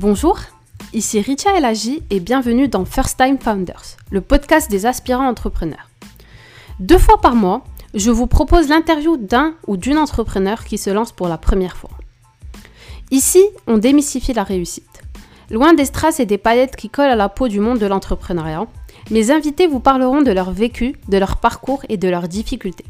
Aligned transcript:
Bonjour, 0.00 0.38
ici 0.92 1.20
Richa 1.20 1.56
Elagi 1.56 2.04
et 2.10 2.20
bienvenue 2.20 2.68
dans 2.68 2.84
First 2.84 3.16
Time 3.18 3.36
Founders, 3.36 3.96
le 4.12 4.20
podcast 4.20 4.70
des 4.70 4.86
aspirants 4.86 5.26
entrepreneurs. 5.26 5.90
Deux 6.78 6.98
fois 6.98 7.20
par 7.20 7.34
mois, 7.34 7.64
je 7.94 8.12
vous 8.12 8.28
propose 8.28 8.68
l'interview 8.68 9.16
d'un 9.16 9.54
ou 9.66 9.76
d'une 9.76 9.98
entrepreneur 9.98 10.64
qui 10.64 10.78
se 10.78 10.90
lance 10.90 11.10
pour 11.10 11.26
la 11.26 11.36
première 11.36 11.76
fois. 11.76 11.90
Ici, 13.10 13.42
on 13.66 13.76
démystifie 13.76 14.34
la 14.34 14.44
réussite. 14.44 15.02
Loin 15.50 15.74
des 15.74 15.86
strass 15.86 16.20
et 16.20 16.26
des 16.26 16.38
paillettes 16.38 16.76
qui 16.76 16.90
collent 16.90 17.10
à 17.10 17.16
la 17.16 17.28
peau 17.28 17.48
du 17.48 17.58
monde 17.58 17.80
de 17.80 17.86
l'entrepreneuriat, 17.86 18.68
mes 19.10 19.32
invités 19.32 19.66
vous 19.66 19.80
parleront 19.80 20.22
de 20.22 20.30
leur 20.30 20.52
vécu, 20.52 20.94
de 21.08 21.18
leur 21.18 21.38
parcours 21.38 21.82
et 21.88 21.96
de 21.96 22.08
leurs 22.08 22.28
difficultés. 22.28 22.86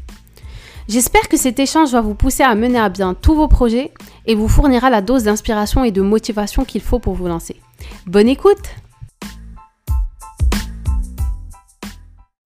J'espère 0.89 1.29
que 1.29 1.37
cet 1.37 1.59
échange 1.59 1.91
va 1.91 2.01
vous 2.01 2.15
pousser 2.15 2.41
à 2.41 2.55
mener 2.55 2.79
à 2.79 2.89
bien 2.89 3.13
tous 3.13 3.35
vos 3.35 3.47
projets 3.47 3.93
et 4.25 4.33
vous 4.33 4.47
fournira 4.47 4.89
la 4.89 5.03
dose 5.03 5.25
d'inspiration 5.25 5.83
et 5.83 5.91
de 5.91 6.01
motivation 6.01 6.65
qu'il 6.65 6.81
faut 6.81 6.97
pour 6.97 7.13
vous 7.13 7.27
lancer. 7.27 7.61
Bonne 8.07 8.27
écoute 8.27 8.57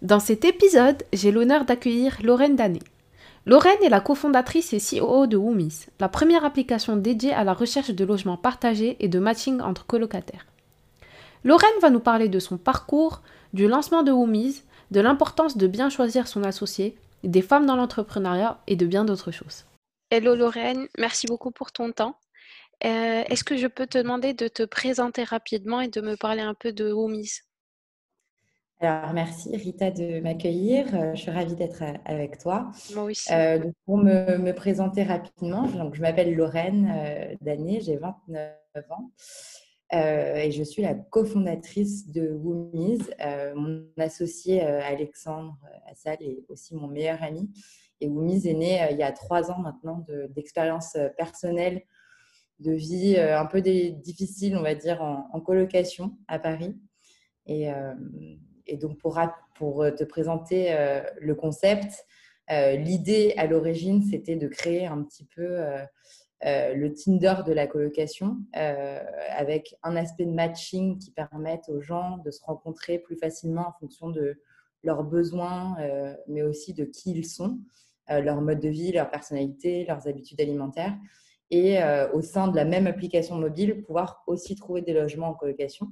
Dans 0.02 0.20
cet 0.20 0.44
épisode, 0.44 1.04
j'ai 1.14 1.32
l'honneur 1.32 1.64
d'accueillir 1.64 2.18
Lorraine 2.22 2.58
Danet. 2.58 2.84
Lorraine 3.46 3.82
est 3.82 3.88
la 3.88 4.02
cofondatrice 4.02 4.74
et 4.74 4.80
CEO 4.80 5.26
de 5.26 5.38
Woomis, 5.38 5.86
la 6.02 6.10
première 6.10 6.44
application 6.44 6.98
dédiée 6.98 7.32
à 7.32 7.46
la 7.46 7.54
recherche 7.54 7.92
de 7.92 8.04
logements 8.04 8.36
partagés 8.36 8.98
et 9.00 9.08
de 9.08 9.20
matching 9.20 9.62
entre 9.62 9.86
colocataires. 9.86 10.46
Lorraine 11.46 11.80
va 11.82 11.90
nous 11.90 12.02
parler 12.02 12.28
de 12.28 12.40
son 12.40 12.58
parcours, 12.58 13.22
du 13.54 13.70
lancement 13.70 14.04
de 14.04 14.12
Woomis, 14.12 14.64
de 14.92 15.00
l'importance 15.00 15.56
de 15.56 15.66
bien 15.66 15.90
choisir 15.90 16.28
son 16.28 16.44
associé 16.44 16.98
des 17.24 17.42
femmes 17.42 17.66
dans 17.66 17.76
l'entrepreneuriat 17.76 18.60
et 18.68 18.76
de 18.76 18.86
bien 18.86 19.06
d'autres 19.06 19.32
choses. 19.32 19.66
Hello 20.10 20.36
Lorraine, 20.36 20.88
merci 20.98 21.28
beaucoup 21.28 21.52
pour 21.52 21.72
ton 21.72 21.92
temps. 21.92 22.16
Euh, 22.86 23.24
est-ce 23.30 23.44
que 23.44 23.58
je 23.58 23.68
peux 23.68 23.88
te 23.88 23.98
demander 23.98 24.34
de 24.34 24.48
te 24.48 24.64
présenter 24.64 25.24
rapidement 25.24 25.82
et 25.82 25.88
de 25.88 26.02
me 26.02 26.16
parler 26.16 26.42
un 26.42 26.54
peu 26.54 26.74
de 26.74 26.92
Woomis 26.92 27.42
alors, 28.84 29.14
merci 29.14 29.56
Rita 29.56 29.92
de 29.92 30.20
m'accueillir. 30.20 30.94
Euh, 30.94 31.16
je 31.16 31.22
suis 31.22 31.32
ravie 31.32 31.56
d'être 31.56 31.84
avec 32.04 32.38
toi. 32.38 32.70
Moi 32.94 33.04
aussi. 33.04 33.32
Euh, 33.32 33.72
pour 33.86 33.98
me, 33.98 34.52
présenter 34.52 35.04
rapidement, 35.04 35.64
donc, 35.68 35.96
je 35.96 36.02
m'appelle 36.02 36.36
Lorraine 36.36 36.92
euh, 36.94 37.80
j'ai 37.80 37.96
29 37.96 38.52
ans. 38.90 39.12
Euh, 39.94 40.36
et 40.36 40.52
je 40.52 40.64
suis 40.64 40.82
la 40.82 40.96
cofondatrice 40.96 42.10
de 42.10 42.32
Woomies. 42.32 43.04
Euh, 43.22 43.54
mon 43.56 43.86
associé 43.98 44.64
euh, 44.64 44.82
Alexandre 44.84 45.58
Assal 45.86 46.18
est 46.22 46.44
aussi 46.50 46.76
mon 46.76 46.88
meilleur 46.88 47.22
ami. 47.22 47.52
Et 48.02 48.08
Woomies 48.08 48.48
est 48.48 48.54
né 48.54 48.88
il 48.92 48.98
y 48.98 49.04
a 49.04 49.12
trois 49.12 49.52
ans 49.52 49.60
maintenant 49.60 50.06
d'expériences 50.30 50.98
personnelles, 51.16 51.84
de 52.60 52.72
vie 52.72 53.18
un 53.18 53.46
peu 53.46 53.62
difficile, 53.62 54.58
on 54.58 54.62
va 54.62 54.76
dire, 54.76 55.02
en, 55.02 55.40
colocation 55.40 56.18
à 56.28 56.38
Paris. 56.38 56.76
Et, 57.46 57.70
donc, 58.82 58.98
pour, 58.98 59.16
te 59.16 60.04
présenter 60.04 60.76
le 61.22 61.34
concept, 61.34 62.06
l'idée 62.50 63.36
à 63.38 63.48
l'origine, 63.48 64.04
c'était 64.04 64.36
de 64.36 64.50
créer 64.50 64.86
un 64.86 65.02
petit 65.04 65.26
peu 65.34 65.64
euh, 66.46 66.74
le 66.74 66.94
Tinder 66.94 67.36
de 67.46 67.54
la 67.54 67.68
colocation, 67.68 68.38
euh, 68.58 69.00
avec 69.30 69.76
un 69.82 69.96
aspect 69.96 70.26
de 70.26 70.32
matching 70.32 71.00
qui 71.00 71.12
permette 71.12 71.70
aux 71.70 71.80
gens 71.80 72.18
de 72.18 72.32
se 72.32 72.44
rencontrer 72.44 73.00
plus 73.00 73.16
facilement 73.16 73.70
en 73.70 73.72
fonction 73.80 74.10
de 74.10 74.42
leurs 74.84 75.06
besoins, 75.06 75.78
euh, 75.80 76.14
mais 76.28 76.42
aussi 76.42 76.74
de 76.74 76.84
qui 76.84 77.12
ils 77.12 77.26
sont, 77.26 77.60
leur 78.10 78.42
mode 78.42 78.60
de 78.60 78.68
vie, 78.68 78.92
leur 78.92 79.10
personnalité, 79.10 79.86
leurs 79.86 80.10
habitudes 80.10 80.42
alimentaires. 80.42 80.94
Et 81.52 81.78
au 82.14 82.22
sein 82.22 82.50
de 82.50 82.56
la 82.56 82.66
même 82.66 82.86
application 82.86 83.36
mobile, 83.38 83.82
pouvoir 83.84 84.24
aussi 84.28 84.56
trouver 84.56 84.82
des 84.82 84.92
logements 84.92 85.30
en 85.30 85.34
colocation. 85.36 85.88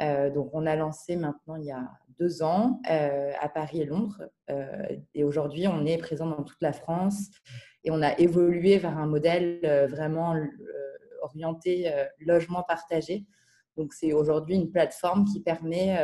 donc, 0.00 0.50
on 0.52 0.66
a 0.66 0.74
lancé 0.74 1.14
maintenant 1.14 1.54
il 1.54 1.66
y 1.66 1.70
a 1.70 1.88
deux 2.18 2.42
ans 2.42 2.80
à 2.84 3.48
Paris 3.48 3.82
et 3.82 3.84
Londres. 3.84 4.20
et 5.14 5.22
aujourd'hui, 5.22 5.68
on 5.68 5.86
est 5.86 5.98
présent 5.98 6.26
dans 6.26 6.42
toute 6.42 6.60
la 6.60 6.72
France 6.72 7.30
et 7.88 7.90
on 7.90 8.02
a 8.02 8.18
évolué 8.18 8.76
vers 8.76 8.98
un 8.98 9.06
modèle 9.06 9.60
euh, 9.64 9.86
vraiment 9.86 10.34
euh, 10.34 10.44
orienté 11.22 11.90
euh, 11.90 12.04
logement 12.20 12.62
partagé. 12.62 13.24
Donc, 13.78 13.94
c'est 13.94 14.12
aujourd'hui 14.12 14.56
une 14.56 14.70
plateforme 14.70 15.24
qui 15.24 15.40
permet 15.40 15.96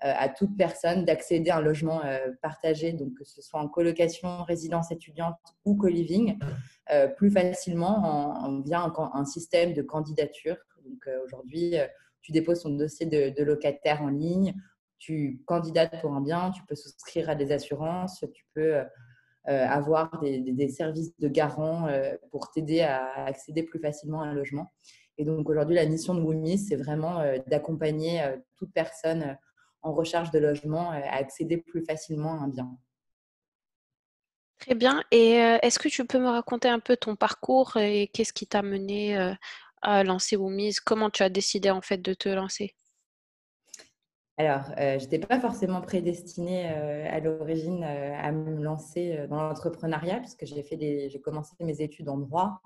à 0.00 0.28
toute 0.28 0.58
personne 0.58 1.06
d'accéder 1.06 1.48
à 1.48 1.56
un 1.56 1.62
logement 1.62 2.02
partagé, 2.42 2.92
donc 2.92 3.14
que 3.14 3.24
ce 3.24 3.40
soit 3.40 3.58
en 3.60 3.66
colocation, 3.66 4.42
résidence 4.42 4.92
étudiante 4.92 5.38
ou 5.64 5.74
co-living, 5.74 6.38
plus 7.16 7.30
facilement 7.30 8.44
en, 8.44 8.60
via 8.60 8.82
un, 8.82 9.24
système 9.24 9.72
de 9.72 9.80
candidature. 9.80 10.58
Donc 10.84 11.08
aujourd'hui, 11.24 11.76
tu 12.20 12.30
déposes 12.30 12.60
ton 12.60 12.74
dossier 12.76 13.06
de, 13.06 13.30
de, 13.30 13.42
locataire 13.42 14.02
en 14.02 14.08
ligne, 14.08 14.54
tu 14.98 15.40
candidates 15.46 15.98
pour 16.02 16.12
un 16.12 16.20
bien, 16.20 16.50
tu 16.50 16.62
peux 16.68 16.76
souscrire 16.76 17.30
à 17.30 17.34
des 17.34 17.52
assurances, 17.52 18.22
tu 18.34 18.44
peux 18.52 18.82
avoir 19.46 20.20
des, 20.20 20.68
services 20.68 21.16
de 21.18 21.28
garant 21.28 21.86
euh, 21.88 22.14
pour 22.30 22.50
t'aider 22.50 22.80
à 22.80 23.24
accéder 23.24 23.62
plus 23.62 23.80
facilement 23.80 24.22
à 24.22 24.26
un 24.26 24.34
logement. 24.34 24.72
Et 25.16 25.24
donc 25.24 25.48
aujourd'hui, 25.48 25.74
la 25.74 25.86
mission 25.86 26.14
de 26.14 26.20
Woomis, 26.20 26.58
c'est 26.58 26.76
vraiment 26.76 27.20
euh, 27.20 27.38
d'accompagner 27.46 28.22
toute 28.56 28.72
personne 28.72 29.36
en 29.82 29.92
recherche 29.92 30.30
de 30.30 30.38
logement 30.38 30.90
à 30.90 30.98
accéder 31.16 31.56
plus 31.56 31.84
facilement 31.84 32.40
à 32.40 32.44
un 32.44 32.48
bien. 32.48 32.68
Très 34.58 34.74
bien. 34.74 35.02
Et 35.12 35.34
est-ce 35.34 35.78
que 35.78 35.88
tu 35.88 36.04
peux 36.04 36.18
me 36.18 36.28
raconter 36.28 36.68
un 36.68 36.80
peu 36.80 36.96
ton 36.96 37.14
parcours 37.14 37.76
et 37.76 38.08
qu'est-ce 38.12 38.32
qui 38.32 38.46
t'a 38.46 38.62
mené 38.62 39.16
à 39.82 40.02
lancer 40.02 40.36
Woomis 40.36 40.76
Comment 40.84 41.10
tu 41.10 41.22
as 41.22 41.28
décidé 41.28 41.70
en 41.70 41.80
fait 41.80 41.98
de 41.98 42.12
te 42.12 42.28
lancer? 42.28 42.74
Alors, 44.40 44.70
euh, 44.78 45.00
je 45.00 45.04
n'étais 45.04 45.18
pas 45.18 45.40
forcément 45.40 45.80
prédestinée 45.80 46.70
euh, 46.70 47.08
à 47.10 47.18
l'origine 47.18 47.82
euh, 47.82 48.14
à 48.16 48.30
me 48.30 48.62
lancer 48.62 49.26
dans 49.28 49.42
l'entrepreneuriat, 49.42 50.20
puisque 50.20 50.44
j'ai 50.46 51.20
commencé 51.20 51.56
mes 51.58 51.80
études 51.80 52.08
en 52.08 52.18
droit 52.18 52.62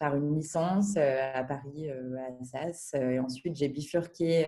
par 0.00 0.16
une 0.16 0.34
licence 0.34 0.96
à 0.96 1.44
Paris, 1.44 1.88
à 1.90 2.42
Assas. 2.42 2.94
et 2.94 3.18
ensuite, 3.18 3.56
j'ai 3.56 3.68
bifurqué 3.68 4.46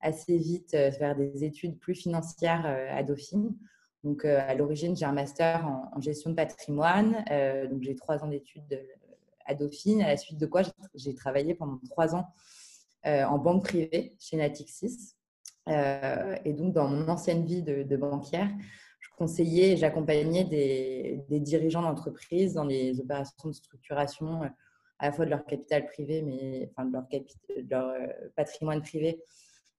assez 0.00 0.38
vite 0.38 0.72
vers 0.72 1.14
des 1.14 1.44
études 1.44 1.78
plus 1.78 1.94
financières 1.94 2.64
à 2.90 3.02
Dauphine. 3.02 3.54
Donc, 4.02 4.24
à 4.24 4.54
l'origine, 4.54 4.96
j'ai 4.96 5.04
un 5.04 5.12
master 5.12 5.66
en, 5.66 6.00
gestion 6.00 6.30
de 6.30 6.36
patrimoine. 6.36 7.22
donc, 7.70 7.82
j'ai 7.82 7.94
trois 7.94 8.24
ans 8.24 8.28
d'études 8.28 8.82
à 9.44 9.54
Dauphine, 9.54 10.00
à 10.00 10.08
la 10.08 10.16
suite 10.16 10.38
de 10.38 10.46
quoi 10.46 10.62
j'ai 10.94 11.14
travaillé 11.14 11.54
pendant 11.54 11.78
trois 11.90 12.14
ans 12.14 12.32
en 13.04 13.36
banque 13.36 13.64
privée 13.64 14.16
chez 14.18 14.38
Natixis. 14.38 15.16
Euh, 15.68 16.36
et 16.44 16.52
donc, 16.52 16.72
dans 16.72 16.88
mon 16.88 17.08
ancienne 17.08 17.44
vie 17.44 17.62
de, 17.62 17.96
banquière, 17.96 18.48
je 18.98 19.08
conseillais 19.16 19.72
et 19.72 19.76
j'accompagnais 19.76 20.44
des, 20.44 21.40
dirigeants 21.40 21.82
d'entreprise 21.82 22.54
dans 22.54 22.64
les 22.64 23.00
opérations 23.00 23.48
de 23.48 23.54
structuration 23.54 24.42
euh, 24.42 24.48
à 24.98 25.06
la 25.06 25.12
fois 25.12 25.24
de 25.24 25.30
leur 25.30 25.44
capital 25.44 25.86
privé, 25.86 26.22
mais 26.22 26.70
enfin 26.70 26.86
de 26.86 26.92
leur, 26.92 27.88
euh, 27.88 28.06
patrimoine 28.36 28.82
privé, 28.82 29.20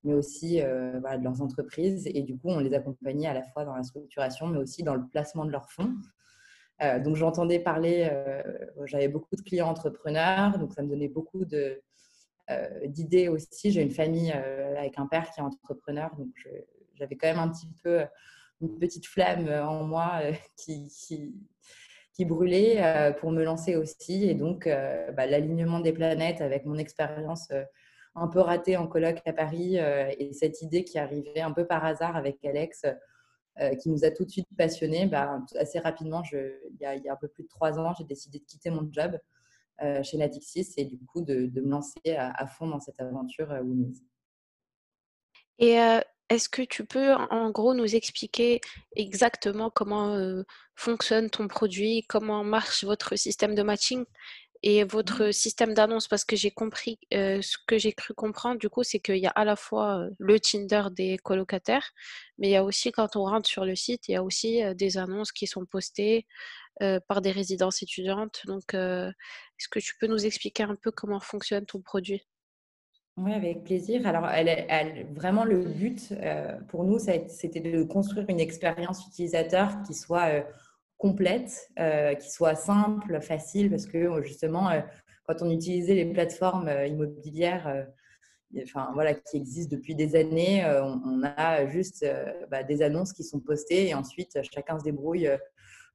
mais 0.03 0.13
aussi 0.13 0.57
de 0.57 1.23
leurs 1.23 1.41
entreprises. 1.41 2.09
Et 2.13 2.23
du 2.23 2.37
coup, 2.37 2.49
on 2.49 2.59
les 2.59 2.73
accompagnait 2.73 3.27
à 3.27 3.33
la 3.33 3.43
fois 3.43 3.63
dans 3.63 3.75
la 3.75 3.83
structuration, 3.83 4.47
mais 4.47 4.57
aussi 4.57 4.83
dans 4.83 4.95
le 4.95 5.07
placement 5.07 5.45
de 5.45 5.51
leurs 5.51 5.71
fonds. 5.71 5.93
donc, 7.05 7.15
j'entendais 7.15 7.59
parler, 7.59 8.09
j'avais 8.83 9.07
beaucoup 9.07 9.37
de 9.37 9.41
clients 9.41 9.69
entrepreneurs, 9.69 10.59
donc 10.59 10.73
ça 10.73 10.81
me 10.81 10.89
donnait 10.89 11.07
beaucoup 11.07 11.45
de, 11.45 11.81
d'idées 12.85 13.27
aussi. 13.27 13.71
J'ai 13.71 13.81
une 13.81 13.91
famille 13.91 14.33
euh, 14.35 14.77
avec 14.77 14.97
un 14.99 15.07
père 15.07 15.29
qui 15.31 15.39
est 15.39 15.43
entrepreneur, 15.43 16.15
donc 16.17 16.33
j'avais 16.95 17.15
quand 17.15 17.27
même 17.27 17.39
un 17.39 17.49
petit 17.49 17.67
peu 17.83 18.01
une 18.61 18.79
petite 18.79 19.05
flamme 19.05 19.49
en 19.49 19.83
moi 19.83 20.19
euh, 20.23 20.33
qui, 20.57 20.89
qui, 22.15 22.25
brûlait 22.25 23.13
pour 23.19 23.31
me 23.31 23.43
lancer 23.43 23.75
aussi. 23.75 24.29
Et 24.29 24.35
donc, 24.35 24.65
bah, 24.67 25.25
l'alignement 25.25 25.79
des 25.79 25.91
planètes 25.91 26.41
avec 26.41 26.65
mon 26.65 26.77
expérience 26.77 27.49
un 28.15 28.27
peu 28.27 28.39
ratée 28.39 28.77
en 28.77 28.87
colloque 28.87 29.21
à 29.25 29.33
Paris 29.33 29.77
et 29.77 30.31
cette 30.33 30.61
idée 30.61 30.83
qui 30.83 30.99
arrivait 30.99 31.41
un 31.41 31.51
peu 31.51 31.65
par 31.65 31.83
hasard 31.83 32.15
avec 32.15 32.45
Alex, 32.45 32.85
qui 33.81 33.89
nous 33.89 34.05
a 34.05 34.11
tout 34.11 34.25
de 34.25 34.29
suite 34.29 34.47
passionnés, 34.55 35.07
bah, 35.07 35.39
assez 35.59 35.79
rapidement, 35.79 36.21
il, 36.31 36.77
y 36.79 36.85
a, 36.85 36.95
il, 36.95 37.03
y 37.03 37.09
a, 37.09 37.13
un 37.13 37.17
peu 37.17 37.27
plus 37.27 37.43
de 37.43 37.49
trois 37.49 37.79
ans, 37.79 37.93
j'ai 37.97 38.05
décidé 38.05 38.37
de 38.37 38.45
quitter 38.45 38.69
mon 38.69 38.87
job 38.91 39.17
euh, 39.17 39.17
chez 40.03 40.17
Natixis 40.17 40.73
et 40.77 40.85
du 40.85 40.97
coup 41.05 41.21
de, 41.21 41.51
me 41.55 41.69
lancer 41.69 42.15
à, 42.15 42.47
fond 42.47 42.67
dans 42.67 42.79
cette 42.79 42.99
aventure 42.99 43.51
euh, 43.51 43.61
Woomies. 43.61 44.01
Et 45.59 45.79
euh, 45.79 45.99
est-ce 46.29 46.49
que 46.49 46.61
tu 46.61 46.85
peux 46.85 47.13
en 47.13 47.51
gros 47.51 47.73
nous 47.73 47.95
expliquer 47.95 48.61
exactement 48.95 49.69
comment 49.69 50.17
fonctionne 50.75 51.29
ton 51.29 51.47
produit, 51.47 52.03
comment 52.07 52.43
marche 52.43 52.83
votre 52.83 53.15
système 53.15 53.55
de 53.55 53.61
matching 53.61 54.03
et 54.63 54.83
votre 54.83 55.31
système 55.31 55.75
d'annonce? 55.75 56.07
Parce 56.07 56.25
que 56.25 56.35
j'ai 56.35 56.49
compris, 56.49 56.97
ce 57.11 57.57
que 57.67 57.77
j'ai 57.77 57.93
cru 57.93 58.15
comprendre 58.15 58.57
du 58.57 58.69
coup, 58.69 58.83
c'est 58.83 58.99
qu'il 58.99 59.17
y 59.17 59.27
a 59.27 59.31
à 59.31 59.45
la 59.45 59.55
fois 59.55 60.07
le 60.17 60.39
Tinder 60.39 60.85
des 60.91 61.17
colocataires, 61.19 61.91
mais 62.39 62.47
il 62.47 62.51
y 62.51 62.55
a 62.55 62.63
aussi 62.63 62.91
quand 62.91 63.15
on 63.15 63.25
rentre 63.25 63.47
sur 63.47 63.63
le 63.63 63.75
site, 63.75 64.07
il 64.07 64.13
y 64.13 64.15
a 64.15 64.23
aussi 64.23 64.61
des 64.75 64.97
annonces 64.97 65.31
qui 65.31 65.45
sont 65.45 65.65
postées 65.65 66.25
euh, 66.81 66.99
par 67.07 67.21
des 67.21 67.31
résidences 67.31 67.83
étudiantes. 67.83 68.41
Donc, 68.45 68.73
euh, 68.73 69.09
est-ce 69.59 69.67
que 69.69 69.79
tu 69.79 69.93
peux 69.99 70.07
nous 70.07 70.25
expliquer 70.25 70.63
un 70.63 70.75
peu 70.75 70.91
comment 70.91 71.19
fonctionne 71.19 71.65
ton 71.65 71.81
produit? 71.81 72.21
Oui, 73.17 73.33
avec 73.33 73.63
plaisir. 73.63 74.07
Alors, 74.07 74.27
vraiment, 75.13 75.43
le 75.43 75.65
but 75.65 76.15
pour 76.69 76.83
nous, 76.83 76.97
c'était 76.97 77.59
de 77.59 77.83
construire 77.83 78.25
une 78.27 78.39
expérience 78.39 79.05
utilisateur 79.05 79.83
qui 79.85 79.93
soit 79.93 80.43
complète, 80.97 81.69
qui 82.19 82.31
soit 82.31 82.55
simple, 82.55 83.21
facile, 83.21 83.69
parce 83.69 83.85
que 83.85 84.23
justement, 84.23 84.71
quand 85.27 85.43
on 85.43 85.51
utilisait 85.51 85.93
les 85.93 86.11
plateformes 86.11 86.71
immobilières, 86.87 87.85
enfin, 88.61 88.91
voilà, 88.93 89.13
qui 89.13 89.37
existent 89.37 89.75
depuis 89.75 89.95
des 89.95 90.15
années. 90.15 90.63
Euh, 90.65 90.83
on, 90.83 91.23
a 91.23 91.65
juste 91.67 92.03
euh, 92.03 92.31
bah, 92.49 92.63
des 92.63 92.81
annonces 92.81 93.13
qui 93.13 93.23
sont 93.23 93.39
postées 93.39 93.87
et 93.87 93.93
ensuite 93.93 94.37
chacun 94.53 94.77
se 94.77 94.83
débrouille 94.83 95.27
euh, 95.27 95.37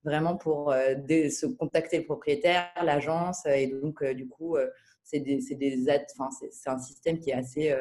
vraiment 0.05 0.37
pour 0.37 0.73
se 0.73 1.47
contacter 1.47 1.99
le 1.99 2.05
propriétaire, 2.05 2.71
l'agence. 2.83 3.45
Et 3.47 3.67
donc, 3.67 4.05
du 4.05 4.29
coup, 4.29 4.56
c'est 5.05 5.21
des, 5.21 5.41
enfin, 6.19 6.29
c'est 6.50 6.71
un 6.71 6.79
système 6.79 7.19
qui 7.19 7.31
est 7.31 7.35
assez 7.35 7.77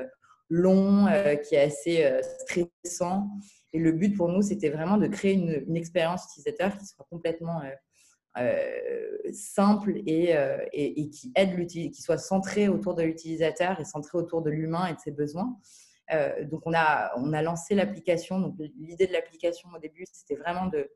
long, 0.50 1.06
qui 1.48 1.56
est 1.56 1.62
assez 1.62 2.22
stressant. 2.42 3.30
Et 3.74 3.80
le 3.80 3.92
but 3.92 4.16
pour 4.16 4.30
nous, 4.30 4.42
c'était 4.42 4.70
vraiment 4.70 4.98
de 4.98 5.08
créer 5.08 5.34
une, 5.34 5.76
expérience 5.76 6.26
utilisateur 6.26 6.78
qui 6.78 6.86
soit 6.86 7.06
complètement 7.10 7.62
euh, 8.40 9.32
simple 9.34 9.94
euh, 10.08 10.58
et, 10.72 11.02
et, 11.02 11.10
qui 11.10 11.32
aide 11.36 11.66
qui 11.66 12.02
soit 12.02 12.20
centré 12.20 12.68
autour 12.68 12.94
de 12.94 13.02
l'utilisateur 13.02 13.80
et 13.80 13.86
centré 13.86 14.16
autour 14.18 14.44
de 14.44 14.52
l'humain 14.52 14.86
et 14.88 14.94
de 14.94 15.00
ses 15.00 15.12
besoins. 15.12 15.58
Euh, 16.14 16.46
donc 16.46 16.62
on 16.66 16.74
a, 16.76 17.12
on 17.18 17.34
a 17.34 17.42
lancé 17.42 17.74
l'application. 17.74 18.56
L'idée 18.78 19.08
de 19.08 19.14
l'application 19.14 19.70
au 19.76 19.80
début, 19.80 20.06
c'était 20.12 20.36
vraiment 20.36 20.68
de, 20.68 20.88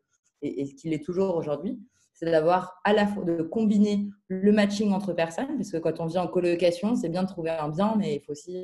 et, 0.41 0.65
ce 0.65 0.73
qu'il 0.75 0.93
est 0.93 1.03
toujours 1.03 1.35
aujourd'hui, 1.35 1.79
c'est 2.13 2.29
d'avoir 2.29 2.79
à 2.83 2.93
la 2.93 3.07
fois 3.07 3.23
de 3.23 3.41
combiner 3.41 4.09
le 4.27 4.51
matching 4.51 4.91
entre 4.91 5.13
personnes, 5.13 5.55
parce 5.57 5.71
que 5.71 5.77
quand 5.77 5.99
on 5.99 6.05
vient 6.05 6.23
en 6.23 6.27
colocation, 6.27 6.95
c'est 6.95 7.09
bien 7.09 7.23
de 7.23 7.27
trouver 7.27 7.49
un 7.49 7.69
bien, 7.69 7.95
mais 7.97 8.15
il 8.15 8.21
faut 8.21 8.33
aussi 8.33 8.63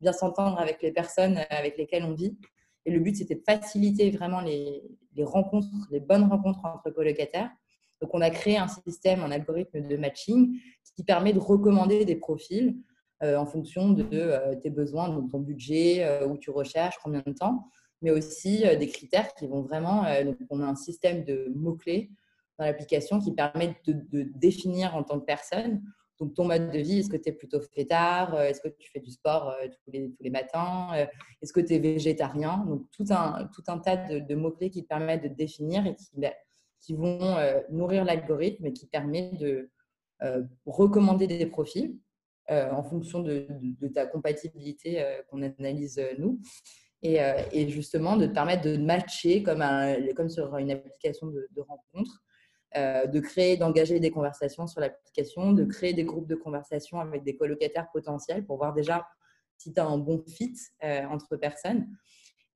bien 0.00 0.12
s'entendre 0.12 0.58
avec 0.58 0.82
les 0.82 0.92
personnes 0.92 1.38
avec 1.50 1.78
lesquelles 1.78 2.04
on 2.04 2.14
vit. 2.14 2.36
Et 2.84 2.90
le 2.90 3.00
but, 3.00 3.16
c'était 3.16 3.36
de 3.36 3.42
faciliter 3.46 4.10
vraiment 4.10 4.40
les, 4.40 4.82
rencontres, 5.22 5.68
les 5.90 6.00
bonnes 6.00 6.24
rencontres 6.24 6.64
entre 6.64 6.90
colocataires 6.90 7.50
donc, 8.00 8.14
on 8.14 8.20
a 8.20 8.30
créé 8.30 8.56
un 8.56 8.68
système, 8.68 9.20
un 9.20 9.30
algorithme 9.30 9.86
de 9.86 9.96
matching 9.96 10.58
qui 10.96 11.04
permet 11.04 11.32
de 11.32 11.38
recommander 11.38 12.04
des 12.04 12.16
profils 12.16 12.76
euh, 13.22 13.36
en 13.36 13.46
fonction 13.46 13.90
de 13.90 14.06
euh, 14.12 14.54
tes 14.56 14.70
besoins, 14.70 15.08
de 15.10 15.28
ton 15.28 15.38
budget, 15.38 16.04
euh, 16.04 16.26
où 16.26 16.38
tu 16.38 16.50
recherches, 16.50 16.96
combien 17.02 17.22
de 17.26 17.32
temps, 17.32 17.68
mais 18.02 18.10
aussi 18.10 18.64
des 18.78 18.88
critères 18.88 19.34
qui 19.34 19.46
vont 19.46 19.62
vraiment. 19.62 20.04
donc, 20.24 20.36
on 20.50 20.60
a 20.60 20.66
un 20.66 20.76
système 20.76 21.24
de 21.24 21.52
mots-clés 21.54 22.10
dans 22.58 22.64
l'application 22.64 23.20
qui 23.20 23.32
permet 23.32 23.76
de, 23.86 24.22
définir 24.36 24.94
en 24.94 25.02
tant 25.02 25.20
que 25.20 25.24
personne 25.24 25.82
donc, 26.18 26.34
ton 26.34 26.44
mode 26.44 26.70
de 26.70 26.78
vie, 26.78 26.98
est-ce 26.98 27.08
que 27.08 27.16
tu 27.16 27.30
es 27.30 27.32
plutôt 27.32 27.62
fêtard 27.62 28.38
Est-ce 28.38 28.60
que 28.60 28.68
tu 28.68 28.90
fais 28.90 29.00
du 29.00 29.10
sport 29.10 29.56
tous, 29.62 29.90
les, 29.90 30.10
tous 30.10 30.22
les 30.22 30.28
matins 30.28 30.88
Est-ce 31.40 31.50
que 31.50 31.60
tu 31.60 31.72
es 31.72 31.78
végétarien? 31.78 32.58
Donc, 32.68 32.82
tout 32.90 33.06
un, 33.08 33.48
tout 33.54 33.62
un 33.68 33.78
tas 33.78 33.96
de, 33.96 34.34
mots-clés 34.34 34.68
qui 34.68 34.82
te 34.82 34.88
permettent 34.88 35.22
de 35.22 35.28
définir 35.28 35.86
et 35.86 35.94
qui, 35.94 36.10
ben, 36.12 36.32
qui 36.80 36.94
vont 36.94 37.36
euh, 37.36 37.60
nourrir 37.70 38.04
l'algorithme 38.04 38.66
et 38.66 38.72
qui 38.72 38.86
permet 38.86 39.30
de 39.32 39.70
euh, 40.22 40.42
recommander 40.66 41.26
des 41.26 41.46
profils 41.46 41.96
euh, 42.50 42.70
en 42.70 42.82
fonction 42.82 43.20
de, 43.20 43.46
ta 43.94 44.06
compatibilité 44.06 45.04
qu'on 45.28 45.42
analyse 45.42 46.00
nous. 46.18 46.40
Et, 47.02 47.68
justement 47.68 48.16
de 48.16 48.26
te 48.26 48.32
permettre 48.32 48.62
de 48.62 48.76
matcher 48.76 49.42
comme, 49.42 50.28
sur 50.28 50.56
une 50.56 50.70
application 50.70 51.28
de, 51.28 51.60
rencontre, 51.60 52.22
de 52.76 53.20
créer, 53.20 53.56
d'engager 53.56 54.00
des 54.00 54.10
conversations 54.10 54.66
sur 54.66 54.80
l'application, 54.80 55.52
de 55.52 55.64
créer 55.64 55.94
des 55.94 56.04
groupes 56.04 56.28
de 56.28 56.34
conversation 56.34 57.00
avec 57.00 57.24
des 57.24 57.36
colocataires 57.36 57.88
potentiels 57.90 58.44
pour 58.44 58.58
voir 58.58 58.74
déjà 58.74 59.06
si 59.56 59.72
tu 59.72 59.80
as 59.80 59.86
un 59.86 59.98
bon 59.98 60.22
fit 60.26 60.54
entre 61.10 61.36
personnes. 61.36 61.86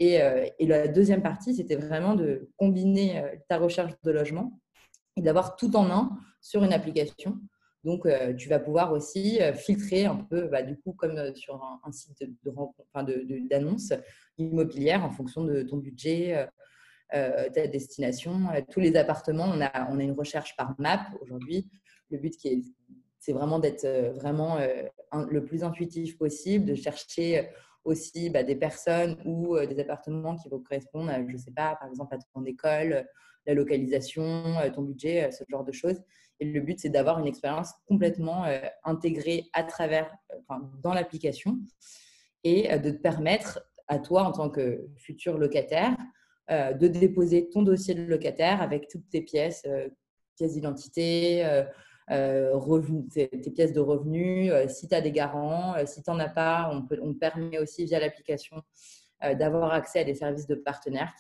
Euh, 0.03 0.49
et, 0.59 0.67
la 0.67 0.89
deuxième 0.89 1.23
partie, 1.23 1.55
c'était 1.55 1.77
vraiment 1.77 2.15
de 2.15 2.51
combiner 2.57 3.19
euh, 3.19 3.37
ta 3.49 3.59
recherche 3.59 3.93
de 4.03 4.11
logement 4.11 4.61
et 5.17 5.23
d'avoir 5.23 5.57
tout 5.57 5.77
en 5.77 5.91
un 5.91 6.19
sur 6.41 6.65
une 6.65 6.73
application. 6.73 7.39
Donc, 7.85 8.07
euh, 8.07 8.35
tu 8.35 8.49
vas 8.49 8.59
pouvoir 8.59 8.93
aussi 8.93 9.39
filtrer 9.55 10.07
un 10.07 10.17
peu, 10.17 10.49
bah, 10.49 10.63
du 10.63 10.77
coup, 10.77 10.93
comme 10.93 11.35
sur 11.35 11.63
un, 11.85 11.93
site 11.93 12.25
d'annonce 13.51 13.89
de, 13.91 13.97
immobilière 14.39 15.05
en 15.05 15.11
fonction 15.11 15.45
de 15.45 15.63
ton 15.63 15.77
budget, 15.77 16.49
ta 17.11 17.67
destination. 17.69 18.41
tous 18.71 18.81
les 18.81 18.97
appartements, 18.97 19.53
on 19.55 19.61
a, 19.61 20.03
une 20.03 20.13
recherche 20.13 20.57
par 20.57 20.75
map 20.79 21.07
aujourd'hui. 21.21 21.69
Le 22.11 22.19
but, 22.19 22.35
c'est 23.19 23.33
vraiment 23.33 23.59
d'être 23.59 23.87
vraiment 24.17 24.59
le 25.13 25.45
plus 25.45 25.63
intuitif 25.63 26.19
possible, 26.19 26.65
de 26.65 26.75
chercher 26.75 27.51
aussi 27.85 28.31
bah, 28.31 28.43
des 28.43 28.57
personnes 28.57 29.17
ou 29.25 29.57
euh, 29.57 29.67
des 29.67 29.79
appartements 29.79 30.37
qui 30.37 30.49
vont 30.49 30.61
correspondre, 30.61 31.13
je 31.29 31.33
ne 31.33 31.39
sais 31.39 31.53
pas, 31.53 31.77
par 31.77 31.89
exemple 31.89 32.15
à 32.15 32.19
ton 32.33 32.45
école, 32.45 33.07
la 33.47 33.55
localisation, 33.55 34.59
euh, 34.59 34.71
ton 34.71 34.83
budget, 34.83 35.25
euh, 35.25 35.31
ce 35.31 35.45
genre 35.49 35.65
de 35.65 35.73
choses. 35.73 36.01
Et 36.41 36.45
le 36.45 36.61
but, 36.61 36.79
c'est 36.81 36.89
d'avoir 36.89 37.19
une 37.19 37.27
expérience 37.27 37.73
complètement 37.87 38.45
intégrée 38.83 39.47
à 39.53 39.63
travers, 39.63 40.11
enfin, 40.41 40.71
dans 40.83 40.93
l'application 40.93 41.59
et 42.43 42.77
de 42.79 42.91
te 42.91 42.97
permettre 42.97 43.65
à 43.89 43.99
toi, 43.99 44.25
en 44.25 44.33
tant 44.33 44.51
que 44.51 44.87
futur 44.97 45.39
locataire, 45.39 45.97
de 46.51 46.89
déposer 46.89 47.49
ton 47.51 47.63
dossier 47.63 47.95
de 47.95 48.03
locataire 48.03 48.61
avec 48.61 48.89
toutes 48.89 49.09
tes 49.09 49.23
pièces, 49.23 49.65
pièces 50.37 50.55
d'identité, 50.55 51.65
euh, 52.11 52.59
tes, 53.13 53.51
pièces 53.51 53.73
de 53.73 53.81
revenus, 53.81 54.51
euh, 54.53 54.69
si 54.69 54.89
tu 54.89 54.95
as 54.95 55.01
des 55.01 55.13
garants, 55.13 55.75
euh, 55.77 55.87
si 55.87 56.03
tu 56.03 56.11
n'en 56.11 56.19
as 56.19 56.29
pas, 56.29 56.71
on, 56.71 56.83
peut, 56.83 56.99
permet 57.19 57.59
aussi 57.59 57.85
via 57.85 58.01
l'application 58.01 58.63
d'avoir 59.39 59.73
accès 59.73 60.01
à 60.01 60.05
des 60.05 60.15
services 60.15 60.47
de 60.47 60.55
partenaires 60.55 61.15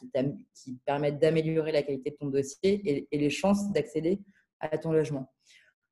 qui 0.55 0.78
permettent 0.84 1.19
d'améliorer 1.20 1.72
la 1.72 1.82
qualité 1.82 2.11
de 2.11 2.16
ton 2.16 2.26
dossier 2.26 3.06
et, 3.11 3.19
les 3.19 3.31
chances 3.31 3.72
d'accéder 3.72 4.20
à 4.61 4.77
ton 4.79 4.93
logement. 4.93 5.33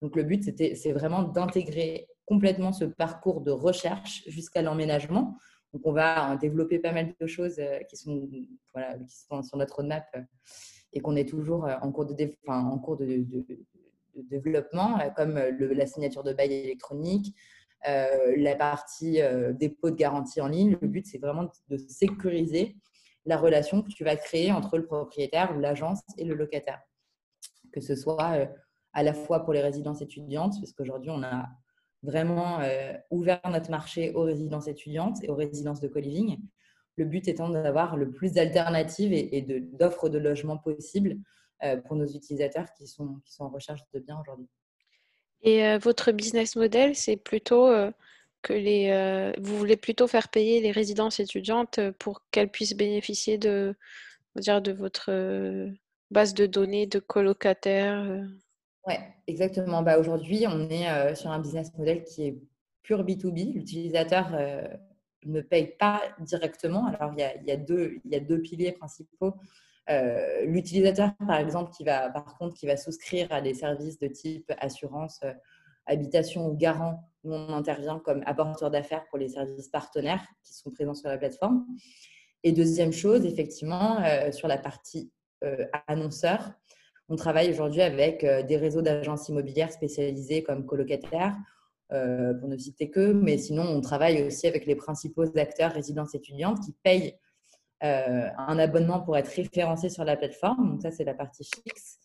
Donc 0.00 0.16
le 0.16 0.24
but, 0.24 0.42
c'est 0.74 0.92
vraiment 0.92 1.22
d'intégrer 1.22 2.08
complètement 2.26 2.72
ce 2.72 2.84
parcours 2.84 3.40
de 3.40 3.50
recherche 3.50 4.24
jusqu'à 4.26 4.62
l'emménagement. 4.62 5.36
Donc 5.72 5.82
on 5.86 5.92
va 5.92 6.36
développer 6.36 6.78
pas 6.78 6.92
mal 6.92 7.14
de 7.18 7.26
choses 7.26 7.60
qui 7.88 7.96
sont, 7.96 8.28
voilà, 8.74 8.98
qui 8.98 9.16
sont 9.16 9.42
sur 9.42 9.56
notre 9.56 9.76
roadmap 9.76 10.04
et 10.92 11.00
qu'on 11.00 11.16
est 11.16 11.28
toujours 11.28 11.68
en 11.80 11.92
cours 11.92 12.06
de, 12.06 12.14
en 12.46 12.78
cours 12.78 12.96
de, 12.96 13.24
développement, 14.14 14.98
euh, 15.00 15.10
comme 15.10 15.36
euh, 15.36 15.74
la 15.74 15.86
signature 15.86 16.22
de 16.22 16.32
bail 16.32 16.52
électronique, 16.52 17.34
euh, 17.88 18.34
la 18.36 18.54
partie 18.54 19.20
dépôt 19.58 19.90
de 19.90 19.96
garantie 19.96 20.40
en 20.40 20.46
ligne. 20.46 20.76
Le 20.80 20.86
but, 20.86 21.06
c'est 21.06 21.18
vraiment 21.18 21.50
de 21.68 21.76
sécuriser 21.76 22.76
la 23.24 23.36
relation 23.36 23.82
que 23.82 23.88
tu 23.88 24.04
vas 24.04 24.16
créer 24.16 24.52
entre 24.52 24.78
le 24.78 24.86
propriétaire 24.86 25.56
l'agence 25.58 26.00
et 26.16 26.24
le 26.24 26.34
locataire. 26.34 26.80
Que 27.72 27.80
ce 27.80 27.96
soit 27.96 28.48
à 28.92 29.02
la 29.02 29.14
fois 29.14 29.44
pour 29.44 29.52
les 29.52 29.62
résidences 29.62 30.02
étudiantes, 30.02 30.54
parce 30.60 30.72
qu'aujourd'hui, 30.72 31.10
on 31.10 31.22
a 31.22 31.48
vraiment 32.02 32.60
ouvert 33.10 33.40
notre 33.50 33.70
marché 33.70 34.12
aux 34.12 34.22
résidences 34.22 34.68
étudiantes 34.68 35.22
et 35.22 35.30
aux 35.30 35.36
résidences 35.36 35.80
de 35.80 35.88
co-living. 35.88 36.38
Le 36.96 37.04
but 37.04 37.26
étant 37.28 37.48
d'avoir 37.48 37.96
le 37.96 38.10
plus 38.10 38.32
d'alternatives 38.32 39.12
et, 39.12 39.42
d'offres 39.72 40.08
de, 40.08 40.18
de 40.18 40.24
logement 40.24 40.58
possibles 40.58 41.16
euh, 41.64 41.76
pour 41.76 41.94
nos 41.94 42.06
utilisateurs 42.06 42.72
qui 42.76 42.88
sont, 42.88 43.20
qui 43.24 43.32
sont 43.32 43.44
en 43.44 43.48
recherche 43.48 43.82
de 43.94 44.00
biens 44.00 44.18
aujourd'hui. 44.20 44.48
Et 45.42 45.64
euh, 45.64 45.78
votre 45.78 46.10
business 46.10 46.56
model, 46.56 46.96
c'est 46.96 47.16
plutôt 47.16 47.68
euh, 47.68 47.92
que 48.42 48.52
les, 48.52 49.32
vous 49.38 49.56
voulez 49.56 49.76
plutôt 49.76 50.08
faire 50.08 50.28
payer 50.28 50.60
les 50.60 50.72
résidences 50.72 51.20
étudiantes 51.20 51.78
pour 52.00 52.24
qu'elles 52.32 52.50
puissent 52.50 52.74
bénéficier 52.74 53.38
de, 53.38 53.76
dire, 54.34 54.60
de 54.60 54.72
votre 54.72 55.12
base 56.12 56.34
de 56.34 56.46
données 56.46 56.86
de 56.86 56.98
colocataires 56.98 58.24
Oui, 58.86 58.94
exactement. 59.26 59.82
Bah, 59.82 59.98
Aujourd'hui, 59.98 60.46
on 60.46 60.68
est 60.70 61.14
sur 61.14 61.30
un 61.30 61.40
business 61.40 61.72
model 61.76 62.04
qui 62.04 62.26
est 62.26 62.38
pur 62.82 63.04
B2B. 63.04 63.54
L'utilisateur 63.54 64.30
ne 65.24 65.40
paye 65.40 65.74
pas 65.78 66.02
directement. 66.20 66.86
Alors, 66.86 67.12
il 67.16 67.20
y 67.20 67.24
a, 67.24 67.36
y 67.36 68.00
y 68.04 68.14
a 68.14 68.20
deux 68.20 68.40
piliers 68.42 68.72
principaux. 68.72 69.34
Euh, 69.90 70.44
l'utilisateur, 70.46 71.12
par 71.26 71.38
exemple, 71.38 71.72
qui 71.72 71.84
va, 71.84 72.08
par 72.10 72.38
contre, 72.38 72.54
qui 72.54 72.66
va 72.66 72.76
souscrire 72.76 73.32
à 73.32 73.40
des 73.40 73.54
services 73.54 73.98
de 73.98 74.06
type 74.06 74.52
assurance, 74.58 75.20
euh, 75.24 75.32
habitation 75.86 76.46
ou 76.46 76.56
garant, 76.56 77.08
où 77.24 77.34
on 77.34 77.52
intervient 77.52 77.98
comme 77.98 78.22
apporteur 78.26 78.70
d'affaires 78.70 79.04
pour 79.08 79.18
les 79.18 79.28
services 79.28 79.68
partenaires 79.68 80.24
qui 80.44 80.54
sont 80.54 80.70
présents 80.70 80.94
sur 80.94 81.08
la 81.08 81.18
plateforme. 81.18 81.66
Et 82.44 82.52
deuxième 82.52 82.92
chose, 82.92 83.24
effectivement, 83.24 84.00
euh, 84.02 84.30
sur 84.30 84.48
la 84.48 84.58
partie 84.58 85.10
annonceur, 85.86 86.52
on 87.08 87.16
travaille 87.16 87.50
aujourd'hui 87.50 87.82
avec 87.82 88.24
des 88.24 88.56
réseaux 88.56 88.82
d'agences 88.82 89.28
immobilières 89.28 89.72
spécialisées 89.72 90.42
comme 90.42 90.66
colocataires, 90.66 91.36
pour 91.88 92.48
ne 92.48 92.56
citer 92.56 92.90
que, 92.90 93.12
mais 93.12 93.36
sinon, 93.36 93.64
on 93.64 93.80
travaille 93.80 94.22
aussi 94.22 94.46
avec 94.46 94.64
les 94.66 94.76
principaux 94.76 95.24
acteurs 95.36 95.72
résidences 95.72 96.14
étudiantes 96.14 96.60
qui 96.60 96.72
payent 96.82 97.18
euh, 97.82 98.28
un 98.38 98.58
abonnement 98.60 99.00
pour 99.00 99.16
être 99.16 99.28
référencé 99.28 99.88
sur 99.88 100.04
la 100.04 100.16
plateforme. 100.16 100.70
Donc 100.70 100.82
ça, 100.82 100.92
c'est 100.92 101.02
la 101.02 101.14
partie 101.14 101.44
fixe. 101.44 101.98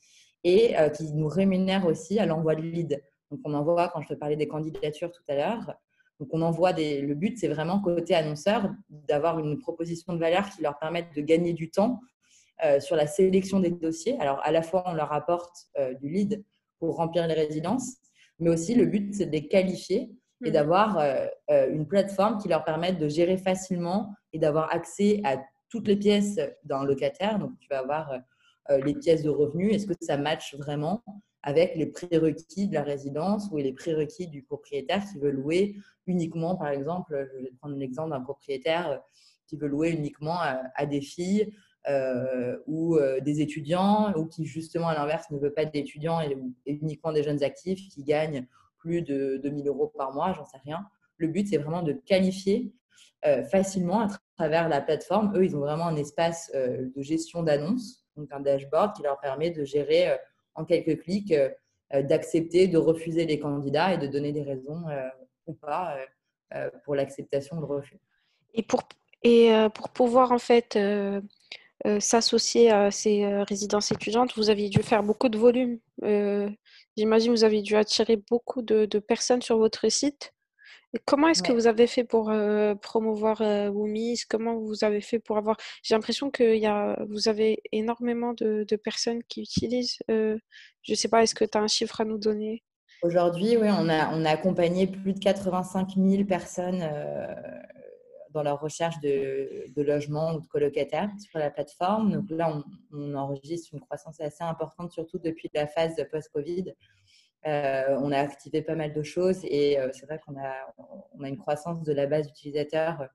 Et 0.43 0.77
euh, 0.77 0.89
qui 0.89 1.13
nous 1.13 1.27
rémunère 1.27 1.85
aussi 1.85 2.19
à 2.19 2.25
l'envoi 2.25 2.55
de 2.55 2.61
lead. 2.61 3.03
Donc 3.29 3.41
on 3.45 3.53
envoie, 3.53 3.89
quand 3.89 4.01
je 4.01 4.07
te 4.07 4.13
parlais 4.15 4.35
des 4.35 4.47
candidatures 4.47 5.11
tout 5.11 5.23
à 5.27 5.35
l'heure, 5.35 5.75
Donc, 6.19 6.29
on 6.31 6.41
envoie 6.41 6.73
des. 6.73 7.01
Le 7.01 7.13
but, 7.13 7.37
c'est 7.37 7.47
vraiment 7.47 7.79
côté 7.79 8.15
annonceur 8.15 8.73
d'avoir 8.89 9.37
une 9.37 9.59
proposition 9.59 10.13
de 10.13 10.19
valeur 10.19 10.49
qui 10.49 10.63
leur 10.63 10.79
permette 10.79 11.13
de 11.15 11.21
gagner 11.21 11.53
du 11.53 11.69
temps 11.69 11.99
euh, 12.65 12.79
sur 12.79 12.95
la 12.95 13.05
sélection 13.05 13.59
des 13.59 13.69
dossiers. 13.69 14.19
Alors, 14.19 14.39
à 14.43 14.51
la 14.51 14.63
fois, 14.63 14.83
on 14.87 14.93
leur 14.93 15.13
apporte 15.13 15.67
euh, 15.77 15.93
du 15.93 16.09
lead 16.09 16.43
pour 16.79 16.95
remplir 16.95 17.27
les 17.27 17.35
résidences, 17.35 17.97
mais 18.39 18.49
aussi 18.49 18.73
le 18.73 18.87
but, 18.87 19.13
c'est 19.13 19.27
de 19.27 19.31
les 19.31 19.47
qualifier 19.47 20.09
et 20.43 20.49
mmh. 20.49 20.53
d'avoir 20.53 20.97
euh, 20.97 21.27
une 21.69 21.87
plateforme 21.87 22.39
qui 22.39 22.47
leur 22.47 22.63
permette 22.63 22.97
de 22.97 23.09
gérer 23.09 23.37
facilement 23.37 24.11
et 24.33 24.39
d'avoir 24.39 24.73
accès 24.73 25.21
à 25.23 25.37
toutes 25.69 25.87
les 25.87 25.97
pièces 25.97 26.39
d'un 26.63 26.83
locataire. 26.83 27.37
Donc, 27.37 27.51
tu 27.59 27.67
vas 27.69 27.79
avoir 27.79 28.11
les 28.83 28.95
pièces 28.95 29.21
de 29.21 29.29
revenus. 29.29 29.75
Est-ce 29.75 29.85
que 29.85 29.93
ça 30.01 30.17
match 30.17 30.55
vraiment 30.55 31.03
avec 31.43 31.75
les 31.75 31.85
prérequis 31.85 32.67
de 32.67 32.73
la 32.73 32.83
résidence 32.83 33.49
ou 33.51 33.57
les 33.57 33.73
prérequis 33.73 34.27
du 34.27 34.41
propriétaire 34.41 35.03
qui 35.11 35.19
veut 35.19 35.31
louer 35.31 35.75
uniquement, 36.05 36.55
par 36.55 36.69
exemple, 36.69 37.29
je 37.33 37.43
vais 37.43 37.51
prendre 37.59 37.75
l'exemple 37.75 38.09
d'un 38.09 38.21
propriétaire 38.21 39.01
qui 39.45 39.57
veut 39.57 39.67
louer 39.67 39.91
uniquement 39.91 40.37
à 40.39 40.85
des 40.85 41.01
filles 41.01 41.53
euh, 41.89 42.57
ou 42.67 42.97
euh, 42.97 43.21
des 43.21 43.39
étudiants, 43.39 44.13
ou 44.17 44.25
qui 44.25 44.45
justement 44.45 44.89
à 44.89 44.93
l'inverse 44.93 45.29
ne 45.31 45.37
veut 45.37 45.53
pas 45.53 45.63
d'étudiants 45.63 46.19
et, 46.19 46.37
uniquement 46.65 47.13
des 47.13 47.23
jeunes 47.23 47.43
actifs 47.43 47.87
qui 47.87 48.03
gagnent 48.03 48.45
plus 48.77 49.01
de 49.01 49.39
2000 49.41 49.69
euros 49.69 49.93
par 49.97 50.13
mois, 50.13 50.33
j'en 50.33 50.43
sais 50.43 50.57
rien. 50.65 50.85
Le 51.15 51.27
but, 51.29 51.47
c'est 51.47 51.57
vraiment 51.57 51.83
de 51.83 51.93
qualifier 51.93 52.73
euh, 53.25 53.41
facilement 53.45 54.01
à 54.01 54.07
travers 54.35 54.67
la 54.67 54.81
plateforme. 54.81 55.33
Eux, 55.37 55.45
ils 55.45 55.55
ont 55.55 55.61
vraiment 55.61 55.87
un 55.87 55.95
espace 55.95 56.51
de 56.53 57.01
gestion 57.01 57.41
d'annonces, 57.41 58.05
donc 58.17 58.27
un 58.33 58.41
dashboard 58.41 58.93
qui 58.93 59.03
leur 59.03 59.19
permet 59.21 59.51
de 59.51 59.63
gérer 59.63 60.17
en 60.55 60.65
quelques 60.65 61.01
clics, 61.03 61.33
d'accepter, 61.93 62.67
de 62.67 62.77
refuser 62.77 63.25
les 63.25 63.39
candidats 63.39 63.93
et 63.93 63.97
de 63.97 64.07
donner 64.07 64.33
des 64.33 64.43
raisons 64.43 64.83
ou 65.45 65.53
pas 65.53 65.97
pour 66.83 66.95
l'acceptation 66.95 67.59
le 67.59 67.65
refus. 67.65 67.99
Et 68.53 68.63
pour, 68.63 68.83
et, 69.23 69.51
pour 69.73 69.89
pouvoir 69.89 70.31
en 70.31 70.39
fait 70.39 70.75
euh, 70.75 71.21
s'associer 71.99 72.71
à 72.71 72.91
ces 72.91 73.23
euh, 73.23 73.43
résidences 73.43 73.91
étudiantes, 73.91 74.35
vous 74.35 74.49
aviez 74.49 74.69
dû 74.69 74.81
faire 74.81 75.03
beaucoup 75.03 75.29
de 75.29 75.37
volume. 75.37 75.79
Euh, 76.03 76.49
j'imagine 76.95 77.33
que 77.33 77.37
vous 77.37 77.43
avez 77.43 77.61
dû 77.61 77.75
attirer 77.75 78.17
beaucoup 78.29 78.61
de, 78.61 78.85
personnes 78.99 79.41
sur 79.41 79.57
votre 79.57 79.89
site. 79.89 80.33
comment 81.05 81.27
est-ce 81.27 81.43
que 81.43 81.51
vous 81.51 81.67
avez 81.67 81.87
fait 81.87 82.03
pour 82.03 82.31
promouvoir 82.81 83.41
Woomies 83.41 84.21
Comment 84.29 84.55
vous 84.55 84.83
avez 84.83 85.01
fait 85.01 85.19
pour 85.19 85.37
avoir... 85.37 85.57
J'ai 85.83 85.95
l'impression 85.95 86.31
que 86.31 86.55
y 86.55 86.65
a... 86.65 86.97
vous 87.09 87.27
avez 87.27 87.61
énormément 87.71 88.33
de, 88.33 88.65
personnes 88.83 89.21
qui 89.23 89.41
utilisent. 89.41 89.97
je 90.09 90.39
ne 90.89 90.95
sais 90.95 91.09
pas, 91.09 91.23
est-ce 91.23 91.35
que 91.35 91.45
tu 91.45 91.57
as 91.57 91.61
un 91.61 91.67
chiffre 91.67 92.01
à 92.01 92.05
nous 92.05 92.17
donner? 92.17 92.63
Aujourd'hui, 93.03 93.57
oui, 93.57 93.67
on 93.69 93.89
a, 93.89 94.09
on 94.11 94.25
a 94.25 94.31
accompagné 94.31 94.87
plus 94.87 95.13
de 95.13 95.19
85 95.19 95.89
000 95.95 96.23
personnes 96.25 96.81
dans 98.37 98.43
leur 98.43 98.61
recherche 98.61 98.99
de, 98.99 99.65
de, 99.75 99.81
logement 99.81 100.35
ou 100.35 100.41
de 100.41 100.45
colocataires 100.45 101.09
sur 101.17 101.39
la 101.39 101.49
plateforme. 101.49 102.11
Donc 102.11 102.29
là, 102.29 102.61
on, 102.93 103.15
enregistre 103.15 103.73
une 103.73 103.79
croissance 103.79 104.21
assez 104.21 104.43
importante, 104.43 104.91
surtout 104.91 105.17
depuis 105.17 105.49
la 105.55 105.65
phase 105.65 105.95
post-Covid. 106.11 106.75
Euh, 107.47 107.97
on 107.99 108.11
a 108.11 108.19
activé 108.19 108.61
pas 108.61 108.75
mal 108.75 108.93
de 108.93 109.01
choses 109.01 109.39
et 109.43 109.79
euh, 109.79 109.89
c'est 109.91 110.05
vrai 110.05 110.19
qu'on 110.23 110.35
a, 110.37 111.27
une 111.27 111.37
croissance 111.37 111.81
de 111.81 111.93
la 111.93 112.05
base 112.05 112.27
d'utilisateurs 112.27 113.07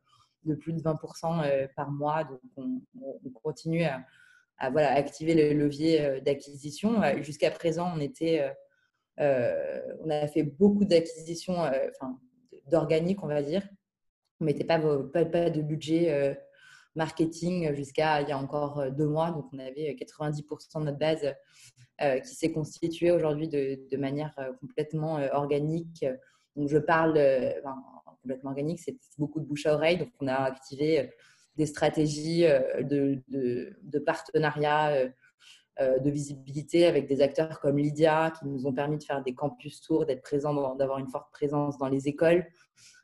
de 0.44 0.54
plus 0.56 0.72
de 0.72 0.80
20% 0.80 1.44
euh, 1.44 1.68
par 1.76 1.92
mois. 1.92 2.24
Donc, 2.24 2.40
on, 2.56 2.80
continue 3.30 3.84
à, 3.84 4.70
voilà, 4.70 4.92
activer 4.92 5.34
le 5.34 5.56
levier 5.56 6.20
d'acquisition. 6.20 7.00
Jusqu'à 7.22 7.52
présent, 7.52 7.94
on 7.96 8.00
a 10.10 10.26
fait 10.26 10.42
beaucoup 10.42 10.84
d'acquisitions, 10.84 11.58
enfin, 11.58 12.18
d'organique, 12.66 13.22
on 13.22 13.28
va 13.28 13.42
dire, 13.42 13.62
on 14.42 14.44
mettait 14.44 14.64
pas, 14.64 14.78
de 14.78 15.62
budget 15.62 16.12
euh, 16.12 16.34
marketing 16.94 17.74
jusqu'à 17.74 18.20
il 18.20 18.28
y 18.28 18.32
a 18.32 18.38
encore 18.38 18.80
euh, 18.80 18.90
deux 18.90 19.06
mois. 19.06 19.30
Donc, 19.30 19.46
on 19.52 19.58
avait 19.58 19.96
90% 19.98 20.80
de 20.80 20.84
notre 20.84 20.98
base 20.98 21.34
euh, 22.02 22.18
qui 22.20 22.34
s'est 22.34 22.52
constituée 22.52 23.12
aujourd'hui 23.12 23.48
de, 23.48 23.96
manière 23.96 24.34
complètement 24.60 25.20
organique. 25.32 26.04
Donc, 26.56 26.68
je 26.68 26.78
parle 26.78 27.14
complètement 28.22 28.50
organique, 28.50 28.80
c'est 28.80 28.96
beaucoup 29.18 29.40
de 29.40 29.46
bouche 29.46 29.66
à 29.66 29.74
oreille. 29.74 29.98
Donc, 29.98 30.10
on 30.20 30.26
a 30.26 30.34
activé 30.34 31.10
des 31.56 31.66
stratégies 31.66 32.42
de, 32.42 33.22
de, 33.28 33.98
partenariat, 33.98 35.06
de 35.78 36.10
visibilité 36.10 36.86
avec 36.86 37.06
des 37.06 37.20
acteurs 37.20 37.60
comme 37.60 37.78
Lydia 37.78 38.32
qui 38.38 38.46
nous 38.46 38.66
ont 38.66 38.72
permis 38.72 38.98
de 38.98 39.04
faire 39.04 39.22
des 39.22 39.34
campus 39.34 39.80
tours, 39.80 40.06
d'être 40.06 40.22
présents, 40.22 40.74
d'avoir 40.74 40.98
une 40.98 41.08
forte 41.08 41.30
présence 41.30 41.78
dans 41.78 41.88
les 41.88 42.08
écoles, 42.08 42.46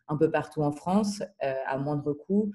un 0.08 0.16
peu 0.16 0.30
partout 0.30 0.62
en 0.62 0.72
France 0.72 1.22
euh, 1.42 1.54
à 1.66 1.78
moindre 1.78 2.12
coût. 2.12 2.52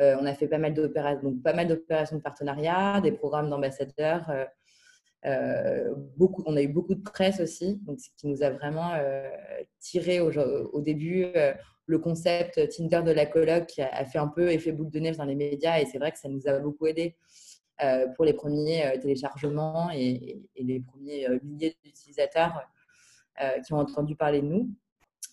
Euh, 0.00 0.16
on 0.20 0.26
a 0.26 0.34
fait 0.34 0.48
pas 0.48 0.58
mal 0.58 0.74
d'opérations, 0.74 2.16
de 2.16 2.22
partenariat, 2.22 3.00
des 3.00 3.12
programmes 3.12 3.50
d'ambassadeurs. 3.50 4.30
Euh, 5.24 5.94
beaucoup, 6.16 6.42
on 6.46 6.56
a 6.56 6.62
eu 6.62 6.68
beaucoup 6.68 6.94
de 6.94 7.02
presse 7.02 7.40
aussi, 7.40 7.76
donc 7.82 8.00
ce 8.00 8.08
qui 8.16 8.26
nous 8.26 8.42
a 8.42 8.50
vraiment 8.50 8.92
tiré 9.78 10.20
au, 10.20 10.80
début 10.80 11.26
le 11.86 11.98
concept 11.98 12.68
Tinder 12.70 13.02
de 13.04 13.12
la 13.12 13.26
coloc 13.26 13.66
qui 13.66 13.82
a, 13.82 14.04
fait 14.04 14.18
un 14.18 14.28
peu 14.28 14.50
effet 14.50 14.72
boule 14.72 14.90
de 14.90 14.98
neige 14.98 15.16
dans 15.16 15.24
les 15.24 15.34
médias 15.34 15.78
et 15.78 15.86
c'est 15.86 15.98
vrai 15.98 16.10
que 16.10 16.18
ça 16.18 16.28
nous 16.28 16.48
a 16.48 16.58
beaucoup 16.58 16.86
aidé 16.86 17.16
pour 18.16 18.24
les 18.24 18.32
premiers 18.32 18.98
téléchargements 19.00 19.90
et, 19.92 20.42
les 20.56 20.80
premiers 20.80 21.28
milliers 21.44 21.76
d'utilisateurs 21.84 22.60
qui 23.64 23.72
ont 23.74 23.78
entendu 23.78 24.16
parler 24.16 24.40
de 24.40 24.46
nous. 24.46 24.70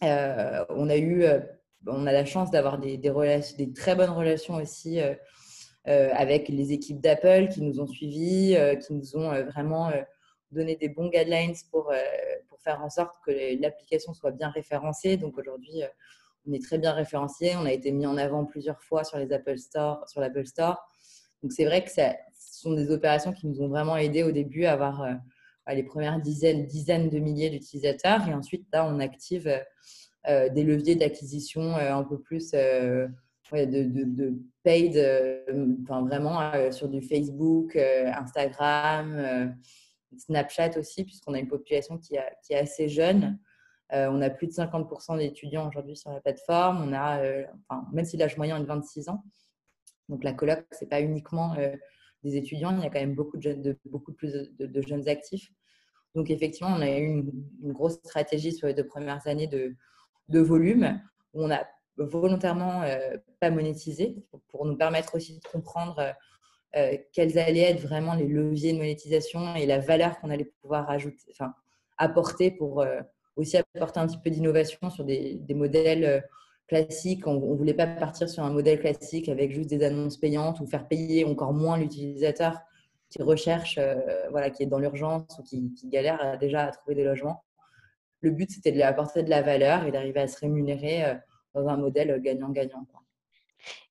on 0.01 0.89
a 0.89 0.97
eu 0.97 1.25
on 1.87 2.05
a 2.05 2.11
la 2.11 2.25
chance 2.25 2.51
d'avoir 2.51 2.77
des, 2.77 2.99
très 3.75 3.95
bonnes 3.95 4.09
relations 4.09 4.55
aussi 4.55 4.99
euh, 4.99 5.13
euh, 5.87 6.09
avec 6.13 6.49
les 6.49 6.71
équipes 6.71 6.99
d'Apple 6.99 7.47
qui 7.49 7.61
nous 7.61 7.79
ont 7.79 7.87
suivis, 7.87 8.55
euh, 8.55 8.75
qui 8.75 8.93
nous 8.93 9.15
ont 9.15 9.43
vraiment 9.45 9.91
donné 10.51 10.75
des 10.75 10.89
bons 10.89 11.09
guidelines 11.09 11.55
pour, 11.71 11.91
faire 12.61 12.83
en 12.83 12.89
sorte 12.89 13.15
que 13.25 13.31
l'application 13.61 14.13
soit 14.13 14.31
bien 14.31 14.49
référencée. 14.49 15.15
Donc 15.15 15.37
aujourd'hui, 15.37 15.81
on 16.45 16.51
est 16.51 16.61
très 16.61 16.77
bien 16.77 16.91
référencé. 16.91 17.53
On 17.55 17.65
a 17.65 17.71
été 17.71 17.93
mis 17.93 18.05
en 18.05 18.17
avant 18.17 18.43
plusieurs 18.43 18.83
fois 18.83 19.05
sur 19.05 19.17
les 19.17 19.31
Apple 19.31 19.57
Store, 19.57 20.03
sur 20.09 20.19
l'Apple 20.19 20.45
Store. 20.45 20.77
Donc 21.41 21.53
c'est 21.53 21.63
vrai 21.63 21.85
que 21.85 21.89
ce 21.89 22.03
sont 22.35 22.73
des 22.73 22.91
opérations 22.91 23.31
qui 23.31 23.47
nous 23.47 23.61
ont 23.61 23.69
vraiment 23.69 23.95
aidé 23.95 24.23
au 24.23 24.33
début 24.33 24.65
à 24.65 24.73
avoir 24.73 25.07
les 25.69 25.83
premières 25.83 26.19
dizaines, 26.19 26.65
dizaines 26.65 27.09
de 27.09 27.19
milliers 27.19 27.49
d'utilisateurs. 27.49 28.27
Et 28.27 28.33
ensuite, 28.33 28.67
là, 28.73 28.85
on 28.85 28.99
active 28.99 29.49
des 30.27 30.63
leviers 30.63 30.95
d'acquisition 30.95 31.75
euh, 31.77 31.93
un 31.93 32.03
peu 32.03 32.19
plus 32.19 32.51
euh, 32.53 33.07
de, 33.51 34.33
paid, 34.63 34.95
enfin 35.83 36.03
vraiment 36.03 36.71
sur 36.71 36.87
du 36.87 37.01
Facebook, 37.01 37.75
Instagram, 37.75 39.55
Snapchat 40.15 40.77
aussi, 40.77 41.03
puisqu'on 41.03 41.33
a 41.33 41.39
une 41.39 41.47
population 41.47 41.97
qui, 41.97 42.15
est 42.15 42.55
assez 42.55 42.89
jeune. 42.89 43.39
on 43.91 44.21
a 44.21 44.29
plus 44.29 44.45
de 44.45 44.51
50% 44.51 45.17
d'étudiants 45.17 45.67
aujourd'hui 45.67 45.95
sur 45.95 46.11
la 46.11 46.21
plateforme. 46.21 46.87
On 46.87 46.93
a, 46.93 47.23
même 47.91 48.05
si 48.05 48.17
l'âge 48.17 48.37
moyen 48.37 48.57
est 48.57 48.61
de 48.61 48.65
26 48.65 49.09
ans, 49.09 49.23
donc 50.09 50.23
la 50.23 50.33
coloc, 50.33 50.63
ce 50.71 50.83
n'est 50.83 50.89
pas 50.89 51.01
uniquement 51.01 51.55
des 52.23 52.35
étudiants, 52.35 52.75
il 52.77 52.83
y 52.83 52.85
a 52.85 52.89
quand 52.89 52.99
même 52.99 53.15
beaucoup, 53.15 53.37
de, 53.37 53.41
jeunes, 53.41 53.61
de 53.61 53.73
plus 54.15 54.31
de, 54.59 54.81
jeunes 54.81 55.07
actifs. 55.07 55.51
Donc 56.15 56.29
effectivement, 56.29 56.73
on 56.75 56.81
a 56.81 56.97
eu 56.97 57.05
une, 57.05 57.73
grosse 57.73 57.95
stratégie 58.03 58.51
sur 58.51 58.67
les 58.67 58.73
deux 58.73 58.85
premières 58.85 59.25
années 59.27 59.47
de, 59.47 59.75
de 60.29 60.39
volume 60.39 61.01
où 61.33 61.43
on 61.43 61.51
a 61.51 61.65
volontairement 61.97 62.83
euh, 62.83 63.17
pas 63.39 63.49
monétisé 63.49 64.23
pour 64.49 64.65
nous 64.65 64.75
permettre 64.75 65.15
aussi 65.15 65.39
de 65.39 65.47
comprendre 65.51 65.99
euh, 65.99 66.11
euh, 66.75 66.97
quels 67.13 67.37
allaient 67.37 67.71
être 67.71 67.81
vraiment 67.81 68.13
les 68.13 68.27
leviers 68.27 68.73
de 68.73 68.77
monétisation 68.77 69.55
et 69.55 69.65
la 69.65 69.79
valeur 69.79 70.19
qu'on 70.19 70.29
allait 70.29 70.51
pouvoir 70.61 70.89
ajouter, 70.89 71.25
enfin, 71.31 71.53
apporter 71.97 72.51
pour 72.51 72.85
aussi 73.35 73.57
apporter 73.57 73.99
un 73.99 74.07
petit 74.07 74.19
peu 74.23 74.29
d'innovation 74.29 74.89
sur 74.91 75.03
des, 75.03 75.41
modèles 75.49 76.23
classiques. 76.67 77.25
On 77.25 77.33
ne 77.33 77.55
voulait 77.55 77.73
pas 77.73 77.87
partir 77.87 78.29
sur 78.29 78.43
un 78.43 78.51
modèle 78.51 78.79
classique 78.79 79.29
avec 79.29 79.51
juste 79.51 79.69
des 79.69 79.83
annonces 79.83 80.17
payantes 80.17 80.59
ou 80.59 80.67
faire 80.67 80.87
payer 80.87 81.25
encore 81.25 81.53
moins 81.53 81.77
l'utilisateur 81.77 82.59
qui 83.09 83.23
recherche, 83.23 83.79
voilà, 84.29 84.51
qui 84.51 84.61
est 84.61 84.67
dans 84.67 84.77
l'urgence 84.77 85.39
ou 85.39 85.43
qui, 85.43 85.73
qui, 85.73 85.89
galère 85.89 86.37
déjà 86.37 86.65
à 86.65 86.71
trouver 86.71 86.93
des 86.93 87.03
logements 87.03 87.43
le 88.21 88.31
but, 88.31 88.51
c'était 88.51 88.71
de 88.71 88.75
lui 88.75 88.83
apporter 88.83 89.23
de 89.23 89.29
la 89.29 89.41
valeur 89.41 89.85
et 89.85 89.91
d'arriver 89.91 90.21
à 90.21 90.27
se 90.27 90.39
rémunérer 90.39 91.05
euh, 91.05 91.15
dans 91.53 91.67
un 91.67 91.77
modèle 91.77 92.19
gagnant-gagnant. 92.21 92.85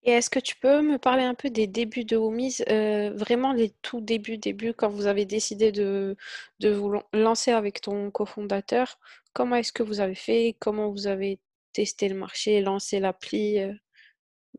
Et 0.03 0.13
est-ce 0.13 0.31
que 0.31 0.39
tu 0.39 0.57
peux 0.57 0.81
me 0.81 0.99
parler 0.99 1.23
un 1.23 1.35
peu 1.35 1.51
des 1.51 1.67
débuts 1.67 2.05
de 2.05 2.17
Homies, 2.17 2.63
euh, 2.71 3.11
vraiment 3.15 3.53
les 3.53 3.71
tout 3.83 4.01
débuts, 4.01 4.39
débuts, 4.39 4.73
quand 4.73 4.89
vous 4.89 5.07
avez 5.07 5.27
décidé 5.27 5.73
de, 5.73 6.17
de 6.61 6.71
vous 6.71 7.01
lancer 7.13 7.51
avec 7.51 7.81
ton 7.81 8.11
cofondateur 8.11 8.99
Comment 9.35 9.57
est-ce 9.57 9.73
que 9.73 9.83
vous 9.83 10.01
avez 10.01 10.15
fait 10.15 10.57
Comment 10.59 10.91
vous 10.91 11.07
avez 11.07 11.39
testé 11.73 12.09
le 12.09 12.15
marché, 12.15 12.61
lancé 12.61 13.01
l'appli 13.01 13.59
euh? 13.59 13.75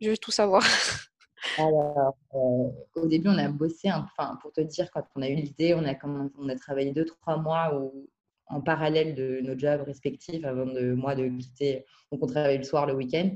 Je 0.02 0.12
veux 0.12 0.18
tout 0.18 0.32
savoir. 0.32 0.64
Alors, 1.58 2.16
au 2.32 3.06
début, 3.08 3.30
on 3.30 3.38
a 3.38 3.50
bossé, 3.50 3.92
enfin, 3.92 4.38
pour 4.42 4.52
te 4.52 4.62
dire, 4.62 4.92
quand 4.92 5.04
on 5.16 5.22
a 5.22 5.28
eu 5.30 5.36
l'idée, 5.36 5.74
on 5.74 5.86
a, 5.86 5.96
on 6.38 6.50
a 6.50 6.56
travaillé 6.56 6.92
deux, 6.92 7.06
trois 7.06 7.38
mois 7.38 7.76
où 7.76 8.08
en 8.50 8.62
parallèle 8.62 9.16
de 9.16 9.40
nos 9.42 9.58
jobs 9.58 9.82
respectifs 9.82 10.44
avant 10.44 10.66
de 10.66 10.94
moi 10.94 11.16
de 11.16 11.28
quitter. 11.30 11.86
Donc, 12.12 12.24
on 12.24 12.28
le 12.28 12.64
soir, 12.64 12.86
le 12.88 12.94
week-end. 12.94 13.32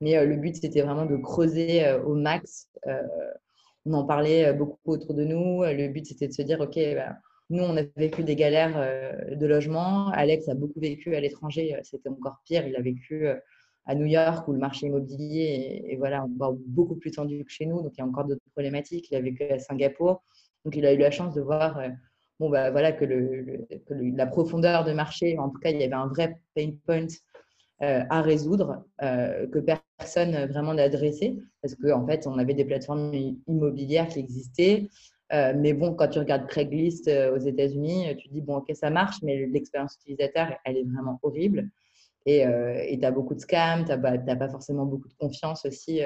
Mais 0.00 0.24
le 0.24 0.36
but, 0.36 0.56
c'était 0.56 0.82
vraiment 0.82 1.06
de 1.06 1.16
creuser 1.16 1.90
au 2.04 2.14
max. 2.14 2.68
on 3.86 3.94
en 3.94 4.04
parlait 4.04 4.52
beaucoup 4.52 4.92
autour 4.92 5.14
de 5.14 5.24
nous. 5.24 5.62
Le 5.62 5.88
but, 5.88 6.06
c'était 6.06 6.28
de 6.28 6.32
se 6.32 6.42
dire, 6.42 6.60
OK, 6.60 6.78
bah, 6.94 7.16
nous, 7.50 7.62
on 7.62 7.76
a 7.76 7.82
vécu 7.96 8.24
des 8.24 8.36
galères 8.36 8.78
de 9.30 9.46
logement. 9.46 10.08
Alex 10.08 10.48
a 10.48 10.54
beaucoup 10.54 10.80
vécu 10.80 11.14
à 11.14 11.20
l'étranger. 11.20 11.76
C'était 11.82 12.08
encore 12.08 12.40
pire. 12.44 12.66
Il 12.66 12.76
a 12.76 12.82
vécu 12.82 13.26
à 13.86 13.94
New 13.94 14.06
York 14.06 14.46
où 14.48 14.52
le 14.52 14.58
marché 14.58 14.86
immobilier 14.86 15.82
est, 15.88 15.96
voilà, 15.96 16.26
beaucoup 16.28 16.96
plus 16.96 17.10
tendu 17.10 17.44
que 17.44 17.50
chez 17.50 17.66
nous. 17.66 17.80
Donc, 17.82 17.92
il 17.96 18.00
y 18.00 18.02
a 18.02 18.06
encore 18.06 18.24
d'autres 18.24 18.42
problématiques. 18.52 19.08
Il 19.10 19.16
a 19.16 19.20
vécu 19.20 19.44
à 19.44 19.58
Singapour. 19.58 20.22
Donc, 20.64 20.76
il 20.76 20.84
a 20.84 20.92
eu 20.92 20.98
la 20.98 21.10
chance 21.10 21.34
de 21.34 21.40
voir 21.40 21.80
bon, 22.38 22.50
bah, 22.50 22.70
voilà, 22.70 22.92
que, 22.92 23.04
le, 23.04 23.66
la 23.90 24.26
profondeur 24.26 24.84
de 24.84 24.92
marché, 24.92 25.38
en 25.38 25.48
tout 25.48 25.58
cas, 25.58 25.70
il 25.70 25.80
y 25.80 25.84
avait 25.84 25.92
un 25.92 26.06
vrai 26.06 26.40
pain 26.54 26.70
point 26.86 27.06
euh, 27.82 28.02
à 28.10 28.22
résoudre 28.22 28.84
euh, 29.02 29.46
que 29.48 29.60
personne 29.60 30.46
vraiment 30.46 30.74
n'a 30.74 30.88
parce 30.90 31.74
qu'en 31.76 32.02
en 32.02 32.06
fait, 32.06 32.26
on 32.26 32.38
avait 32.38 32.54
des 32.54 32.64
plateformes 32.64 33.12
immobilières 33.46 34.08
qui 34.08 34.18
existaient. 34.18 34.88
Euh, 35.32 35.52
mais 35.56 35.74
bon, 35.74 35.94
quand 35.94 36.08
tu 36.08 36.18
regardes 36.18 36.46
Craigslist 36.46 37.08
aux 37.08 37.38
États-Unis, 37.38 38.16
tu 38.18 38.28
te 38.28 38.34
dis, 38.34 38.40
bon, 38.40 38.56
ok, 38.56 38.74
ça 38.74 38.90
marche, 38.90 39.16
mais 39.22 39.46
l'expérience 39.46 39.96
utilisateur, 39.96 40.56
elle 40.64 40.78
est 40.78 40.84
vraiment 40.84 41.18
horrible. 41.22 41.68
Et 42.26 42.44
tu 43.00 43.06
as 43.06 43.10
beaucoup 43.10 43.34
de 43.34 43.40
scams, 43.40 43.84
tu 43.84 43.90
n'as 43.90 44.36
pas 44.36 44.48
forcément 44.48 44.84
beaucoup 44.84 45.08
de 45.08 45.14
confiance 45.14 45.64
aussi 45.64 46.00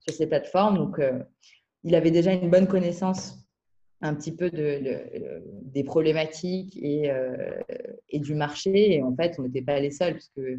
sur 0.00 0.14
ces 0.14 0.26
plateformes. 0.26 0.76
Donc, 0.76 1.00
il 1.84 1.94
avait 1.94 2.10
déjà 2.10 2.32
une 2.32 2.50
bonne 2.50 2.66
connaissance 2.66 3.47
un 4.00 4.14
petit 4.14 4.34
peu 4.34 4.50
de, 4.50 5.02
des 5.62 5.84
problématiques 5.84 6.76
et, 6.80 7.10
euh, 7.10 7.60
et, 8.08 8.20
du 8.20 8.34
marché. 8.34 8.94
Et 8.94 9.02
en 9.02 9.14
fait, 9.14 9.36
on 9.38 9.42
n'était 9.42 9.62
pas 9.62 9.80
les 9.80 9.90
seuls, 9.90 10.14
parce 10.14 10.30
que 10.36 10.58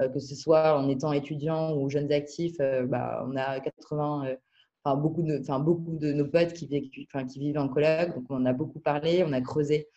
euh, 0.00 0.08
que 0.08 0.18
ce 0.18 0.34
soit 0.34 0.76
en 0.76 0.88
étant 0.88 1.12
étudiant 1.12 1.76
ou 1.76 1.88
jeunes 1.88 2.10
actifs, 2.12 2.56
euh, 2.60 2.84
bah, 2.84 3.24
on 3.28 3.36
a 3.36 3.60
80, 3.60 4.34
enfin, 4.84 4.96
beaucoup, 4.96 5.22
de, 5.22 5.38
enfin, 5.40 5.60
beaucoup 5.60 5.96
de 5.96 6.12
nos 6.12 6.26
potes 6.26 6.52
qui, 6.52 7.06
enfin, 7.12 7.26
qui 7.26 7.38
vivent 7.38 7.58
en 7.58 7.68
coloc. 7.68 8.14
Donc, 8.14 8.24
on 8.30 8.44
a 8.44 8.52
beaucoup 8.52 8.80
parlé, 8.80 9.24
on 9.24 9.32
a 9.32 9.40
creusé 9.40 9.88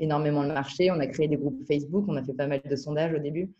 énormément 0.00 0.42
le 0.42 0.52
marché, 0.52 0.90
on 0.90 1.00
a 1.00 1.06
créé 1.06 1.28
des 1.28 1.36
groupes 1.36 1.64
Facebook, 1.66 2.04
on 2.08 2.16
a 2.16 2.22
fait 2.22 2.34
pas 2.34 2.46
mal 2.46 2.60
de 2.64 2.76
sondages 2.76 3.14
au 3.14 3.18
début 3.18 3.50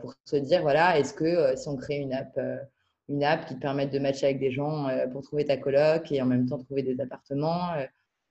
pour 0.00 0.14
se 0.24 0.36
dire, 0.36 0.62
voilà, 0.62 0.98
est-ce 1.00 1.12
que 1.12 1.56
si 1.56 1.68
on 1.68 1.76
crée 1.76 1.96
une 1.96 2.12
app 2.12 2.38
une 3.08 3.24
app 3.24 3.46
qui 3.46 3.54
te 3.54 3.60
permette 3.60 3.92
de 3.92 3.98
matcher 3.98 4.26
avec 4.26 4.38
des 4.38 4.50
gens 4.50 4.86
euh, 4.88 5.06
pour 5.08 5.22
trouver 5.22 5.44
ta 5.44 5.56
coloc 5.56 6.12
et 6.12 6.20
en 6.20 6.26
même 6.26 6.46
temps 6.46 6.58
trouver 6.58 6.82
des 6.82 7.00
appartements. 7.00 7.72
Euh. 7.72 7.86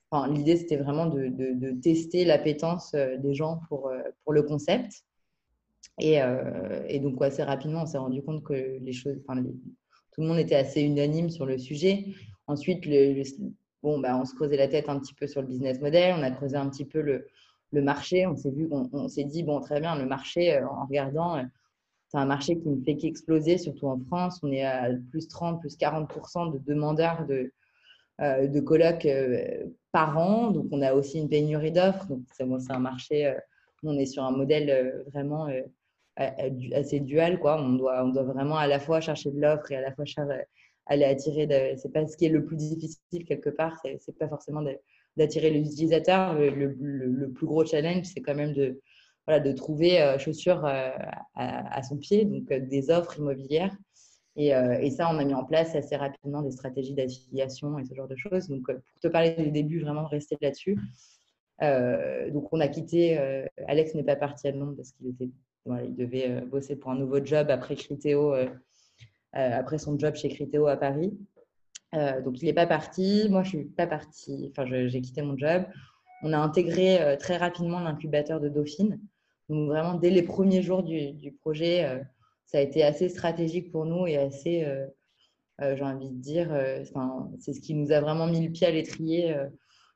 Enfin, 0.09 0.31
L'idée, 0.31 0.55
c'était 0.55 0.77
vraiment 0.77 1.07
de, 1.07 1.27
de, 1.27 1.71
tester 1.81 2.23
l'appétence 2.23 2.93
euh, 2.93 3.17
des 3.17 3.33
gens 3.33 3.59
pour, 3.67 3.91
pour 4.23 4.33
le 4.33 4.43
concept. 4.43 5.03
Et, 5.99 6.19
et 6.89 6.99
donc, 6.99 7.19
assez 7.23 7.41
rapidement, 7.41 7.81
on 7.81 7.85
s'est 7.87 7.97
rendu 7.97 8.21
compte 8.21 8.43
que 8.43 8.53
les 8.53 8.93
choses, 8.93 9.17
enfin, 9.27 9.41
tout 9.41 10.21
le 10.21 10.27
monde 10.27 10.37
était 10.37 10.55
assez 10.55 10.81
unanime 10.81 11.31
sur 11.31 11.47
le 11.47 11.57
sujet. 11.57 12.05
Ensuite, 12.45 12.85
le, 12.85 13.23
bon, 13.81 13.99
bah, 13.99 14.15
on 14.15 14.23
se 14.23 14.35
creusait 14.35 14.57
la 14.57 14.67
tête 14.67 14.89
un 14.89 14.99
petit 14.99 15.15
peu 15.15 15.25
sur 15.25 15.41
le 15.41 15.47
business 15.47 15.81
model, 15.81 16.15
on 16.15 16.21
a 16.21 16.29
creusé 16.29 16.55
un 16.55 16.69
petit 16.69 16.85
peu 16.85 17.01
le, 17.01 17.25
le 17.71 17.81
marché. 17.81 18.27
On 18.27 18.35
s'est 18.35 18.51
vu, 18.51 18.69
on 18.71 19.07
s'est 19.07 19.23
dit, 19.23 19.41
bon, 19.41 19.59
très 19.59 19.79
bien, 19.79 19.95
le 19.95 20.05
marché, 20.05 20.61
en 20.61 20.85
regardant, 20.85 21.43
c'est 22.09 22.17
un 22.17 22.25
marché 22.25 22.57
qui 22.57 22.69
ne 22.69 22.81
fait 22.83 22.95
qu'exploser, 22.95 23.57
surtout 23.57 23.87
en 23.87 23.99
France. 23.99 24.39
On 24.43 24.51
est 24.51 24.63
à 24.63 24.89
plus 25.11 25.27
30, 25.27 25.59
plus 25.59 25.77
40% 25.77 26.53
de 26.53 26.59
demandeurs 26.59 27.25
de, 27.25 27.51
euh, 28.21 28.47
de 28.47 28.59
colocs 28.61 29.05
euh, 29.05 29.65
par 29.91 30.17
an. 30.17 30.51
Donc, 30.51 30.67
on 30.71 30.81
a 30.81 30.93
aussi 30.93 31.19
une 31.19 31.27
pénurie 31.27 31.71
d'offres. 31.71 32.07
Donc, 32.07 32.21
c'est 32.31 32.45
un 32.71 32.79
marché, 32.79 33.25
euh, 33.25 33.33
on 33.83 33.97
est 33.97 34.05
sur 34.05 34.23
un 34.23 34.31
modèle 34.31 35.03
vraiment 35.13 35.47
assez 36.15 36.99
dual. 37.01 37.39
Quoi. 37.39 37.61
On, 37.61 37.73
doit, 37.73 38.03
on 38.05 38.09
doit 38.09 38.23
vraiment 38.23 38.55
à 38.55 38.67
la 38.67 38.79
fois 38.79 39.01
chercher 39.01 39.31
de 39.31 39.39
l'offre 39.39 39.71
et 39.71 39.75
à 39.75 39.81
la 39.81 39.91
fois 39.91 40.05
aller 40.85 41.03
attirer. 41.03 41.75
C'est 41.77 41.91
pas 41.91 42.07
ce 42.07 42.15
qui 42.15 42.25
est 42.25 42.29
le 42.29 42.45
plus 42.45 42.55
difficile 42.55 43.25
quelque 43.27 43.49
part. 43.49 43.77
C'est, 43.99 44.17
pas 44.17 44.29
forcément 44.29 44.63
d'attirer 45.17 45.49
les 45.49 45.59
utilisateurs. 45.59 46.35
le, 46.39 47.27
plus 47.35 47.45
gros 47.45 47.65
challenge, 47.65 48.05
c'est 48.05 48.21
quand 48.21 48.35
même 48.35 48.53
de 48.53 48.79
voilà, 49.27 49.41
de 49.41 49.51
trouver 49.51 50.01
euh, 50.01 50.17
chaussures 50.17 50.65
euh, 50.65 50.89
à, 51.35 51.83
son 51.83 51.97
pied, 51.97 52.23
donc 52.23 52.49
euh, 52.49 52.61
des 52.61 52.89
offres 52.89 53.19
immobilières. 53.19 53.75
Et, 54.39 54.49
et, 54.49 54.91
ça, 54.91 55.09
on 55.11 55.17
a 55.17 55.25
mis 55.25 55.33
en 55.33 55.43
place 55.43 55.75
assez 55.75 55.95
rapidement 55.95 56.43
des 56.43 56.51
stratégies 56.51 56.93
d'affiliation 56.93 57.79
et 57.79 57.85
ce 57.85 57.95
genre 57.95 58.07
de 58.07 58.15
choses. 58.15 58.47
Donc, 58.49 58.67
pour 58.67 58.99
te 59.01 59.07
parler 59.07 59.31
du 59.31 59.49
début, 59.49 59.79
vraiment 59.79 60.05
rester 60.05 60.37
là-dessus. 60.39 60.77
donc, 61.59 62.53
on 62.53 62.59
a 62.59 62.67
quitté. 62.67 63.17
Alex 63.67 63.95
n'est 63.95 64.03
pas 64.03 64.15
parti 64.15 64.47
à 64.47 64.51
Londres 64.51 64.75
parce 64.77 64.91
qu'il 64.91 65.07
était, 65.07 65.31
il 65.65 65.95
devait 65.95 66.41
bosser 66.41 66.75
pour 66.75 66.91
un 66.91 66.95
nouveau 66.95 67.25
job 67.25 67.49
après 67.49 67.75
Criteo, 67.75 68.35
après 69.33 69.79
son 69.79 69.97
job 69.97 70.13
chez 70.13 70.29
Criteo 70.29 70.67
à 70.67 70.77
Paris. 70.77 71.17
donc, 72.23 72.39
il 72.39 72.45
n'est 72.45 72.53
pas 72.53 72.67
parti. 72.67 73.29
Moi, 73.31 73.41
je 73.41 73.49
suis 73.49 73.65
pas 73.65 73.87
partie. 73.87 74.51
Enfin, 74.51 74.67
j'ai 74.67 75.01
quitté 75.01 75.23
mon 75.23 75.35
job. 75.35 75.63
On 76.21 76.31
a 76.31 76.37
intégré 76.37 77.17
très 77.17 77.37
rapidement 77.37 77.79
l'incubateur 77.79 78.39
de 78.39 78.49
Dauphine. 78.49 78.99
Donc 79.49 79.69
vraiment, 79.69 79.93
dès 79.93 80.09
les 80.09 80.23
premiers 80.23 80.61
jours 80.61 80.83
du, 80.83 81.31
projet, 81.41 81.85
euh, 81.85 81.99
ça 82.45 82.57
a 82.57 82.61
été 82.61 82.83
assez 82.83 83.09
stratégique 83.09 83.71
pour 83.71 83.85
nous 83.85 84.05
et 84.07 84.17
assez, 84.17 84.63
euh, 84.65 84.85
euh, 85.61 85.75
j'ai 85.75 85.83
envie 85.83 86.09
de 86.09 86.19
dire, 86.21 86.49
c'est 87.39 87.53
ce 87.53 87.61
qui 87.61 87.73
nous 87.73 87.91
a 87.91 88.01
vraiment 88.01 88.27
mis 88.27 88.45
le 88.45 88.51
pied 88.51 88.67
à 88.67 88.71
l'étrier, 88.71 89.35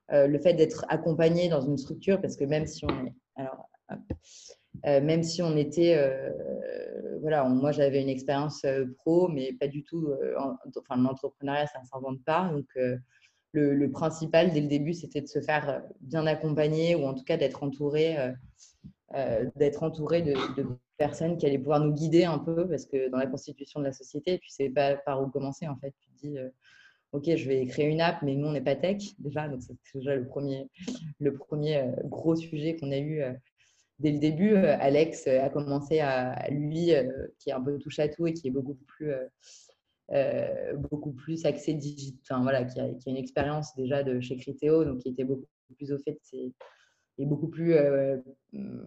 le 0.10 0.40
fait 0.40 0.54
d'être 0.54 0.86
accompagné 0.90 1.50
dans 1.50 1.62
une 1.62 1.78
structure, 1.78 2.20
parce 2.20 2.36
que 2.36 2.44
même 2.44 2.66
si 2.66 2.86
on 2.86 3.14
alors, 3.36 3.70
même 4.84 5.24
si 5.24 5.42
on 5.42 5.56
était, 5.56 5.96
voilà, 7.22 7.44
moi 7.46 7.72
j'avais 7.72 8.02
une 8.02 8.10
expérience 8.10 8.66
pro, 8.98 9.28
mais 9.28 9.54
pas 9.54 9.68
du 9.68 9.84
tout, 9.84 10.10
enfin 10.76 10.98
l'entrepreneuriat 10.98 11.68
ça 11.68 11.80
ne 11.80 11.86
s'invente 11.86 12.24
pas, 12.26 12.50
donc 12.52 12.68
le, 13.54 13.92
principal 13.92 14.52
dès 14.52 14.62
le 14.62 14.68
début 14.68 14.94
c'était 14.94 15.22
de 15.22 15.28
se 15.28 15.40
faire 15.42 15.84
bien 16.02 16.26
accompagner 16.26 16.96
ou 16.96 17.06
en 17.06 17.14
tout 17.14 17.24
cas 17.24 17.38
d'être 17.38 17.64
entouré 17.64 18.18
euh, 19.16 19.50
d'être 19.56 19.84
entouré 19.84 20.22
de, 20.22 20.34
personnes 20.98 21.38
qui 21.38 21.46
allaient 21.46 21.58
pouvoir 21.58 21.80
nous 21.80 21.94
guider 21.94 22.26
un 22.26 22.38
peu, 22.38 22.68
parce 22.68 22.86
que 22.86 23.10
dans 23.10 23.18
la 23.18 23.26
constitution 23.26 23.80
de 23.80 23.86
la 23.86 23.92
société, 23.92 24.38
tu 24.40 24.50
sais 24.50 24.70
pas 24.70 24.96
par 24.96 25.22
où 25.22 25.28
commencer 25.28 25.68
en 25.68 25.76
fait. 25.78 25.94
Tu 26.00 26.10
te 26.12 26.28
dis, 26.28 26.38
euh, 26.38 26.50
ok, 27.12 27.36
je 27.36 27.48
vais 27.48 27.66
créer 27.66 27.88
une 27.88 28.02
app, 28.02 28.22
mais 28.22 28.36
nous 28.36 28.48
on 28.48 28.52
n'est 28.52 28.62
pas 28.62 28.76
tech 28.76 29.02
déjà, 29.20 29.48
donc 29.48 29.62
c'est 29.64 29.76
déjà 29.96 30.16
le 30.16 30.26
premier, 30.26 30.70
le 31.20 31.34
premier 31.34 31.78
euh, 31.78 31.92
gros 32.06 32.36
sujet 32.36 32.76
qu'on 32.76 32.92
a 32.92 33.00
eu 33.00 33.24
dès 34.00 34.12
le 34.12 34.20
début. 34.20 34.56
Alex 34.56 35.28
a 35.28 35.50
commencé 35.50 36.00
à, 36.00 36.48
lui, 36.50 36.92
qui 37.40 37.50
est 37.50 37.54
un 37.54 37.62
peu 37.62 37.78
touche 37.80 38.00
à 38.00 38.08
tout 38.08 38.28
et 38.28 38.34
qui 38.34 38.48
est 38.48 38.52
beaucoup 38.52 38.78
plus 38.88 39.14
beaucoup 40.76 41.14
plus 41.14 41.46
axé 41.46 41.74
digital, 41.74 42.20
enfin, 42.24 42.44
voilà, 42.44 42.64
qui 42.66 42.80
a, 42.80 42.88
qui 42.90 43.10
a 43.10 43.12
une 43.12 43.18
expérience 43.18 43.76
déjà 43.76 44.04
de 44.04 44.20
chez 44.20 44.38
Criteo, 44.38 44.86
donc 44.86 45.00
qui 45.00 45.10
était 45.10 45.24
beaucoup 45.24 45.48
plus 45.76 45.92
au 45.92 45.98
fait 46.00 46.12
de 46.12 46.20
ses, 46.22 46.54
est 47.22 47.26
beaucoup 47.26 47.48
plus 47.48 47.74
euh, 47.74 48.18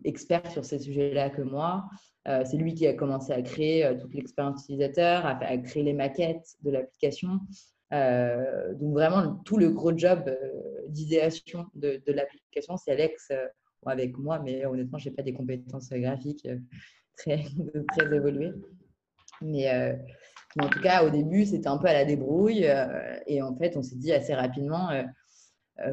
expert 0.04 0.50
sur 0.50 0.64
ces 0.64 0.78
sujets-là 0.78 1.30
que 1.30 1.42
moi. 1.42 1.88
Euh, 2.28 2.42
c'est 2.44 2.56
lui 2.56 2.74
qui 2.74 2.86
a 2.86 2.94
commencé 2.94 3.32
à 3.32 3.42
créer 3.42 3.84
euh, 3.84 3.94
toute 3.94 4.14
l'expérience 4.14 4.62
utilisateur, 4.64 5.26
à, 5.26 5.58
créer 5.58 5.82
les 5.82 5.92
maquettes 5.92 6.56
de 6.62 6.70
l'application. 6.70 7.40
donc 7.90 8.92
vraiment, 8.92 9.36
tout 9.44 9.56
le 9.56 9.70
gros 9.70 9.96
job 9.96 10.30
d'idéation 10.88 11.66
de, 11.74 12.02
l'application, 12.08 12.76
c'est 12.76 12.92
Alex 12.92 13.32
avec 13.86 14.16
moi, 14.18 14.38
mais 14.38 14.64
honnêtement, 14.66 14.98
je 14.98 15.08
n'ai 15.08 15.14
pas 15.14 15.22
des 15.22 15.34
compétences 15.34 15.90
graphiques 15.90 16.48
très, 17.16 17.44
très 17.88 18.14
évoluées. 18.14 18.52
Mais, 19.42 19.70
en 20.58 20.68
tout 20.68 20.80
cas, 20.80 21.04
au 21.04 21.10
début, 21.10 21.44
c'était 21.44 21.68
un 21.68 21.78
peu 21.78 21.86
à 21.86 21.92
la 21.92 22.04
débrouille. 22.04 22.66
et 23.26 23.42
en 23.42 23.54
fait, 23.56 23.76
on 23.76 23.82
s'est 23.82 23.96
dit 23.96 24.12
assez 24.12 24.34
rapidement, 24.34 24.88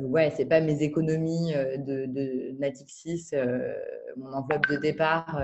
ouais, 0.02 0.32
c'est 0.36 0.46
pas 0.46 0.62
mes 0.62 0.82
économies 0.84 1.54
euh, 1.56 1.78
de, 1.78 2.06
de 2.06 2.56
Natixis, 2.60 3.30
euh, 3.34 3.74
mon 4.17 4.32
enveloppe 4.34 4.67
de 4.67 4.78
départ. 4.78 5.41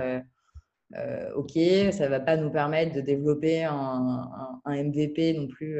ok, 1.36 1.58
ça 1.92 2.08
va 2.08 2.20
pas 2.20 2.36
nous 2.36 2.50
permettre 2.50 2.94
de 2.94 3.00
développer 3.00 3.64
un, 3.64 4.30
MVP 4.66 5.34
non 5.34 5.46
plus, 5.46 5.78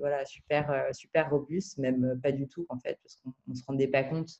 voilà, 0.00 0.24
super, 0.24 0.86
super 0.92 1.30
robuste, 1.30 1.78
même 1.78 2.20
pas 2.22 2.32
du 2.32 2.48
tout 2.48 2.66
en 2.68 2.78
fait, 2.78 2.98
parce 3.02 3.16
qu'on 3.16 3.54
se 3.54 3.64
rendait 3.66 3.88
pas 3.88 4.04
compte. 4.04 4.30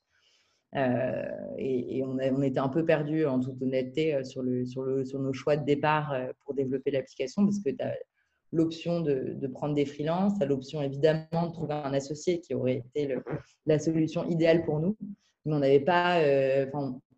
et, 1.59 2.03
on, 2.05 2.18
on, 2.18 2.42
était 2.42 2.61
un 2.61 2.68
peu 2.68 2.85
perdu 2.85 3.27
en 3.27 3.40
toute 3.40 3.61
honnêteté 3.62 4.25
sur, 4.25 4.42
le, 4.42 4.64
sur, 4.66 4.83
le, 4.83 5.05
sur 5.05 5.20
nos 5.20 5.33
choix 5.33 5.57
de 5.57 5.64
départ 5.64 6.14
pour 6.44 6.55
développer 6.55 6.90
l'application, 6.90 7.44
parce 7.44 7.61
que 7.61 7.70
tu 7.70 7.83
as 7.83 7.94
l'option 8.52 9.00
de, 9.00 9.46
prendre 9.46 9.74
des 9.74 9.84
freelances, 9.84 10.40
à 10.40 10.46
l'option 10.46 10.82
évidemment 10.82 11.46
de 11.48 11.52
trouver 11.52 11.74
un 11.74 11.92
associé 11.92 12.40
qui 12.40 12.54
aurait 12.54 12.82
été 12.94 13.16
la 13.66 13.78
solution 13.78 14.26
idéale 14.28 14.64
pour 14.64 14.80
nous. 14.80 14.96
Mais 15.44 15.54
on 15.54 15.58
n'avait 15.60 15.80
pas, 15.80 16.20
euh, 16.20 16.66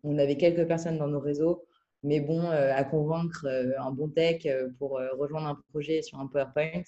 on 0.03 0.17
avait 0.17 0.37
quelques 0.37 0.67
personnes 0.67 0.97
dans 0.97 1.07
nos 1.07 1.19
réseaux, 1.19 1.65
mais 2.03 2.19
bon, 2.19 2.41
euh, 2.41 2.73
à 2.73 2.83
convaincre 2.83 3.45
euh, 3.47 3.73
un 3.79 3.91
bon 3.91 4.09
tech 4.09 4.47
pour 4.77 4.99
rejoindre 5.17 5.47
un 5.47 5.59
projet 5.71 6.01
sur 6.01 6.19
un 6.19 6.27
PowerPoint, 6.27 6.83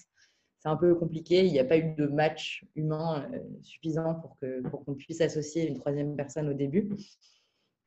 c'est 0.59 0.69
un 0.69 0.77
peu 0.77 0.95
compliqué. 0.95 1.45
Il 1.45 1.51
n'y 1.51 1.59
a 1.59 1.65
pas 1.65 1.77
eu 1.77 1.95
de 1.95 2.07
match 2.07 2.65
humain 2.75 3.29
suffisant 3.61 4.15
pour 4.15 4.37
qu'on 4.37 4.69
pour 4.69 4.85
qu'on 4.85 4.95
puisse 4.95 5.21
associer 5.21 5.67
une 5.67 5.75
troisième 5.75 6.15
personne 6.15 6.49
au 6.49 6.53
début. 6.53 6.89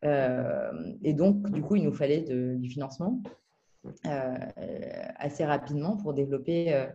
et 0.05 1.12
donc, 1.12 1.51
du 1.51 1.61
coup, 1.62 1.77
il 1.77 1.85
nous 1.85 1.92
fallait 1.92 2.21
du 2.21 2.71
financement 2.71 3.21
assez 4.05 5.45
rapidement 5.45 5.97
pour 5.97 6.14
développer, 6.14 6.87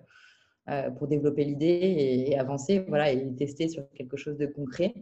pour 0.98 1.08
développer 1.08 1.46
l'idée 1.46 2.26
et, 2.28 2.38
avancer 2.38 2.86
voilà, 2.88 3.12
et 3.12 3.36
tester 3.36 3.68
sur 3.68 3.90
quelque 3.92 4.18
chose 4.18 4.38
de 4.38 4.46
concret. 4.46 4.94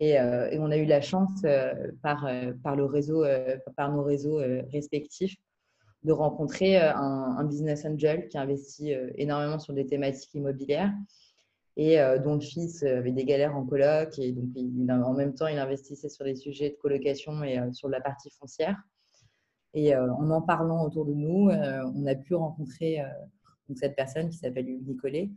Et, 0.00 0.18
on 0.20 0.70
a 0.70 0.76
eu 0.76 0.86
la 0.86 1.00
chance 1.00 1.42
par, 2.02 2.28
par, 2.62 2.76
le 2.76 2.84
réseau, 2.84 3.24
par 3.76 3.92
nos 3.92 4.02
réseaux 4.02 4.40
respectifs 4.72 5.36
de 6.02 6.12
rencontrer 6.12 6.76
un, 6.78 7.44
business 7.44 7.84
angel 7.84 8.28
qui 8.28 8.36
investit 8.36 8.92
énormément 9.16 9.58
sur 9.58 9.72
des 9.72 9.86
thématiques 9.86 10.34
immobilières 10.34 10.92
et 11.76 12.00
euh, 12.00 12.18
dont 12.18 12.34
le 12.34 12.40
fils 12.40 12.82
avait 12.82 13.12
des 13.12 13.24
galères 13.24 13.56
en 13.56 13.64
coloc. 13.64 14.18
Et 14.18 14.32
donc, 14.32 14.48
en 14.90 15.12
même 15.12 15.34
temps, 15.34 15.46
il 15.46 15.58
investissait 15.58 16.08
sur 16.08 16.24
des 16.24 16.36
sujets 16.36 16.70
de 16.70 16.76
colocation 16.76 17.42
et 17.42 17.58
euh, 17.58 17.72
sur 17.72 17.88
la 17.88 18.00
partie 18.00 18.30
foncière. 18.30 18.76
Et 19.74 19.94
euh, 19.94 20.12
en 20.14 20.30
en 20.30 20.40
parlant 20.40 20.84
autour 20.84 21.04
de 21.04 21.12
nous, 21.12 21.50
on 21.50 22.06
a 22.06 22.14
pu 22.14 22.34
rencontrer 22.34 23.02
donc, 23.68 23.78
cette 23.78 23.96
personne 23.96 24.28
qui 24.28 24.38
s'appelle 24.38 24.68
Hugues 24.68 24.86
Nicolet 24.86 25.30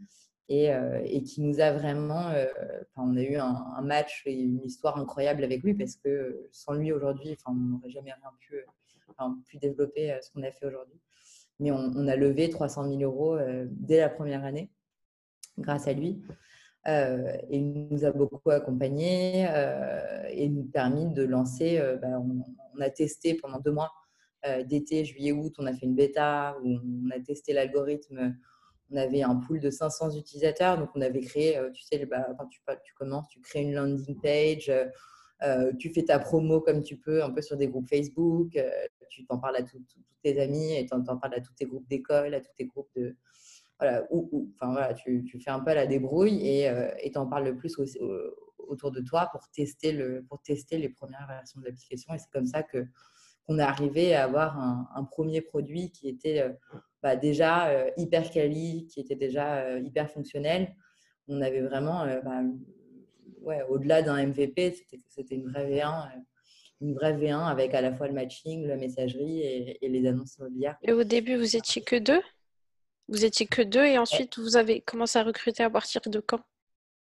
et, 0.50 0.71
qui 1.23 1.41
nous 1.41 1.60
a 1.60 1.71
vraiment. 1.71 2.32
on 2.95 3.17
a 3.17 3.21
eu 3.21 3.36
un, 3.36 3.82
match 3.82 4.23
et 4.26 4.39
une 4.39 4.63
histoire 4.63 4.97
incroyable 4.97 5.43
avec 5.43 5.63
lui 5.63 5.73
parce 5.73 5.95
que 5.95 6.47
sans 6.52 6.73
lui 6.73 6.91
aujourd'hui, 6.91 7.36
on 7.47 7.54
n'aurait 7.54 7.89
jamais 7.89 8.13
rien 8.13 8.32
pu, 8.39 8.63
développer 9.60 10.17
ce 10.21 10.32
qu'on 10.32 10.43
a 10.43 10.52
fait 10.52 10.67
aujourd'hui. 10.67 11.00
Mais 11.60 11.71
on, 11.71 12.08
a 12.08 12.15
levé 12.15 12.50
300 12.50 12.88
000 12.89 13.02
euros 13.02 13.38
dès 13.71 14.00
la 14.00 14.10
première 14.10 14.45
année 14.45 14.69
grâce 15.58 15.88
à 15.88 15.93
lui. 15.93 16.21
Euh, 16.88 17.36
et 17.50 17.58
il 17.58 17.88
nous 17.91 18.06
a 18.06 18.12
beaucoup 18.12 18.50
accompagnés 18.50 19.45
euh, 19.50 20.23
et 20.30 20.47
nous 20.47 20.63
permis 20.63 21.13
de 21.13 21.23
lancer. 21.23 21.80
Euh, 21.80 21.97
bah, 21.97 22.19
on, 22.19 22.80
a 22.80 22.89
testé 22.91 23.34
pendant 23.34 23.60
deux 23.60 23.71
mois, 23.71 23.91
d'été, 24.68 25.06
juillet, 25.06 25.32
août, 25.32 25.54
on 25.58 25.66
a 25.66 25.74
fait 25.74 25.86
une 25.86 25.96
bêta 25.96 26.58
où 26.64 26.80
on 27.06 27.10
a 27.12 27.20
testé 27.20 27.54
l'algorithme. 27.54 28.36
On 28.92 28.96
avait 28.96 29.22
un 29.22 29.36
pool 29.36 29.60
de 29.60 29.70
500 29.70 30.18
utilisateurs, 30.18 30.78
donc 30.78 30.90
on 30.96 31.02
avait 31.02 31.20
créé, 31.20 31.60
tu 31.74 31.84
sais, 31.84 32.06
bah, 32.06 32.26
quand 32.38 32.48
tu, 32.48 32.62
commences, 32.96 33.28
tu 33.28 33.42
crées 33.42 33.62
une 33.62 33.74
landing 33.74 34.18
page, 34.22 34.72
tu 35.78 35.94
fais 35.94 36.04
ta 36.04 36.20
promo 36.20 36.62
comme 36.62 36.84
tu 36.84 36.98
peux, 36.98 37.22
un 37.22 37.32
peu 37.32 37.42
sur 37.42 37.58
des 37.58 37.68
groupes 37.68 37.90
Facebook, 37.90 38.58
tu 39.10 39.26
t'en 39.26 39.40
parles 39.40 39.58
à 39.58 39.64
tous 39.64 39.82
tes 40.24 40.40
amis 40.40 40.74
et 40.74 40.86
tu 40.86 40.94
en 40.94 41.18
parles 41.18 41.36
à 41.36 41.42
tous 41.42 41.54
tes 41.54 41.66
groupes 41.66 41.88
d'école, 41.90 42.34
à 42.34 42.40
tous 42.40 42.54
tes 42.56 42.66
groupes 42.66 42.90
de, 42.96 43.18
voilà, 43.80 44.08
ou, 44.10 44.52
enfin, 44.56 44.72
voilà, 44.72 44.94
tu, 44.94 45.24
tu, 45.24 45.40
fais 45.40 45.52
un 45.52 45.60
peu 45.60 45.74
la 45.74 45.86
débrouille 45.86 46.48
et 46.48 46.70
euh, 46.70 46.90
tu 47.04 47.18
en 47.18 47.28
parles 47.28 47.46
le 47.46 47.56
plus 47.56 47.78
autour 48.58 48.92
de 48.92 49.02
toi 49.02 49.30
pour 49.32 49.48
tester, 49.50 49.92
le, 49.92 50.24
pour 50.28 50.42
tester 50.42 50.78
les 50.78 50.90
premières 50.90 51.28
versions 51.28 51.60
de 51.62 51.66
l'application. 51.66 52.14
Et 52.14 52.18
c'est 52.18 52.32
comme 52.32 52.48
ça 52.48 52.64
que 52.64 52.86
qu'on 53.48 53.60
est 53.60 53.64
arrivé 53.64 54.14
à 54.14 54.26
avoir 54.26 54.60
un, 54.60 54.88
un 54.96 55.04
premier 55.04 55.42
produit 55.42 55.92
qui 55.92 56.10
était 56.10 56.42
euh, 56.42 56.50
bah, 57.02 57.16
déjà 57.16 57.70
euh, 57.70 57.90
hyper 57.98 58.30
quali, 58.30 58.88
qui 58.88 59.00
était 59.00 59.16
déjà 59.16 59.80
hyper 59.80 60.10
fonctionnel. 60.12 60.76
On 61.28 61.42
avait 61.42 61.62
vraiment, 61.62 62.06
bah, 62.24 62.42
ouais, 63.42 63.62
au-delà 63.70 64.02
d'un 64.02 64.26
MVP, 64.28 64.76
c'était 65.08 65.36
une 65.36 65.50
vraie 65.50 65.70
V1 65.70 66.10
une 66.80 66.94
vraie 66.94 67.14
V1 67.14 67.48
avec 67.48 67.74
à 67.74 67.82
la 67.82 67.92
fois 67.92 68.08
le 68.08 68.14
matching, 68.14 68.68
la 68.68 68.76
messagerie 68.76 69.40
et, 69.42 69.84
et 69.84 69.90
les 69.90 70.08
annonces 70.08 70.38
immobilières. 70.38 70.78
Et 70.84 70.94
au 70.94 71.04
début, 71.04 71.36
vous 71.36 71.56
étiez 71.56 71.82
que 71.82 71.96
deux? 71.96 72.22
Vous 73.08 73.24
étiez 73.24 73.48
que 73.48 73.62
deux 73.62 73.86
et 73.86 73.98
ensuite 73.98 74.38
vous 74.38 74.58
avez 74.58 74.82
commencé 74.82 75.18
à 75.18 75.24
recruter 75.24 75.64
à 75.64 75.70
partir 75.70 76.02
de 76.06 76.20
quand? 76.20 76.42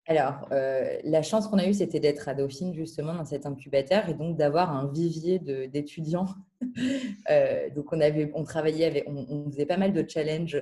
Alors, 0.06 0.48
euh, 0.50 0.98
la 1.04 1.22
chance 1.22 1.46
qu'on 1.46 1.58
a 1.58 1.66
eue, 1.66 1.74
c'était 1.74 2.00
d'être 2.00 2.28
à 2.28 2.34
Dauphine 2.34 2.74
justement 2.74 3.14
dans 3.14 3.24
cet 3.24 3.46
incubateur 3.46 4.08
et 4.08 4.14
donc 4.14 4.36
d'avoir 4.36 4.74
un 4.74 4.90
vivier 4.90 5.38
d'étudiants. 5.38 6.26
euh, 7.30 7.70
donc, 7.70 7.92
on, 7.92 8.00
avait, 8.00 8.30
on 8.34 8.42
travaillait 8.42 8.86
avec, 8.86 9.04
on, 9.06 9.48
faisait 9.50 9.66
pas 9.66 9.76
mal 9.76 9.92
de 9.92 10.04
challenges. 10.08 10.60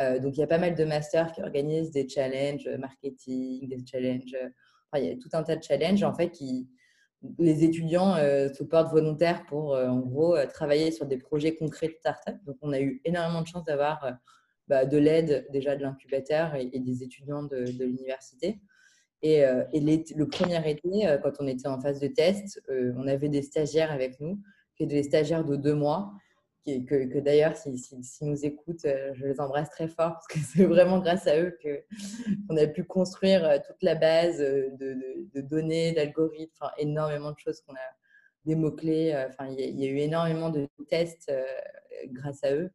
Euh, 0.00 0.18
donc, 0.18 0.36
il 0.36 0.40
y 0.40 0.42
a 0.42 0.48
pas 0.48 0.58
mal 0.58 0.74
de 0.74 0.84
masters 0.84 1.30
qui 1.32 1.42
organisent 1.42 1.92
des 1.92 2.08
challenges 2.08 2.68
marketing, 2.80 3.68
des 3.68 3.78
challenges. 3.86 4.36
Il 4.96 5.04
y 5.04 5.10
a 5.10 5.16
tout 5.16 5.30
un 5.32 5.44
tas 5.44 5.56
de 5.56 5.62
challenges 5.62 6.02
en 6.02 6.12
fait 6.12 6.30
qui 6.30 6.68
les 7.38 7.62
étudiants 7.62 8.16
se 8.16 8.64
portent 8.64 8.90
volontaires 8.90 9.46
pour 9.46 9.74
en 9.74 10.00
gros 10.00 10.36
travailler 10.52 10.90
sur 10.90 11.06
des 11.06 11.18
projets 11.18 11.54
concrets 11.54 11.86
de 11.86 11.94
start-up. 11.94 12.36
Donc, 12.44 12.56
on 12.62 12.72
a 12.72 12.80
eu 12.80 13.00
énormément 13.04 13.42
de 13.42 13.46
chance 13.46 13.64
d'avoir 13.64 14.18
bah, 14.68 14.86
de 14.86 14.96
l'aide 14.96 15.46
déjà 15.50 15.76
de 15.76 15.82
l'incubateur 15.82 16.54
et, 16.54 16.78
des 16.78 17.02
étudiants 17.02 17.42
de, 17.42 17.64
l'université. 17.78 18.60
Et, 19.22 19.44
euh, 19.44 19.64
le 19.72 20.24
premier 20.24 20.68
été, 20.68 21.06
euh, 21.06 21.18
quand 21.18 21.32
on 21.38 21.46
était 21.46 21.68
en 21.68 21.80
phase 21.80 22.00
de 22.00 22.08
test, 22.08 22.60
euh, 22.68 22.92
on 22.96 23.06
avait 23.06 23.28
des 23.28 23.42
stagiaires 23.42 23.92
avec 23.92 24.20
nous, 24.20 24.38
des 24.80 25.04
stagiaires 25.04 25.44
de 25.44 25.54
deux 25.54 25.76
mois, 25.76 26.12
que, 26.66 27.20
d'ailleurs, 27.20 27.56
s'ils 27.56 27.78
si, 27.78 28.24
nous 28.24 28.44
écoutent, 28.44 28.84
je 28.84 29.26
les 29.26 29.40
embrasse 29.40 29.70
très 29.70 29.86
fort, 29.86 30.14
parce 30.14 30.26
que 30.26 30.38
c'est 30.56 30.64
vraiment 30.64 30.98
grâce 30.98 31.28
à 31.28 31.38
eux 31.38 31.56
qu'on 31.62 32.56
a 32.56 32.66
pu 32.66 32.82
construire 32.82 33.62
toute 33.64 33.80
la 33.82 33.94
base 33.94 34.38
de, 34.38 35.40
données, 35.40 35.92
d'algorithmes, 35.92 36.52
enfin, 36.60 36.72
énormément 36.78 37.30
de 37.30 37.38
choses 37.38 37.60
qu'on 37.60 37.74
a, 37.74 37.96
des 38.44 38.56
mots-clés, 38.56 39.14
enfin, 39.28 39.54
il 39.56 39.80
y, 39.80 39.86
a 39.86 39.88
eu 39.88 39.98
énormément 39.98 40.50
de 40.50 40.68
tests 40.88 41.32
grâce 42.06 42.42
à 42.42 42.52
eux. 42.52 42.72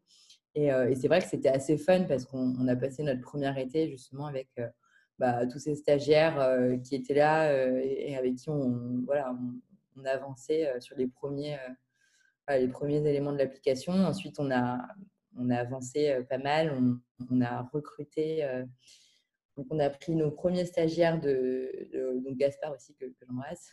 Et, 0.56 0.70
c'est 0.96 1.10
vrai 1.10 1.20
que 1.20 1.28
c'était 1.28 1.50
assez 1.50 1.78
fun 1.78 2.04
parce 2.04 2.24
qu'on 2.24 2.66
a 2.70 2.76
passé 2.78 3.04
notre 3.04 3.20
premier 3.20 3.52
été 3.62 3.90
justement 3.90 4.28
avec 4.28 4.48
bah, 5.20 5.46
tous 5.48 5.60
ces 5.60 5.76
stagiaires 5.76 6.40
euh, 6.40 6.78
qui 6.78 6.96
étaient 6.96 7.14
là 7.14 7.52
et, 7.82 8.16
avec 8.16 8.36
qui 8.36 8.50
on, 8.50 9.02
voilà, 9.06 9.36
on, 9.96 10.06
avançait 10.06 10.80
sur 10.80 10.96
les 10.96 11.08
premiers, 11.08 11.58
les 12.48 12.68
premiers 12.68 13.04
éléments 13.08 13.34
de 13.34 13.40
l'application. 13.40 13.94
Ensuite, 13.94 14.40
on 14.40 14.52
a, 14.52 14.78
on 15.36 15.50
a 15.50 15.58
avancé 15.58 16.20
pas 16.30 16.38
mal. 16.38 16.72
On, 17.32 17.42
a 17.42 17.64
recruté. 17.74 18.48
donc, 19.58 19.66
on 19.72 19.80
a 19.80 19.90
pris 19.90 20.16
nos 20.16 20.30
premiers 20.30 20.66
stagiaires 20.66 21.20
de, 21.20 22.22
donc 22.24 22.38
Gaspard 22.38 22.74
aussi 22.76 22.94
que, 22.94 23.06
que 23.06 23.26
j'embrasse, 23.28 23.72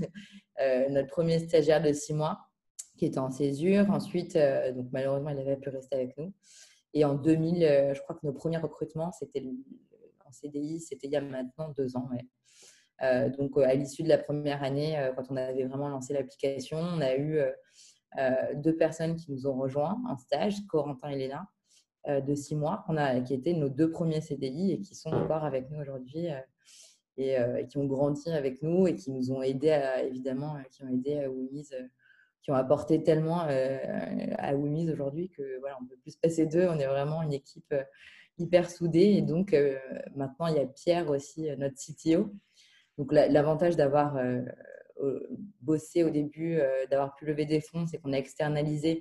notre 0.91 1.09
premier 1.09 1.39
stagiaire 1.41 1.83
de 1.83 1.93
six 1.93 2.15
mois 2.15 2.41
qui 2.97 3.05
était 3.05 3.19
en 3.19 3.31
césure. 3.31 3.91
Ensuite, 3.91 4.39
donc 4.75 4.87
malheureusement, 4.93 5.29
il 5.29 5.37
n'avait 5.37 5.59
plus 5.59 5.71
rester 5.71 5.97
avec 5.97 6.17
nous. 6.17 6.33
Et 6.95 7.05
en 7.05 7.15
2000, 7.15 7.65
euh, 7.65 7.93
je 7.93 8.01
crois 8.01 8.15
que 8.15 8.25
nos 8.25 8.33
premiers 8.33 8.57
recrutements, 8.57 9.11
c'était 9.11 9.45
CDI, 10.35 10.81
c'était 10.81 11.07
il 11.07 11.13
y 11.13 11.17
a 11.17 11.21
maintenant 11.21 11.71
deux 11.77 11.97
ans. 11.97 12.09
Euh, 13.03 13.29
donc, 13.31 13.57
à 13.59 13.75
l'issue 13.75 14.03
de 14.03 14.09
la 14.09 14.19
première 14.19 14.63
année, 14.63 14.99
euh, 14.99 15.13
quand 15.15 15.25
on 15.31 15.37
avait 15.37 15.65
vraiment 15.65 15.89
lancé 15.89 16.13
l'application, 16.13 16.79
on 16.79 17.01
a 17.01 17.17
eu 17.17 17.41
deux 18.55 18.77
personnes 18.77 19.17
qui 19.17 19.33
nous 19.33 19.49
ont 19.49 19.57
rejoints 19.57 20.01
en 20.09 20.17
stage, 20.17 20.65
Corentin 20.69 21.09
et 21.09 21.17
Léna, 21.17 21.49
de 22.07 22.35
six 22.37 22.55
mois, 22.55 22.85
a, 22.89 23.21
qui 23.21 23.35
étaient 23.35 23.55
nos 23.55 23.69
deux 23.69 23.91
premiers 23.91 24.21
CDI 24.21 24.71
et 24.71 24.81
qui 24.81 24.95
sont 24.95 25.11
encore 25.11 25.45
avec 25.45 25.69
nous 25.71 25.81
aujourd'hui 25.81 26.29
et, 27.17 27.37
qui 27.69 27.77
ont 27.77 27.87
grandi 27.87 28.31
avec 28.31 28.63
nous 28.63 28.87
et 28.87 28.95
qui 28.95 29.11
nous 29.11 29.33
ont 29.33 29.43
aidés, 29.43 29.71
à, 29.71 30.05
évidemment, 30.05 30.57
qui 30.71 30.85
ont 30.85 30.89
aidé 30.89 31.19
à 31.25 31.29
Wimise 31.29 31.75
qui 32.45 32.51
ont 32.51 32.55
apporté 32.55 33.03
tellement 33.03 33.47
euh, 33.49 33.79
à 34.37 34.55
Wimis 34.55 34.91
aujourd'hui 34.93 35.31
que 35.31 35.59
voilà, 35.61 35.79
on 35.81 35.87
peut 35.87 35.97
plus 35.97 36.11
se 36.13 36.19
passer 36.19 36.45
d'eux. 36.45 36.69
On 36.69 36.79
est 36.79 36.87
vraiment 36.87 37.23
une 37.23 37.33
équipe 37.33 37.73
euh, 37.73 37.83
hyper 38.39 38.71
soudée. 38.71 39.15
Et 39.17 39.23
donc, 39.23 39.53
euh, 39.53 39.79
maintenant, 40.15 40.47
il 40.47 40.57
y 40.57 40.61
a 40.61 40.67
Pierre 40.67 41.11
aussi, 41.11 41.49
notre 41.57 41.77
CTO. 41.77 42.33
Donc, 42.99 43.13
l'avantage 43.13 43.77
d'avoir 43.77 44.17
bossé 45.61 46.05
au 46.05 46.11
début, 46.11 46.61
d'avoir 46.91 47.17
pu 47.17 47.27
lever 47.27 47.45
des 47.45 47.61
fonds, 47.61 47.87
c'est 47.87 47.99
qu'on 47.99 48.13
a 48.13 48.19
externalisé 48.19 49.01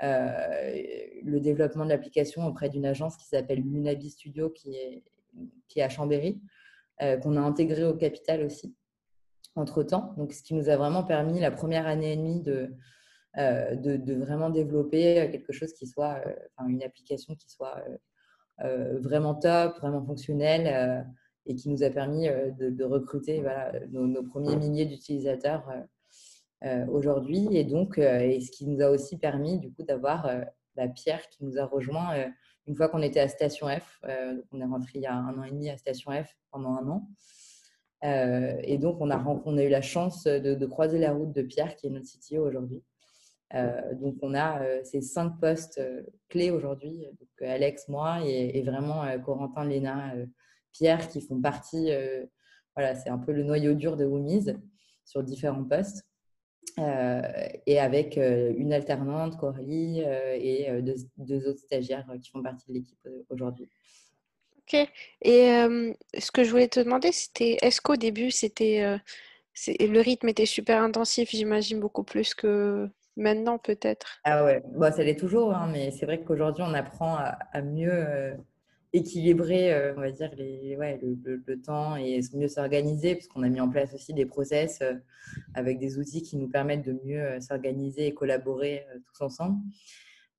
le 0.00 1.38
développement 1.40 1.84
de 1.84 1.90
l'application 1.90 2.46
auprès 2.46 2.68
d'une 2.68 2.86
agence 2.86 3.16
qui 3.16 3.26
s'appelle 3.26 3.64
Munabi 3.64 4.10
Studio, 4.10 4.50
qui 4.50 4.76
est, 4.76 5.02
qui 5.66 5.80
est 5.80 5.82
à 5.82 5.88
Chambéry, 5.88 6.40
qu'on 7.00 7.36
a 7.36 7.40
intégré 7.40 7.82
au 7.82 7.94
capital 7.94 8.44
aussi 8.44 8.76
entre-temps. 9.56 10.14
Donc, 10.16 10.32
ce 10.32 10.44
qui 10.44 10.54
nous 10.54 10.68
a 10.68 10.76
vraiment 10.76 11.02
permis 11.02 11.40
la 11.40 11.50
première 11.50 11.88
année 11.88 12.12
et 12.12 12.16
demie 12.16 12.42
de, 12.42 12.70
euh, 13.38 13.74
de, 13.74 14.14
vraiment 14.14 14.48
développer 14.48 15.28
quelque 15.30 15.52
chose 15.52 15.74
qui 15.74 15.86
soit, 15.86 16.22
euh, 16.26 16.32
enfin, 16.56 16.70
une 16.70 16.82
application 16.82 17.34
qui 17.34 17.50
soit 17.50 17.76
euh, 17.86 17.98
vraiment 18.58 19.34
top, 19.34 19.76
vraiment 19.78 20.04
fonctionnelle 20.04 21.06
et 21.44 21.54
qui 21.54 21.68
nous 21.68 21.82
a 21.82 21.90
permis 21.90 22.26
de, 22.28 22.84
recruter 22.84 23.42
nos, 23.90 24.22
premiers 24.22 24.56
milliers 24.56 24.86
d'utilisateurs 24.86 25.64
aujourd'hui. 26.88 27.48
Et 27.52 27.64
donc, 27.64 27.98
et 27.98 28.40
ce 28.40 28.50
qui 28.50 28.66
nous 28.66 28.80
a 28.80 28.90
aussi 28.90 29.18
permis 29.18 29.58
du 29.58 29.72
coup 29.72 29.82
d'avoir 29.82 30.30
bah, 30.74 30.88
Pierre 30.88 31.28
qui 31.28 31.44
nous 31.44 31.58
a 31.58 31.66
rejoint 31.66 32.14
une 32.66 32.74
fois 32.74 32.88
qu'on 32.88 33.02
était 33.02 33.20
à 33.20 33.28
Station 33.28 33.68
F. 33.68 34.00
on 34.52 34.60
est 34.60 34.64
rentré 34.64 34.92
il 34.96 35.02
y 35.02 35.06
a 35.06 35.14
un 35.14 35.38
an 35.38 35.44
et 35.44 35.50
demi 35.50 35.68
à 35.68 35.76
Station 35.76 36.12
F 36.12 36.34
pendant 36.50 36.70
un 36.70 36.88
an. 36.88 37.08
Euh, 38.04 38.56
et 38.62 38.78
donc, 38.78 38.98
on 39.00 39.10
a, 39.10 39.22
on 39.44 39.56
a 39.56 39.62
eu 39.62 39.68
la 39.68 39.82
chance 39.82 40.24
de, 40.24 40.66
croiser 40.66 40.98
la 40.98 41.12
route 41.12 41.32
de 41.32 41.42
Pierre, 41.42 41.76
qui 41.76 41.86
est 41.86 41.90
notre 41.90 42.06
CTO 42.06 42.46
aujourd'hui. 42.46 42.82
Euh, 43.54 43.94
donc, 43.94 44.16
on 44.22 44.34
a 44.34 44.62
euh, 44.62 44.80
ces 44.84 45.00
cinq 45.00 45.38
postes 45.40 45.80
clés 46.28 46.50
aujourd'hui. 46.50 47.06
Alex, 47.40 47.88
moi, 47.88 48.20
et, 48.24 48.62
vraiment 48.62 49.04
Corentin, 49.24 49.64
Léna, 49.64 50.14
Pierre, 50.72 51.08
qui 51.08 51.20
font 51.20 51.40
partie. 51.40 51.90
voilà, 52.74 52.94
c'est 52.94 53.10
un 53.10 53.18
peu 53.18 53.32
le 53.32 53.44
noyau 53.44 53.74
dur 53.74 53.96
de 53.96 54.04
Woomies 54.04 54.54
sur 55.04 55.22
différents 55.22 55.64
postes. 55.64 56.06
et 56.78 57.78
avec 57.78 58.16
une 58.16 58.72
alternante, 58.72 59.36
Coralie, 59.36 60.00
et 60.00 60.68
deux, 61.18 61.48
autres 61.48 61.60
stagiaires 61.60 62.06
qui 62.22 62.30
font 62.30 62.42
partie 62.42 62.66
de 62.68 62.74
l'équipe 62.74 63.08
aujourd'hui. 63.28 63.68
Ok. 64.58 64.88
Et 65.22 65.48
ce 66.18 66.30
que 66.32 66.42
je 66.42 66.50
voulais 66.50 66.68
te 66.68 66.80
demander, 66.80 67.12
c'était 67.12 67.58
est-ce 67.60 67.80
qu'au 67.80 67.96
début, 67.96 68.30
c'était 68.30 68.98
le 69.66 70.00
rythme 70.00 70.28
était 70.28 70.46
super 70.46 70.82
intensif, 70.82 71.30
j'imagine 71.30 71.80
beaucoup 71.80 72.02
plus 72.02 72.34
que 72.34 72.90
maintenant 73.16 73.58
peut-être. 73.58 74.20
Ah 74.24 74.44
ouais, 74.44 74.62
bon, 74.74 74.92
ça 74.92 75.02
l'est 75.02 75.18
toujours, 75.18 75.54
hein, 75.54 75.68
mais 75.72 75.90
c'est 75.90 76.06
vrai 76.06 76.22
qu'aujourd'hui 76.22 76.64
on 76.66 76.74
apprend 76.74 77.16
à, 77.16 77.62
mieux 77.62 78.36
équilibrer, 78.92 79.72
euh, 79.72 79.94
on 79.96 80.00
va 80.00 80.10
dire, 80.10 80.30
les, 80.36 80.76
ouais, 80.76 80.98
le, 81.02 81.60
temps 81.60 81.96
et 81.96 82.20
mieux 82.34 82.48
s'organiser, 82.48 83.14
parce 83.14 83.28
qu'on 83.28 83.42
a 83.42 83.48
mis 83.48 83.60
en 83.60 83.68
place 83.68 83.94
aussi 83.94 84.14
des 84.14 84.26
process 84.26 84.80
euh, 84.80 84.94
avec 85.54 85.78
des 85.78 85.98
outils 85.98 86.22
qui 86.22 86.36
nous 86.36 86.48
permettent 86.48 86.84
de 86.84 86.98
mieux 87.04 87.20
euh, 87.20 87.40
s'organiser 87.40 88.06
et 88.06 88.14
collaborer 88.14 88.86
tous 89.04 89.24
ensemble. 89.24 89.58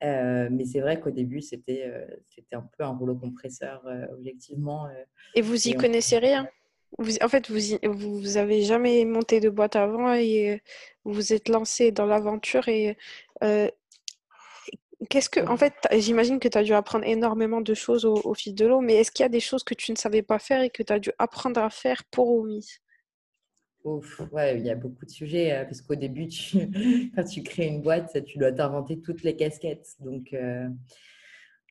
mais 0.02 0.66
c'est 0.66 0.80
vrai 0.80 1.00
qu'au 1.00 1.12
début, 1.12 1.42
c'était 1.42 1.92
c'était 2.30 2.56
un 2.56 2.70
peu 2.78 2.84
un 2.84 2.96
rouleau 2.96 3.16
compresseur, 3.16 3.84
objectivement. 4.12 4.88
et 5.36 5.42
vous 5.42 5.68
y 5.68 5.74
connaissez 5.74 6.18
rien? 6.18 6.48
Vous, 6.98 7.18
En 7.22 7.30
fait, 7.30 7.50
vous, 7.50 8.20
vous 8.20 8.38
avez 8.38 8.64
jamais 8.64 9.06
monté 9.06 9.40
de 9.40 9.50
boîte 9.50 9.76
avant 9.76 10.14
et 10.14 10.62
vous 11.04 11.14
vous 11.14 11.34
êtes 11.34 11.50
lancé 11.50 11.92
dans 11.92 12.06
l'aventure 12.06 12.68
et 12.68 12.98
Qu'est-ce 15.10 15.30
que, 15.30 15.40
en 15.48 15.58
fait, 15.58 15.74
j'imagine 16.00 16.40
que 16.40 16.48
tu 16.48 16.58
as 16.58 16.64
dû 16.64 16.74
apprendre 16.74 17.06
énormément 17.06 17.62
de 17.62 17.74
choses 17.76 18.04
au, 18.04 18.34
fil 18.34 18.56
de 18.56 18.66
l'eau, 18.66 18.82
mais 18.82 18.96
est-ce 18.96 19.12
qu'il 19.12 19.24
y 19.24 19.26
a 19.26 19.30
des 19.30 19.40
choses 19.40 19.64
que 19.64 19.76
tu 19.76 19.92
ne 19.92 19.98
savais 19.98 20.24
pas 20.24 20.40
faire 20.40 20.62
et 20.62 20.72
que 20.72 20.82
tu 20.82 20.92
as 20.92 20.98
dû 20.98 21.12
apprendre 21.20 21.62
à 21.62 21.70
faire 21.70 22.04
pour 22.06 22.32
Omis 22.32 22.80
Ouf, 23.84 24.22
ouais, 24.32 24.58
il 24.58 24.66
y 24.66 24.72
a 24.72 24.76
beaucoup 24.76 25.06
de 25.06 25.12
sujets, 25.12 25.54
euh, 25.54 25.66
parce 25.66 25.82
qu'au 25.82 25.94
début, 25.94 26.28
quand 27.16 27.24
tu 27.24 27.44
crées 27.44 27.68
une 27.68 27.82
boîte, 27.82 28.24
tu 28.26 28.40
dois 28.40 28.52
t'inventer 28.52 29.00
toutes 29.00 29.22
les 29.22 29.36
casquettes. 29.36 29.96
Donc, 30.00 30.34
euh, 30.34 30.68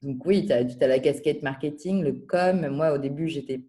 donc 0.02 0.24
oui, 0.24 0.46
tu 0.46 0.52
as, 0.52 0.58
as, 0.58 0.86
la 0.86 1.00
casquette 1.00 1.42
marketing, 1.42 2.04
le 2.04 2.12
com. 2.12 2.68
Moi, 2.68 2.92
au 2.92 2.98
début, 2.98 3.26
j'étais 3.26 3.60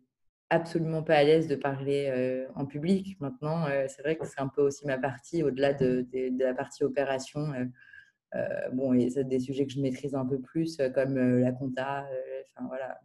absolument 0.49 1.03
pas 1.03 1.15
à 1.15 1.23
l'aise 1.23 1.47
de 1.47 1.55
parler 1.55 2.45
en 2.55 2.65
public. 2.65 3.19
Maintenant, 3.19 3.65
c'est 3.87 4.01
vrai 4.01 4.15
que 4.15 4.25
c'est 4.25 4.39
un 4.39 4.47
peu 4.47 4.61
aussi 4.61 4.85
ma 4.85 4.97
partie, 4.97 5.43
au-delà 5.43 5.73
de, 5.73 6.05
la 6.39 6.53
partie 6.53 6.83
opération 6.83 7.53
bon, 8.71 8.93
et 8.93 9.09
c'est 9.09 9.25
des 9.25 9.39
sujets 9.39 9.65
que 9.65 9.73
je 9.73 9.81
maîtrise 9.81 10.15
un 10.15 10.25
peu 10.25 10.39
plus, 10.39 10.77
comme 10.93 11.17
la 11.39 11.51
compta, 11.51 12.07
enfin 12.55 12.67
voilà, 12.67 12.99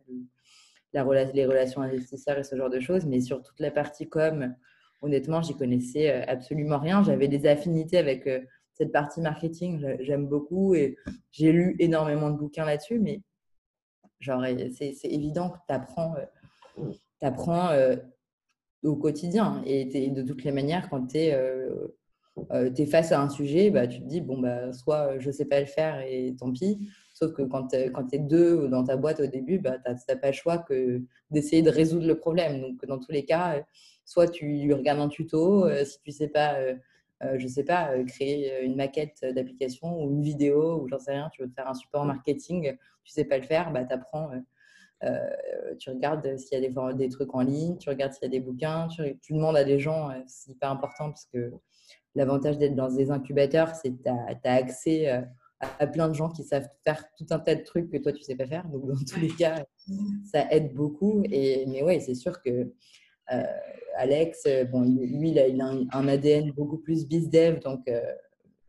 les 1.32 1.46
relations 1.46 1.82
investisseurs 1.82 2.38
et 2.38 2.44
ce 2.44 2.56
genre 2.56 2.70
de 2.70 2.80
choses. 2.80 3.06
Mais 3.06 3.20
sur 3.20 3.42
toute 3.42 3.60
la 3.60 3.70
partie 3.70 4.08
com, 4.08 4.54
honnêtement, 5.00 5.42
j'y 5.42 5.56
connaissais 5.56 6.10
absolument 6.28 6.78
rien. 6.78 7.02
J'avais 7.02 7.28
des 7.28 7.46
affinités 7.46 7.98
avec 7.98 8.28
cette 8.72 8.92
partie 8.92 9.20
marketing, 9.20 9.96
j'aime 10.00 10.26
beaucoup 10.26 10.74
et 10.74 10.96
j'ai 11.30 11.52
lu 11.52 11.76
énormément 11.78 12.30
de 12.30 12.38
bouquins 12.38 12.64
là-dessus, 12.64 12.98
mais 12.98 13.22
genre, 14.20 14.44
c'est 14.72 14.94
évident 15.04 15.50
que 15.50 15.58
tu 15.68 15.74
apprends, 15.74 16.14
apprends 17.24 17.70
au 18.82 18.96
quotidien 18.96 19.62
et 19.64 20.10
de 20.10 20.22
toutes 20.22 20.44
les 20.44 20.52
manières, 20.52 20.88
quand 20.90 21.06
tu 21.06 21.18
es 21.18 21.34
euh, 22.50 22.70
tu 22.70 22.82
es 22.82 22.86
face 22.86 23.12
à 23.12 23.20
un 23.20 23.28
sujet, 23.28 23.70
bah, 23.70 23.86
tu 23.86 24.00
te 24.00 24.06
dis, 24.06 24.20
bon, 24.20 24.38
bah, 24.38 24.72
soit 24.72 25.18
je 25.18 25.28
ne 25.28 25.32
sais 25.32 25.44
pas 25.44 25.60
le 25.60 25.66
faire 25.66 26.00
et 26.00 26.34
tant 26.38 26.50
pis. 26.52 26.88
Sauf 27.14 27.32
que 27.34 27.42
quand 27.42 27.68
tu 27.68 27.76
es 27.76 28.18
deux 28.18 28.68
dans 28.68 28.84
ta 28.84 28.96
boîte 28.96 29.20
au 29.20 29.26
début, 29.26 29.58
bah, 29.58 29.78
tu 29.84 29.92
n'as 30.08 30.16
pas 30.16 30.28
le 30.28 30.32
choix 30.32 30.58
que 30.58 31.02
d'essayer 31.30 31.62
de 31.62 31.70
résoudre 31.70 32.06
le 32.06 32.18
problème. 32.18 32.60
Donc, 32.60 32.84
dans 32.86 32.98
tous 32.98 33.12
les 33.12 33.24
cas, 33.24 33.62
soit 34.04 34.28
tu 34.28 34.72
regardes 34.72 35.00
un 35.00 35.08
tuto, 35.08 35.66
euh, 35.66 35.84
si 35.84 36.00
tu 36.00 36.10
ne 36.10 36.14
sais 36.14 36.28
pas, 36.28 36.58
euh, 36.58 36.74
je 37.38 37.46
sais 37.46 37.64
pas, 37.64 37.92
créer 38.04 38.64
une 38.64 38.76
maquette 38.76 39.24
d'application 39.34 40.02
ou 40.02 40.10
une 40.10 40.22
vidéo 40.22 40.82
ou 40.82 40.88
j'en 40.88 40.98
sais 40.98 41.12
rien, 41.12 41.30
tu 41.32 41.42
veux 41.42 41.50
faire 41.54 41.68
un 41.68 41.74
support 41.74 42.04
marketing, 42.04 42.62
tu 43.04 43.10
ne 43.10 43.14
sais 43.14 43.24
pas 43.24 43.36
le 43.36 43.44
faire, 43.44 43.72
bah, 43.72 43.84
tu 43.84 43.94
apprends. 43.94 44.30
Tu 45.78 45.90
regardes 45.90 46.36
s'il 46.36 46.60
y 46.60 46.64
a 46.64 46.68
des, 46.68 46.94
des, 46.96 47.08
trucs 47.08 47.34
en 47.34 47.40
ligne, 47.40 47.76
tu 47.78 47.88
regardes 47.88 48.12
s'il 48.12 48.24
y 48.24 48.26
a 48.26 48.30
des 48.30 48.40
bouquins, 48.40 48.88
tu, 48.88 49.18
tu 49.20 49.32
demandes 49.32 49.56
à 49.56 49.64
des 49.64 49.78
gens, 49.78 50.10
c'est 50.26 50.52
hyper 50.52 50.70
important 50.70 51.10
parce 51.10 51.26
que 51.26 51.52
L'avantage 52.14 52.58
d'être 52.58 52.74
dans 52.74 52.92
des 52.92 53.10
incubateurs, 53.10 53.74
c'est 53.74 53.90
que 53.90 54.02
tu 54.02 54.08
as, 54.08 54.52
accès 54.52 55.08
euh, 55.08 55.22
à, 55.60 55.86
plein 55.86 56.08
de 56.08 56.14
gens 56.14 56.28
qui 56.28 56.44
savent 56.44 56.68
faire 56.84 57.04
tout 57.16 57.26
un 57.30 57.38
tas 57.38 57.54
de 57.54 57.62
trucs 57.62 57.90
que 57.90 57.96
toi, 57.96 58.12
tu 58.12 58.18
ne 58.18 58.24
sais 58.24 58.36
pas 58.36 58.46
faire. 58.46 58.68
Donc, 58.68 58.86
dans 58.86 59.04
tous 59.08 59.18
les 59.18 59.30
cas, 59.30 59.64
ça 60.30 60.46
aide 60.50 60.74
beaucoup. 60.74 61.22
Et, 61.30 61.64
mais 61.66 61.82
oui, 61.82 62.02
c'est 62.02 62.14
sûr 62.14 62.42
que 62.42 62.70
euh, 63.32 63.42
Alex, 63.96 64.42
euh, 64.46 64.64
bon, 64.64 64.82
lui, 64.82 65.30
il 65.30 65.38
a, 65.38 65.48
il 65.48 65.60
a 65.62 65.72
un, 65.92 66.08
ADN 66.08 66.52
beaucoup 66.52 66.78
plus 66.78 67.06
biz-dev, 67.06 67.60
donc 67.60 67.90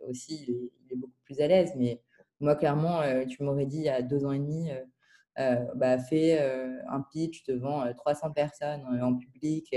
aussi, 0.08 0.46
il 0.48 0.94
est, 0.94 0.96
beaucoup 0.96 1.20
plus 1.26 1.42
à 1.42 1.48
l'aise. 1.48 1.74
Mais 1.76 2.02
moi, 2.40 2.56
clairement, 2.56 3.02
tu 3.28 3.44
m'aurais 3.44 3.66
dit 3.66 3.78
il 3.78 3.86
y 3.86 3.90
a 3.90 4.02
deux 4.02 4.26
ans 4.26 4.32
et 4.32 4.40
demi, 4.40 4.72
euh, 4.72 4.82
bah, 5.38 5.98
fais 5.98 6.40
un 6.88 7.02
pitch 7.12 7.44
devant 7.46 7.92
300 7.94 8.32
personnes 8.32 8.84
en 9.02 9.16
public 9.16 9.76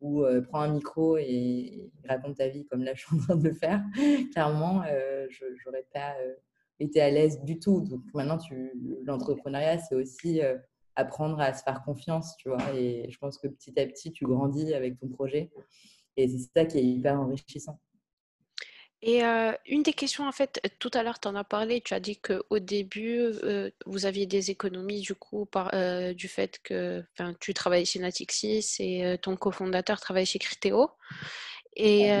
ou 0.00 0.24
prends 0.48 0.60
un 0.62 0.72
micro 0.72 1.16
et, 1.16 1.90
raconte 2.08 2.36
ta 2.36 2.48
vie 2.48 2.64
comme 2.66 2.82
là 2.84 2.92
je 2.94 3.06
suis 3.06 3.16
en 3.16 3.18
train 3.18 3.36
de 3.36 3.48
le 3.48 3.54
faire, 3.54 3.82
clairement, 4.32 4.82
je 4.84 5.44
n'aurais 5.66 5.86
pas 5.92 6.14
été 6.78 7.00
à 7.00 7.10
l'aise 7.10 7.40
du 7.42 7.58
tout. 7.58 7.80
Donc 7.80 8.02
maintenant, 8.14 8.38
l'entrepreneuriat, 9.04 9.78
c'est 9.78 9.94
aussi 9.94 10.40
apprendre 10.96 11.40
à 11.40 11.52
se 11.54 11.62
faire 11.62 11.82
confiance, 11.82 12.36
tu 12.36 12.48
vois. 12.48 12.74
Et 12.74 13.10
je 13.10 13.18
pense 13.18 13.38
que 13.38 13.48
petit 13.48 13.78
à 13.80 13.86
petit, 13.86 14.12
tu 14.12 14.24
grandis 14.24 14.74
avec 14.74 14.98
ton 14.98 15.08
projet. 15.08 15.50
Et 16.16 16.28
c'est 16.28 16.50
ça 16.54 16.64
qui 16.66 16.78
est 16.78 16.84
hyper 16.84 17.20
enrichissant. 17.20 17.78
Et 19.04 19.22
une 19.66 19.82
des 19.82 19.92
questions, 19.92 20.28
en 20.28 20.32
fait, 20.32 20.60
tout 20.78 20.90
à 20.94 21.02
l'heure, 21.02 21.18
tu 21.18 21.26
en 21.26 21.34
as 21.34 21.42
parlé, 21.42 21.80
tu 21.80 21.92
as 21.92 21.98
dit 21.98 22.18
qu'au 22.18 22.58
début, 22.60 23.20
vous 23.84 24.06
aviez 24.06 24.26
des 24.26 24.52
économies 24.52 25.00
du 25.00 25.16
coup 25.16 25.44
par, 25.44 25.72
du 26.14 26.28
fait 26.28 26.60
que 26.62 27.02
tu 27.40 27.52
travaillais 27.52 27.84
chez 27.84 27.98
Natixis 27.98 28.76
et 28.78 29.18
ton 29.20 29.36
cofondateur 29.36 30.00
travaille 30.00 30.26
chez 30.26 30.38
Criteo. 30.38 30.90
Et 31.74 32.12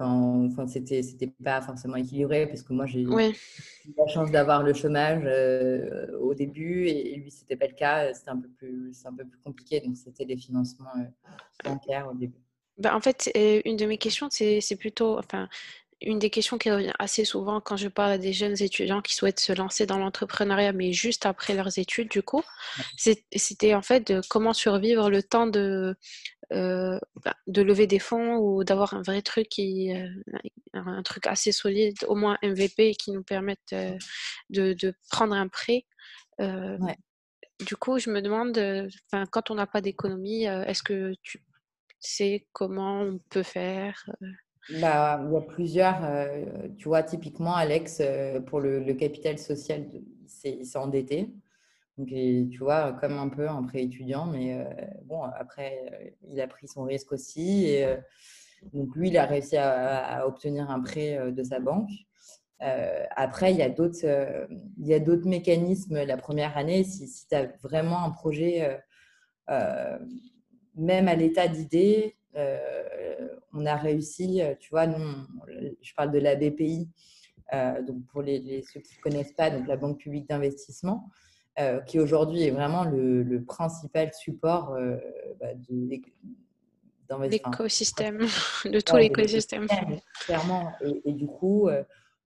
enfin, 0.00 0.66
c'était, 0.66 1.02
c'était 1.02 1.32
pas 1.44 1.60
forcément 1.60 1.96
équilibré 1.96 2.46
parce 2.46 2.62
que 2.62 2.72
moi 2.72 2.86
j'ai 2.86 3.02
eu 3.02 3.08
la 3.96 4.06
chance 4.08 4.32
d'avoir 4.32 4.64
le 4.64 4.72
chômage 4.72 5.24
au 6.18 6.34
début 6.34 6.86
et, 6.88 7.14
lui 7.16 7.30
c'était 7.30 7.56
pas 7.56 7.66
le 7.66 7.74
cas, 7.74 8.12
c'était 8.12 8.30
un 8.30 8.40
peu 8.40 8.48
plus, 8.48 8.92
c'est 8.94 9.06
un 9.06 9.14
peu 9.14 9.24
plus 9.24 9.38
compliqué 9.40 9.80
donc 9.80 9.96
c'était 9.96 10.24
des 10.24 10.36
financements 10.36 10.90
bancaires 11.62 12.08
au 12.10 12.14
début. 12.14 12.49
Bah, 12.80 12.96
en 12.96 13.00
fait, 13.00 13.30
une 13.64 13.76
de 13.76 13.86
mes 13.86 13.98
questions, 13.98 14.28
c'est 14.30 14.76
plutôt, 14.78 15.18
enfin, 15.18 15.48
une 16.00 16.18
des 16.18 16.30
questions 16.30 16.56
qui 16.56 16.70
revient 16.70 16.92
assez 16.98 17.26
souvent 17.26 17.60
quand 17.60 17.76
je 17.76 17.88
parle 17.88 18.12
à 18.12 18.18
des 18.18 18.32
jeunes 18.32 18.60
étudiants 18.62 19.02
qui 19.02 19.14
souhaitent 19.14 19.40
se 19.40 19.52
lancer 19.52 19.84
dans 19.84 19.98
l'entrepreneuriat, 19.98 20.72
mais 20.72 20.92
juste 20.92 21.26
après 21.26 21.54
leurs 21.54 21.78
études, 21.78 22.08
du 22.08 22.22
coup, 22.22 22.42
c'était 22.96 23.74
en 23.74 23.82
fait 23.82 24.06
de 24.10 24.22
comment 24.30 24.54
survivre 24.54 25.10
le 25.10 25.22
temps 25.22 25.46
de, 25.46 25.94
euh, 26.52 26.98
bah, 27.22 27.34
de 27.46 27.60
lever 27.62 27.86
des 27.86 27.98
fonds 27.98 28.36
ou 28.36 28.64
d'avoir 28.64 28.94
un 28.94 29.02
vrai 29.02 29.20
truc, 29.20 29.48
qui, 29.50 29.94
euh, 29.94 30.08
un 30.72 31.02
truc 31.02 31.26
assez 31.26 31.52
solide, 31.52 31.98
au 32.08 32.14
moins 32.14 32.38
MVP, 32.42 32.94
qui 32.94 33.12
nous 33.12 33.22
permette 33.22 33.74
euh, 33.74 33.96
de, 34.48 34.72
de, 34.72 34.94
prendre 35.10 35.34
un 35.34 35.48
prêt. 35.48 35.84
Du 37.66 37.76
coup, 37.76 37.98
je 37.98 38.08
me 38.08 38.22
demande, 38.22 38.58
quand 39.30 39.50
on 39.50 39.54
n'a 39.54 39.66
pas 39.66 39.82
d'économie, 39.82 40.44
est-ce 40.44 40.82
que 40.82 41.12
tu 41.22 41.42
c'est 42.00 42.46
comment 42.52 43.02
on 43.02 43.20
peut 43.28 43.42
faire 43.42 44.10
euh? 44.22 44.26
bah, 44.80 45.22
Il 45.24 45.32
y 45.32 45.36
a 45.36 45.40
plusieurs. 45.42 46.04
Euh, 46.04 46.68
tu 46.78 46.88
vois, 46.88 47.02
typiquement, 47.02 47.54
Alex, 47.54 47.98
euh, 48.00 48.40
pour 48.40 48.60
le, 48.60 48.92
capital 48.94 49.38
social, 49.38 49.86
il 50.44 50.64
s'est 50.64 50.78
endetté. 50.78 51.32
Donc, 51.98 52.08
tu 52.08 52.58
vois, 52.58 52.94
comme 52.94 53.18
un 53.18 53.28
peu 53.28 53.46
un 53.46 53.62
prêt 53.62 53.82
étudiant, 53.82 54.24
mais 54.26 54.64
bon, 55.04 55.22
après, 55.22 56.16
il 56.26 56.40
a 56.40 56.46
pris 56.46 56.66
son 56.66 56.84
risque 56.84 57.12
aussi. 57.12 57.66
Et, 57.66 57.94
donc, 58.72 58.94
lui, 58.96 59.08
il 59.08 59.18
a 59.18 59.26
réussi 59.26 59.58
à, 59.58 60.26
obtenir 60.26 60.70
un 60.70 60.80
prêt 60.80 61.30
de 61.30 61.42
sa 61.42 61.60
banque. 61.60 61.90
après, 62.58 63.52
il 63.52 63.58
y 63.58 63.62
a 64.94 64.98
d'autres 64.98 65.28
mécanismes 65.28 66.02
la 66.02 66.16
première 66.16 66.56
année. 66.56 66.84
Si, 66.84 67.06
si 67.06 67.28
tu 67.28 67.34
as 67.34 67.48
vraiment 67.62 68.02
un 68.02 68.10
projet 68.10 68.80
même 70.74 71.08
à 71.08 71.14
l'état 71.14 71.48
d'idée, 71.48 72.16
euh, 72.36 73.28
on 73.52 73.66
a 73.66 73.76
réussi, 73.76 74.40
euh, 74.40 74.54
tu 74.58 74.70
vois, 74.70 74.86
nous, 74.86 75.26
je 75.82 75.94
parle 75.94 76.12
de 76.12 76.18
la 76.18 76.36
BPI, 76.36 76.88
euh, 77.52 77.82
donc 77.82 78.06
pour 78.06 78.22
les, 78.22 78.62
ceux 78.72 78.80
qui 78.80 78.96
ne 78.96 79.02
connaissent 79.02 79.32
pas, 79.32 79.50
donc 79.50 79.66
la 79.66 79.76
Banque 79.76 79.98
publique 79.98 80.28
d'investissement, 80.28 81.08
qui 81.86 82.00
aujourd'hui 82.00 82.44
est 82.44 82.52
vraiment 82.52 82.84
le, 82.84 83.44
principal 83.44 84.14
support 84.14 84.74
bah, 85.38 85.48
de 85.68 86.00
l'écosystème, 87.26 88.20
de 88.64 88.80
tout 88.80 88.96
l'écosystème. 88.96 89.66
Clairement. 90.24 90.72
Et, 91.04 91.12
du 91.12 91.26
coup, 91.26 91.68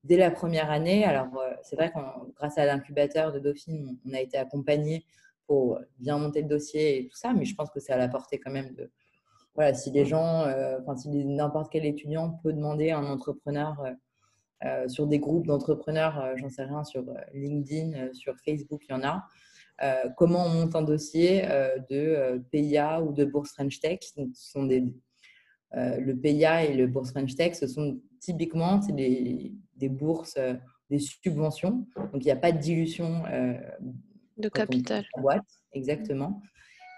dès 0.04 0.18
la 0.18 0.30
première 0.30 0.70
année, 0.70 1.04
alors 1.04 1.26
c'est 1.62 1.74
vrai 1.74 1.90
que 1.90 1.98
grâce 2.37 2.59
à 2.59 2.64
l'incubateur 2.64 3.33
de 3.33 3.40
Dauphine, 3.40 3.98
on 4.09 4.14
a 4.14 4.20
été 4.20 4.38
accompagné 4.38 5.04
pour 5.46 5.78
bien 5.98 6.18
monter 6.18 6.42
le 6.42 6.48
dossier 6.48 6.98
et 7.00 7.09
tout 7.09 7.16
ça, 7.16 7.33
mais 7.33 7.44
je 7.44 7.54
pense 7.54 7.70
que 7.70 7.80
c'est 7.80 7.92
à 7.92 7.96
la 7.98 8.09
portée 8.09 8.38
quand 8.38 8.50
même 8.50 8.74
de, 8.74 8.90
voilà, 9.54 9.74
si 9.74 9.90
les 9.90 10.04
gens, 10.04 10.46
enfin, 10.80 10.96
si 10.96 11.09
n'importe 11.09 11.70
quel 11.70 11.85
étudiant 11.85 12.38
peut 12.42 12.52
demander 12.52 12.90
à 12.90 12.98
un 12.98 13.07
entrepreneur 13.07 13.76
sur 14.88 15.07
des 15.07 15.18
groupes 15.18 15.46
d'entrepreneurs, 15.46 16.37
j'en 16.37 16.48
sais 16.48 16.64
rien, 16.64 16.83
sur 16.85 17.04
LinkedIn, 17.33 18.12
sur 18.12 18.35
Facebook, 18.44 18.83
il 18.88 18.92
y 18.92 18.94
en 18.94 19.02
a. 19.04 20.11
comment 20.16 20.44
on 20.46 20.48
monte 20.48 20.74
un 20.74 20.83
dossier 20.83 21.42
de 21.88 22.42
PIA 22.50 23.00
ou 23.02 23.12
de 23.12 23.24
Bourse 23.24 23.52
French 23.52 23.78
Tech 23.78 24.00
Donc, 24.16 24.30
ce 24.35 24.50
sont 24.50 24.64
des, 24.64 24.85
le 25.72 26.14
PIA 26.14 26.64
et 26.64 26.74
le 26.74 26.88
Bourse 26.88 27.12
French 27.12 27.37
Tech, 27.37 27.54
ce 27.54 27.68
sont 27.68 28.00
typiquement 28.20 28.78
des, 28.78 29.54
des 29.76 29.88
bourses, 29.88 30.37
des 30.90 30.98
subventions. 30.98 31.87
Donc, 31.96 32.22
il 32.22 32.24
n'y 32.24 32.33
a 32.33 32.37
pas 32.37 32.50
de 32.50 32.59
dilution 32.59 33.22
de 34.37 34.49
capital. 34.49 35.05
Boîte, 35.18 35.44
exactement. 35.73 36.42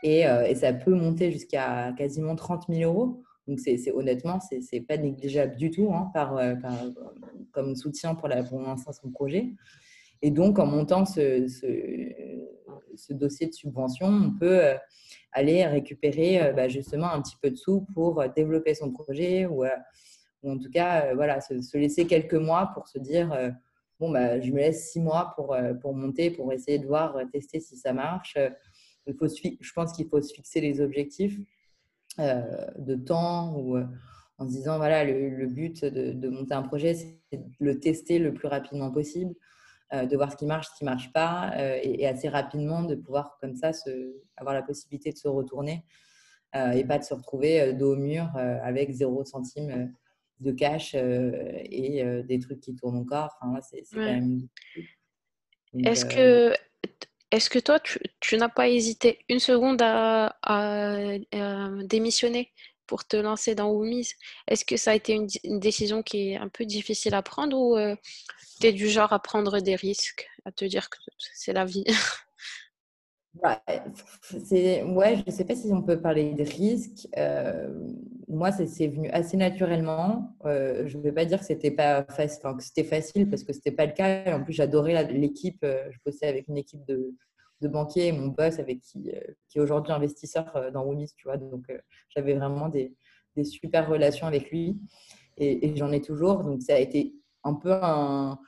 Et, 0.02 0.20
et, 0.20 0.54
ça 0.54 0.72
peut 0.72 0.94
monter 0.94 1.32
jusqu'à 1.32 1.92
quasiment 1.96 2.36
30 2.36 2.66
000 2.68 2.82
euros. 2.90 3.22
Donc, 3.48 3.60
c'est, 3.60 3.90
honnêtement, 3.92 4.38
ce 4.40 4.56
n'est 4.72 4.82
pas 4.82 4.96
négligeable 4.96 5.56
du 5.56 5.70
tout 5.70 5.92
hein, 5.92 6.10
par, 6.12 6.34
par, 6.60 6.72
comme 7.52 7.74
soutien 7.74 8.14
pour, 8.14 8.28
la, 8.28 8.44
pour 8.44 8.60
l'instant 8.60 8.92
son 8.92 9.10
projet. 9.10 9.52
Et 10.22 10.30
donc, 10.30 10.58
en 10.58 10.66
montant 10.66 11.06
ce, 11.06 11.48
ce, 11.48 13.12
dossier 13.12 13.46
de 13.48 13.54
subvention, 13.54 14.06
on 14.06 14.38
peut 14.38 14.60
aller 15.32 15.66
récupérer 15.66 16.52
bah, 16.54 16.68
justement 16.68 17.10
un 17.10 17.22
petit 17.22 17.36
peu 17.40 17.50
de 17.50 17.56
sous 17.56 17.86
pour 17.94 18.22
développer 18.34 18.74
son 18.74 18.92
projet 18.92 19.46
ou 19.46 19.64
ou 20.42 20.52
en 20.52 20.58
tout 20.58 20.70
cas, 20.70 21.06
euh, 21.06 21.14
voilà, 21.14 21.40
se, 21.40 21.76
laisser 21.76 22.06
quelques 22.06 22.34
mois 22.34 22.70
pour 22.74 22.88
se 22.88 22.98
dire 22.98 23.32
euh, 23.32 23.50
bon, 24.00 24.10
bah, 24.10 24.40
je 24.40 24.50
me 24.50 24.58
laisse 24.58 24.90
six 24.90 25.00
mois 25.00 25.32
pour, 25.36 25.54
euh, 25.54 25.74
pour 25.74 25.94
monter, 25.94 26.30
pour 26.30 26.52
essayer 26.52 26.78
de 26.78 26.86
voir, 26.86 27.18
tester 27.32 27.60
si 27.60 27.76
ça 27.76 27.92
marche. 27.92 28.36
Il 29.06 29.14
faut, 29.14 29.28
je 29.28 29.72
pense 29.72 29.92
qu'il 29.92 30.08
faut 30.08 30.20
se 30.20 30.34
fixer 30.34 30.60
les 30.60 30.80
objectifs 30.80 31.38
de 32.18 32.94
temps 32.94 33.56
ou 33.56 33.76
en 33.76 34.46
se 34.46 34.50
disant 34.50 34.78
voilà, 34.78 35.04
le, 35.04 35.46
but 35.46 35.84
de, 35.84 36.28
monter 36.28 36.54
un 36.54 36.62
projet, 36.62 36.94
c'est 36.94 37.36
de 37.36 37.44
le 37.60 37.78
tester 37.78 38.18
le 38.18 38.34
plus 38.34 38.48
rapidement 38.48 38.90
possible, 38.90 39.34
de 39.92 40.16
voir 40.16 40.32
ce 40.32 40.36
qui 40.36 40.46
marche, 40.46 40.66
ce 40.66 40.78
qui 40.78 40.84
ne 40.84 40.90
marche 40.90 41.12
pas, 41.12 41.52
et, 41.84 42.06
assez 42.06 42.28
rapidement 42.28 42.82
de 42.82 42.96
pouvoir 42.96 43.38
comme 43.40 43.54
ça 43.54 43.70
avoir 44.36 44.54
la 44.54 44.62
possibilité 44.62 45.12
de 45.12 45.18
se 45.18 45.28
retourner 45.28 45.84
et 46.54 46.84
pas 46.84 46.98
de 46.98 47.04
se 47.04 47.14
retrouver 47.14 47.74
dos 47.74 47.92
au 47.92 47.96
mur 47.96 48.28
avec 48.34 48.90
zéro 48.90 49.24
centime 49.24 49.92
de 50.40 50.52
cash 50.52 50.94
euh, 50.94 51.32
et 51.64 52.02
euh, 52.02 52.22
des 52.22 52.38
trucs 52.38 52.60
qui 52.60 52.74
tournent 52.74 52.98
encore. 52.98 53.36
Enfin, 53.40 53.60
c'est 53.60 53.82
quand 53.92 54.00
même. 54.00 54.48
Est-ce 55.84 56.06
euh, 56.06 56.54
que, 56.54 56.56
est 57.30 57.48
que 57.48 57.58
toi, 57.58 57.80
tu, 57.80 57.98
tu 58.20 58.36
n'as 58.36 58.48
pas 58.48 58.68
hésité 58.68 59.18
une 59.28 59.40
seconde 59.40 59.80
à, 59.82 60.36
à, 60.42 61.18
démissionner 61.84 62.52
pour 62.86 63.06
te 63.06 63.16
lancer 63.16 63.54
dans 63.54 63.70
Woomies? 63.70 64.12
Est-ce 64.48 64.64
que 64.64 64.76
ça 64.76 64.92
a 64.92 64.94
été 64.94 65.12
une, 65.12 65.28
une, 65.44 65.60
décision 65.60 66.02
qui 66.02 66.30
est 66.30 66.36
un 66.36 66.48
peu 66.48 66.64
difficile 66.64 67.14
à 67.14 67.22
prendre 67.22 67.56
ou 67.58 67.76
tu 68.60 68.66
es 68.66 68.72
du 68.72 68.88
genre 68.88 69.12
à 69.12 69.18
prendre 69.18 69.60
des 69.60 69.76
risques, 69.76 70.28
à 70.44 70.52
te 70.52 70.64
dire 70.64 70.88
que 70.88 70.98
c'est 71.18 71.52
la 71.52 71.64
vie? 71.64 71.84
c'est, 74.20 74.82
ouais, 74.82 75.16
je 75.16 75.22
ne 75.26 75.30
sais 75.30 75.44
pas 75.44 75.54
si 75.54 75.72
on 75.72 75.82
peut 75.82 76.00
parler 76.00 76.34
de 76.34 76.44
risques. 76.44 77.08
Euh, 77.16 77.68
moi, 78.28 78.50
c'est, 78.52 78.88
venu 78.88 79.08
assez 79.10 79.36
naturellement. 79.36 80.36
Euh, 80.44 80.86
je 80.86 80.96
ne 80.96 81.02
vais 81.02 81.12
pas 81.12 81.24
dire 81.24 81.40
que 81.40 81.44
c'était 81.44 81.70
pas 81.70 82.04
facile, 82.04 82.40
que 82.56 82.62
c'était 82.62 82.84
facile 82.84 83.28
parce 83.28 83.44
que 83.44 83.52
c'était 83.52 83.72
pas 83.72 83.86
le 83.86 83.92
cas. 83.92 84.36
En 84.36 84.42
plus, 84.42 84.52
j'adorais 84.52 85.12
l'équipe. 85.12 85.62
Euh, 85.64 85.88
je 85.90 85.98
bossais 86.04 86.26
avec 86.26 86.48
une 86.48 86.56
équipe 86.56 86.84
de, 86.86 87.14
de 87.60 87.68
banquiers, 87.68 88.12
mon 88.12 88.28
boss 88.28 88.58
avec 88.58 88.80
qui, 88.80 89.10
qui 89.48 89.58
est 89.58 89.60
aujourd'hui 89.60 89.92
investisseur 89.92 90.70
dans 90.72 90.84
Woomis, 90.84 91.12
tu 91.16 91.28
vois. 91.28 91.36
Donc, 91.36 91.64
j'avais 92.14 92.34
vraiment 92.34 92.68
des, 92.68 92.94
des, 93.36 93.44
super 93.44 93.88
relations 93.88 94.26
avec 94.26 94.50
lui 94.50 94.78
et, 95.36 95.66
et 95.66 95.76
j'en 95.76 95.92
ai 95.92 96.00
toujours. 96.00 96.42
Donc, 96.42 96.62
ça 96.62 96.74
a 96.74 96.78
été 96.78 97.14
un 97.44 97.54
peu 97.54 97.72
un 97.72 98.38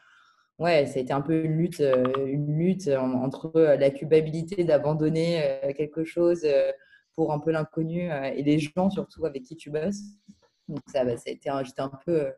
ouais, 0.59 0.87
ça 0.87 0.99
a 0.99 1.03
été 1.03 1.13
un 1.13 1.21
peu 1.21 1.45
une 1.45 1.57
lutte, 1.57 1.81
euh, 1.81 2.27
une 2.27 2.59
lutte 2.59 2.89
entre 2.89 3.53
euh, 3.57 3.77
la 3.77 3.91
culpabilité 3.91 4.65
d'abandonner 4.65 5.43
euh, 5.43 5.73
quelque 5.73 6.05
chose 6.05 6.47
pour 7.15 7.33
un 7.33 7.39
peu 7.39 7.51
l'inconnu 7.51 8.11
et 8.11 8.43
les 8.43 8.59
gens 8.59 8.91
surtout 8.91 9.27
avec 9.27 9.43
qui 9.43 9.57
tu 9.57 9.71
bosses. 9.71 10.03
Donc 10.69 10.81
ça, 10.87 11.05
bah, 11.05 11.13
a 11.13 11.31
été, 11.31 11.51
j'étais 11.65 11.81
un 11.81 11.91
peu, 12.05 12.29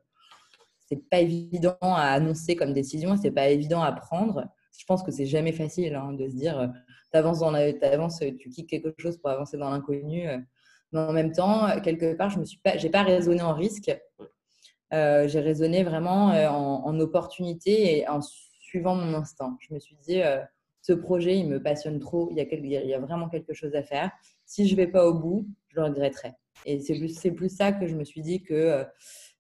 c'est 0.87 1.09
pas 1.11 1.21
évident 1.21 1.77
à 1.81 2.13
annoncer 2.13 2.57
comme 2.57 2.73
décision, 2.73 3.17
c'est 3.17 3.31
pas 3.31 3.49
évident 3.49 3.83
à 3.83 3.93
prendre. 3.93 4.47
Je 4.79 4.85
pense 4.87 5.03
que 5.03 5.11
c'est 5.11 5.27
jamais 5.27 5.53
facile 5.53 5.95
hein, 5.95 6.13
de 6.15 6.29
se 6.29 6.35
dire, 6.35 6.73
dans 7.13 7.51
la, 7.51 7.73
avances, 7.83 8.21
tu 8.39 8.49
quittes 8.49 8.71
quelque 8.71 8.95
chose 8.97 9.19
pour 9.19 9.29
avancer 9.29 9.59
dans 9.59 9.69
l'inconnu. 9.69 10.27
Mais 10.93 11.01
en 11.01 11.13
même 11.13 11.33
temps, 11.33 11.79
quelque 11.83 12.15
part, 12.15 12.31
je 12.31 12.39
me 12.39 12.45
suis 12.45 12.61
pas, 12.61 12.73
pas 12.91 13.03
raisonné 13.03 13.43
en 13.43 13.53
risque. 13.53 13.95
Euh, 14.93 15.29
j'ai 15.29 15.41
raisonné 15.41 15.85
vraiment 15.85 16.33
euh, 16.33 16.49
en, 16.49 16.99
opportunité 16.99 17.99
et 17.99 18.09
en 18.09 18.21
suivant 18.21 18.95
mon 18.95 19.15
instinct. 19.15 19.57
Je 19.61 19.73
me 19.73 19.79
suis 19.79 19.97
dit, 19.97 20.21
euh, 20.23 20.41
ce 20.83 20.93
projet, 20.93 21.39
il 21.39 21.49
me 21.49 21.63
passionne 21.63 22.01
trop, 22.01 22.29
il 22.31 22.39
y, 22.39 22.95
a 22.95 22.99
vraiment 22.99 23.29
quelque 23.29 23.53
chose 23.53 23.75
à 23.75 23.83
faire. 23.83 24.11
Si 24.47 24.67
je 24.67 24.75
ne 24.75 24.77
vais 24.77 24.89
pas 24.89 25.07
au 25.07 25.15
bout, 25.15 25.47
je 25.69 25.77
le 25.77 25.85
regretterai. 25.85 26.33
Et 26.67 26.81
c'est 26.81 26.95
plus, 26.95 27.21
plus 27.35 27.55
ça 27.55 27.73
que 27.73 27.87
je 27.87 27.95
me 27.95 28.05
suis 28.05 28.23
dit 28.23 28.43
que 28.43 28.85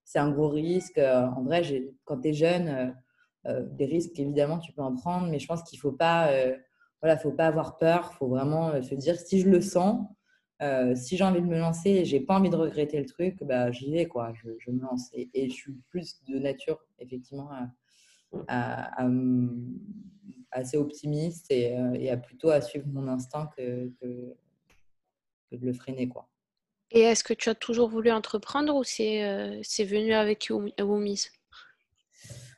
c'est 0.04 0.18
un 0.18 0.30
gros 0.30 0.48
risque. 0.48 0.98
En 0.98 1.42
vrai, 1.42 1.62
quand 2.04 2.20
tu 2.20 2.28
es 2.28 2.32
jeune, 2.32 2.94
des 3.44 3.86
risques, 3.86 4.18
évidemment, 4.18 4.58
tu 4.58 4.72
peux 4.72 4.82
en 4.82 4.94
prendre, 4.94 5.28
mais 5.28 5.38
je 5.38 5.46
pense 5.46 5.62
qu'il 5.62 5.78
ne 5.78 5.80
faut 5.80 5.92
pas, 5.92 6.30
voilà, 7.00 7.16
faut 7.16 7.32
pas 7.32 7.46
avoir 7.46 7.78
peur. 7.78 8.10
Il 8.12 8.16
faut 8.16 8.28
vraiment 8.28 8.80
se 8.82 8.94
dire, 8.94 9.18
si 9.18 9.40
je 9.40 9.48
le 9.48 9.60
sens, 9.60 10.06
euh, 10.62 10.94
si 10.94 11.16
j'ai 11.16 11.24
envie 11.24 11.40
de 11.40 11.46
me 11.46 11.58
lancer 11.58 11.90
et 11.90 12.04
j'ai 12.04 12.20
pas 12.20 12.36
envie 12.36 12.50
de 12.50 12.56
regretter 12.56 12.98
le 12.98 13.06
truc, 13.06 13.42
bah, 13.42 13.72
j'y 13.72 13.90
vais, 13.90 14.06
quoi. 14.06 14.32
Je, 14.34 14.70
me 14.70 14.80
lance. 14.80 15.10
Et, 15.14 15.48
je 15.48 15.54
suis 15.54 15.72
plus 15.88 16.22
de 16.28 16.38
nature, 16.38 16.78
effectivement, 16.98 17.48
assez 20.52 20.76
optimiste 20.76 21.46
et, 21.50 21.78
euh, 21.78 21.94
et, 21.94 22.10
à 22.10 22.16
plutôt 22.16 22.50
à 22.50 22.60
suivre 22.60 22.86
mon 22.88 23.08
instinct 23.08 23.48
que, 23.56 23.90
que, 24.00 24.06
de 25.52 25.66
le 25.66 25.72
freiner, 25.72 26.08
quoi. 26.08 26.28
Et 26.90 27.00
est-ce 27.00 27.24
que 27.24 27.34
tu 27.34 27.48
as 27.48 27.54
toujours 27.54 27.88
voulu 27.88 28.10
entreprendre 28.10 28.74
ou 28.74 28.84
c'est 28.84 29.24
euh, 29.24 29.62
venu 29.78 30.12
avec 30.12 30.48
Woomies 30.50 31.28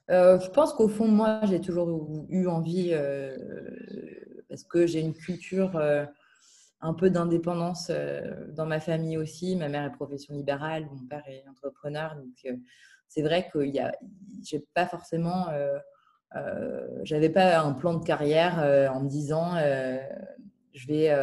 Je 0.08 0.50
pense 0.50 0.72
qu'au 0.72 0.88
fond, 0.88 1.06
moi, 1.06 1.40
j'ai 1.44 1.60
toujours 1.60 2.26
eu 2.30 2.48
envie, 2.48 2.92
parce 4.48 4.64
que 4.64 4.86
j'ai 4.86 5.00
une 5.00 5.14
culture 5.14 5.78
un 6.82 6.94
peu 6.94 7.10
d'indépendance 7.10 7.88
euh, 7.90 8.48
dans 8.48 8.66
ma 8.66 8.80
famille 8.80 9.16
aussi. 9.16 9.56
Ma 9.56 9.68
mère 9.68 9.84
est 9.84 9.92
profession 9.92 10.34
libérale, 10.34 10.86
mon 10.92 11.06
père 11.06 11.22
est 11.28 11.44
entrepreneur. 11.48 12.16
Donc, 12.16 12.34
euh, 12.44 12.56
c'est 13.08 13.22
vrai 13.22 13.48
que 13.52 13.60
pas 14.74 14.86
forcément, 14.86 15.48
euh, 15.50 15.78
pas 17.32 17.60
un 17.60 17.72
plan 17.72 17.94
de 17.94 18.04
carrière 18.04 18.58
en 18.92 19.04
disant, 19.04 19.54
je 20.72 20.86
vais, 20.86 21.14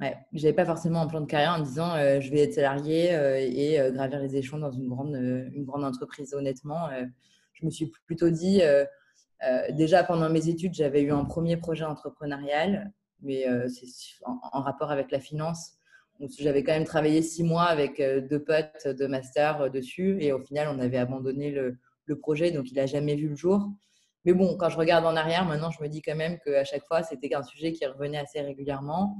ouais, 0.00 0.52
pas 0.52 0.66
forcément 0.66 1.02
un 1.02 1.06
plan 1.06 1.20
de 1.20 1.26
carrière 1.26 1.54
en 1.54 1.60
me 1.60 1.64
disant, 1.64 1.94
je 2.20 2.30
vais 2.30 2.40
être 2.40 2.54
salarié 2.54 3.12
et 3.44 3.78
gravir 3.92 4.18
les 4.18 4.34
échelons 4.34 4.58
dans 4.58 4.72
une 4.72 4.88
grande, 4.88 5.14
une 5.14 5.64
grande 5.64 5.84
entreprise. 5.84 6.34
Honnêtement, 6.34 6.88
je 7.52 7.64
me 7.64 7.70
suis 7.70 7.92
plutôt 8.06 8.30
dit, 8.30 8.62
déjà 9.70 10.02
pendant 10.02 10.28
mes 10.28 10.48
études, 10.48 10.74
j'avais 10.74 11.02
eu 11.02 11.12
un 11.12 11.24
premier 11.24 11.56
projet 11.56 11.84
entrepreneurial 11.84 12.92
mais 13.22 13.48
euh, 13.48 13.68
c'est 13.68 13.86
en, 14.24 14.60
rapport 14.60 14.90
avec 14.90 15.10
la 15.10 15.20
finance. 15.20 15.72
J'avais 16.38 16.62
quand 16.62 16.72
même 16.72 16.84
travaillé 16.84 17.22
six 17.22 17.42
mois 17.42 17.64
avec 17.64 17.98
euh, 17.98 18.20
deux 18.20 18.42
potes 18.42 18.86
de 18.86 19.06
master 19.06 19.62
euh, 19.62 19.68
dessus 19.70 20.18
et 20.20 20.32
au 20.32 20.40
final, 20.40 20.68
on 20.68 20.78
avait 20.78 20.98
abandonné 20.98 21.50
le, 21.50 21.78
projet, 22.20 22.50
donc 22.50 22.68
il 22.72 22.74
n'a 22.74 22.86
jamais 22.86 23.14
vu 23.14 23.28
le 23.28 23.36
jour. 23.36 23.70
Mais 24.24 24.32
bon, 24.32 24.56
quand 24.56 24.68
je 24.68 24.76
regarde 24.76 25.06
en 25.06 25.14
arrière, 25.14 25.44
maintenant, 25.44 25.70
je 25.70 25.80
me 25.80 25.86
dis 25.86 26.02
quand 26.02 26.16
même 26.16 26.40
qu'à 26.44 26.64
chaque 26.64 26.84
fois, 26.84 27.04
c'était 27.04 27.32
un 27.36 27.44
sujet 27.44 27.70
qui 27.70 27.86
revenait 27.86 28.18
assez 28.18 28.40
régulièrement. 28.40 29.16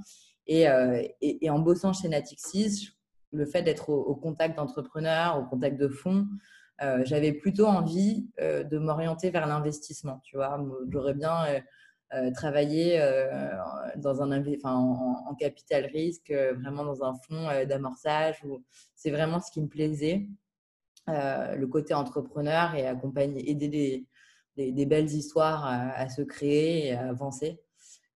Et, 0.48 0.68
en 0.68 1.59
bossant 1.61 1.92
chez 1.92 2.09
Natixis, 2.09 2.90
le 3.30 3.46
fait 3.46 3.62
d'être 3.62 3.90
au, 3.90 4.16
contact 4.16 4.57
d'entrepreneurs, 4.57 5.38
au 5.38 5.44
contact 5.44 5.78
de 5.78 5.86
fonds, 5.86 6.26
j'avais 7.05 7.32
plutôt 7.32 7.66
envie 7.66 8.26
de 8.40 8.76
m'orienter 8.76 9.30
vers 9.30 9.46
l'investissement. 9.46 10.20
Tu 10.24 10.34
vois, 10.34 10.61
j'aurais 10.90 11.14
bien 11.14 11.62
travailler 12.34 13.00
euh, 13.00 13.28
dans 13.96 14.22
un, 14.22 14.44
en, 14.64 15.34
capital 15.38 15.86
risque, 15.86 16.30
euh, 16.30 16.54
vraiment 16.54 16.84
dans 16.84 17.04
un 17.04 17.14
fonds 17.14 17.48
d'amorçage. 17.66 18.42
C'est 18.94 19.11
vraiment 19.11 19.40
ce 19.40 19.50
qui 19.50 19.61
me 19.61 19.68
plaisait, 19.68 20.26
le 21.06 21.64
côté 21.66 21.94
entrepreneur 21.94 22.74
et 22.74 22.86
accompagner, 22.86 23.48
aider 23.50 23.68
des, 23.68 24.72
des, 24.72 24.86
belles 24.86 25.11
histoires 25.11 25.64
à, 25.64 26.08
se 26.08 26.22
créer 26.22 26.88
et 26.88 26.92
à 26.92 27.08
avancer. 27.08 27.61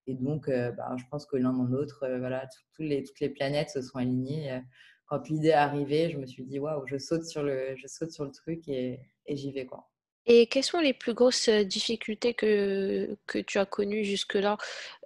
Et 0.06 0.14
donc, 0.14 0.48
bah, 0.48 0.94
je 0.96 1.04
pense 1.10 1.26
que 1.26 1.36
l'un 1.36 1.52
dans 1.52 1.64
l'autre, 1.64 2.06
voilà, 2.18 2.48
les, 2.78 3.02
toutes 3.02 3.20
les 3.20 3.30
planètes 3.30 3.70
se 3.70 3.82
sont 3.82 3.98
alignées. 3.98 4.60
Quand 5.06 5.28
l'idée 5.28 5.48
est 5.48 5.52
arrivée, 5.52 6.10
je 6.10 6.18
me 6.18 6.26
suis 6.26 6.44
dit, 6.44 6.58
waouh, 6.58 6.86
je 6.86 6.98
saute 6.98 7.24
sur 7.24 7.42
le, 7.42 7.74
je 7.76 7.86
saute 7.86 8.10
sur 8.10 8.24
le 8.24 8.30
truc 8.30 8.68
et, 8.68 9.00
et 9.26 9.36
j'y 9.36 9.50
vais. 9.50 9.66
Quoi. 9.66 9.88
Et 10.26 10.46
quelles 10.46 10.64
sont 10.64 10.80
les 10.80 10.94
plus 10.94 11.14
grosses 11.14 11.48
difficultés 11.48 12.34
que, 12.34 13.16
que 13.26 13.38
tu 13.38 13.58
as 13.58 13.66
connues 13.66 14.04
jusque-là? 14.04 14.56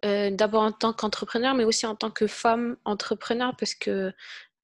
D'abord 0.03 0.63
en 0.63 0.73
tant 0.73 0.93
qu'entrepreneur, 0.93 1.55
mais 1.55 1.65
aussi 1.65 1.87
en 1.87 1.97
tant 1.97 2.11
que 2.11 2.27
femme 2.27 2.77
entrepreneur, 2.85 3.55
parce 3.57 3.75
que 3.75 4.13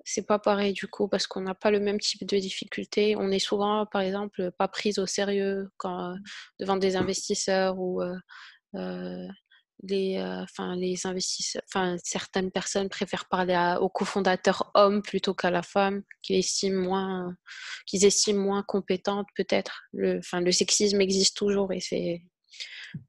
c'est 0.04 0.26
pas 0.26 0.38
pareil 0.38 0.72
du 0.74 0.86
coup, 0.86 1.08
parce 1.08 1.26
qu'on 1.26 1.40
n'a 1.40 1.54
pas 1.54 1.70
le 1.70 1.80
même 1.80 1.98
type 1.98 2.26
de 2.26 2.38
difficultés. 2.38 3.16
On 3.16 3.30
est 3.30 3.38
souvent, 3.38 3.86
par 3.86 4.02
exemple, 4.02 4.52
pas 4.52 4.68
prise 4.68 4.98
au 4.98 5.06
sérieux 5.06 5.70
quand, 5.76 6.14
devant 6.60 6.76
des 6.76 6.96
investisseurs 6.96 7.78
ou 7.78 8.02
les, 9.82 10.18
enfin, 10.42 10.76
les 10.76 11.06
investisseurs, 11.06 11.62
enfin, 11.68 11.96
certaines 12.02 12.50
personnes 12.50 12.88
préfèrent 12.88 13.26
parler 13.28 13.76
aux 13.80 13.88
cofondateurs 13.88 14.70
hommes 14.74 15.02
plutôt 15.02 15.34
qu'à 15.34 15.50
la 15.50 15.62
femme, 15.62 16.02
qu'ils 16.22 16.38
estiment 16.38 16.82
moins, 16.82 17.36
qu'ils 17.86 18.04
estiment 18.04 18.42
moins 18.42 18.62
compétentes 18.62 19.26
peut-être. 19.36 19.82
Le, 19.92 20.18
enfin, 20.18 20.40
le 20.40 20.52
sexisme 20.52 21.00
existe 21.00 21.36
toujours 21.36 21.72
et 21.72 21.80
c'est, 21.80 22.22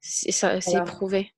c'est 0.00 0.32
ça, 0.32 0.60
c'est 0.60 0.82
prouvé. 0.84 1.30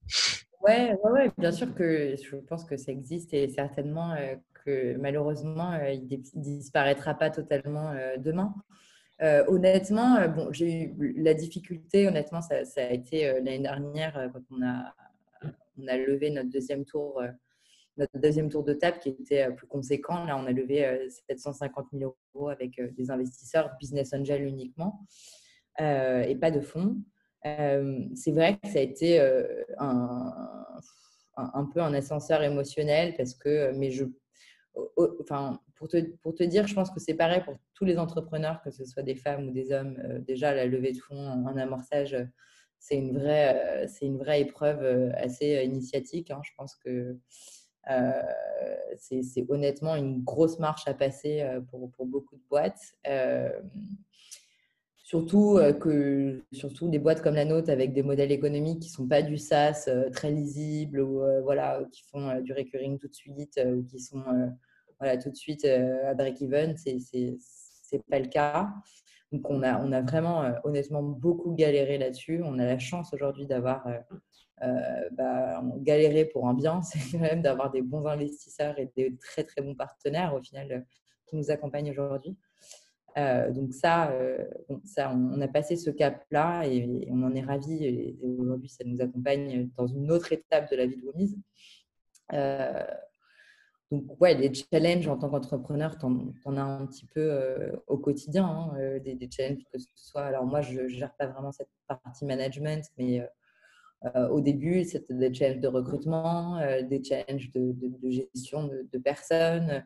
Ouais, 0.61 0.97
ouais, 1.05 1.11
ouais, 1.13 1.31
bien 1.39 1.53
sûr 1.53 1.73
que 1.75 2.17
je 2.17 2.37
pense 2.37 2.65
que 2.65 2.77
ça 2.77 2.91
existe 2.91 3.33
et 3.33 3.49
certainement 3.49 4.17
que 4.65 4.97
malheureusement 4.97 5.79
il 5.85 6.09
ne 6.09 6.43
disparaîtra 6.43 7.15
pas 7.15 7.31
totalement 7.31 7.95
demain. 8.19 8.55
honnêtement, 9.21 10.29
bon, 10.29 10.53
j'ai 10.53 10.95
eu 10.99 11.23
la 11.23 11.35
difficulté, 11.35 12.09
honnêtement, 12.09 12.41
ça, 12.43 12.65
ça 12.65 12.81
a 12.81 12.91
été 12.91 13.35
l'année 13.35 13.61
dernière 13.61 14.31
quand 14.33 14.43
on 14.51 14.67
a 14.67 14.93
on 15.79 15.87
a 15.87 15.97
levé 15.97 16.31
notre 16.31 16.51
deuxième 16.51 16.85
tour, 16.85 17.21
euh, 17.21 17.29
notre 17.97 18.19
deuxième 18.19 18.49
tour 18.49 18.65
de 18.65 18.75
table 18.75 18.99
qui 18.99 19.11
était 19.11 19.49
euh, 19.49 19.53
plus 19.53 19.67
conséquent. 19.67 20.25
Là, 20.25 20.37
on 20.37 20.47
a 20.47 20.53
levé 20.53 21.09
750 21.29 21.87
euh, 21.95 21.99
000 21.99 22.17
euros 22.35 22.49
avec 22.49 22.81
des 22.95 23.11
investisseurs 23.11 23.77
business 23.79 24.13
angel 24.13 24.45
uniquement 24.45 25.07
et 25.81 26.37
pas 26.41 26.51
de 26.51 26.61
fonds. 26.61 26.97
c'est 27.45 28.33
vrai 28.33 28.59
que 28.59 28.69
ça 28.69 28.81
a 28.81 28.83
été 28.83 29.21
un, 29.79 31.65
peu 31.73 31.81
un 31.81 31.95
ascenseur 31.95 32.43
émotionnel 32.43 33.15
parce 33.17 33.35
que, 33.35 33.71
mais 33.77 33.93
je, 33.93 34.05
enfin, 35.21 35.61
pour 35.77 35.87
te, 35.87 35.99
pour 36.17 36.35
te 36.35 36.43
dire, 36.43 36.67
je 36.67 36.75
pense 36.75 36.91
que 36.91 36.99
c'est 36.99 37.15
pareil 37.15 37.45
pour 37.45 37.55
tous 37.75 37.85
les 37.85 37.97
entrepreneurs, 37.97 38.61
que 38.65 38.73
ce 38.73 38.85
soit 38.85 39.05
des 39.05 39.15
femmes 39.15 39.47
ou 39.47 39.53
des 39.53 39.71
hommes. 39.71 39.97
déjà, 40.27 40.53
la 40.53 40.67
levée 40.67 40.91
de 40.91 40.99
fonds 40.99 41.29
en 41.47 41.57
amorçage, 41.57 42.17
c'est 42.79 42.97
une 42.97 43.19
vraie, 43.19 43.85
euh, 43.85 43.87
c'est 43.89 44.07
une 44.07 44.19
vraie 44.19 44.41
épreuve 44.41 44.83
euh, 44.83 45.11
assez 45.15 45.57
euh, 45.57 45.63
initiatique. 45.63 46.31
Hein. 46.31 46.41
Je 46.45 46.51
pense 46.57 46.75
que 46.77 47.17
c'est 48.99 49.47
honnêtement 49.49 49.97
une 49.97 50.23
grosse 50.23 50.59
marche 50.59 50.87
à 50.87 50.93
passer 50.93 51.43
pour, 51.71 51.89
beaucoup 52.05 52.37
de 52.37 52.43
boîtes. 52.51 52.95
Surtout, 54.97 55.59
que, 55.81 56.45
surtout 56.53 56.91
des 56.91 56.99
boîtes 56.99 57.23
comme 57.23 57.35
la 57.37 57.47
nôtre 57.47 57.71
avec 57.71 57.95
des 57.95 58.03
modèles 58.03 58.31
économiques 58.31 58.81
qui 58.81 58.91
sont 58.91 59.09
pas 59.09 59.23
du 59.23 59.39
SaaS 59.39 59.89
très 60.13 60.31
lisibles 60.31 61.01
ou 61.01 61.23
voilà, 61.45 61.81
qui 61.91 62.03
font 62.11 62.43
du 62.43 62.53
recurring 62.53 62.99
tout 62.99 63.09
de 63.09 63.15
suite 63.15 63.59
ou 63.65 63.83
qui 63.85 64.01
sont 64.01 64.23
voilà, 65.01 65.17
tout 65.17 65.31
de 65.31 65.37
suite 65.37 65.65
à 65.65 66.13
break-even. 66.13 66.77
Ce 66.77 66.87
n'est 67.97 68.03
pas 68.11 68.19
le 68.19 68.29
cas. 68.29 68.69
Donc, 69.33 69.51
on 69.51 69.63
a, 69.63 69.79
on 69.85 69.93
a 69.93 70.01
vraiment, 70.01 70.43
euh, 70.43 70.53
honnêtement, 70.65 71.03
beaucoup 71.03 71.55
galéré 71.55 71.99
là-dessus. 71.99 72.41
On 72.45 72.59
a 72.59 72.65
la 72.65 72.79
chance 72.79 73.13
aujourd'hui 73.13 73.47
d'avoir 73.47 73.87
euh, 73.87 73.99
euh, 74.63 75.09
bah, 75.13 75.63
galéré 75.79 76.25
pour 76.25 76.49
un 76.49 76.55
bien, 76.55 76.83
c'est 76.83 76.99
quand 77.11 77.23
même 77.23 77.43
d'avoir 77.43 77.71
des 77.71 77.83
bons 77.83 78.07
investisseurs 78.07 78.79
et 78.79 78.91
des 78.97 79.17
très, 79.17 79.45
très 79.45 79.61
bons 79.61 79.75
partenaires, 79.75 80.35
au 80.35 80.43
final, 80.43 80.87
qui 81.27 81.37
nous 81.37 81.51
accompagnent 81.51 81.91
aujourd'hui. 81.91 82.37
donc 83.51 83.75
ça, 83.75 84.15
ça, 84.85 85.13
on 85.13 85.41
a 85.41 85.49
passé 85.49 85.77
ce 85.77 85.91
cap-là 85.91 86.65
et, 86.67 87.09
on 87.11 87.23
en 87.23 87.35
est 87.35 87.43
ravis. 87.43 87.85
Et, 87.85 88.19
aujourd'hui, 88.23 88.71
ça 88.71 88.85
nous 88.85 89.01
accompagne 89.03 89.69
dans 89.77 89.87
une 89.87 90.11
autre 90.11 90.33
étape 90.33 90.71
de 90.71 90.77
la 90.77 90.87
vie 90.87 90.97
de 90.97 91.05
Womise. 91.05 91.37
Donc, 93.91 94.21
ouais, 94.21 94.35
les 94.35 94.53
challenges 94.53 95.09
en 95.09 95.17
tant 95.17 95.31
qu'entrepreneur, 95.31 95.97
tu 95.97 96.05
en, 96.05 96.57
as 96.57 96.63
un 96.63 96.87
petit 96.87 97.07
peu 97.07 97.21
euh, 97.21 97.73
au 97.87 97.97
quotidien, 97.97 98.45
hein, 98.45 98.75
euh, 98.79 98.99
des, 98.99 99.31
challenges 99.31 99.65
que 99.73 99.79
ce 99.79 99.87
soit. 99.95 100.25
Alors, 100.25 100.45
moi, 100.45 100.61
je 100.61 100.83
ne 100.83 100.89
gère 100.89 101.15
pas 101.17 101.27
vraiment 101.27 101.53
cette 101.53 101.71
partie 101.87 102.27
management, 102.27 102.85
mais 102.99 103.27
euh, 104.05 104.29
au 104.29 104.43
début, 104.43 104.85
c'était 104.85 105.15
des 105.15 105.33
challenges 105.33 105.61
de 105.61 105.69
recrutement, 105.69 106.61
des 106.83 107.03
challenges 107.03 107.51
de, 107.53 107.75
gestion 108.11 108.65
de, 108.65 108.99
personnes, 108.99 109.83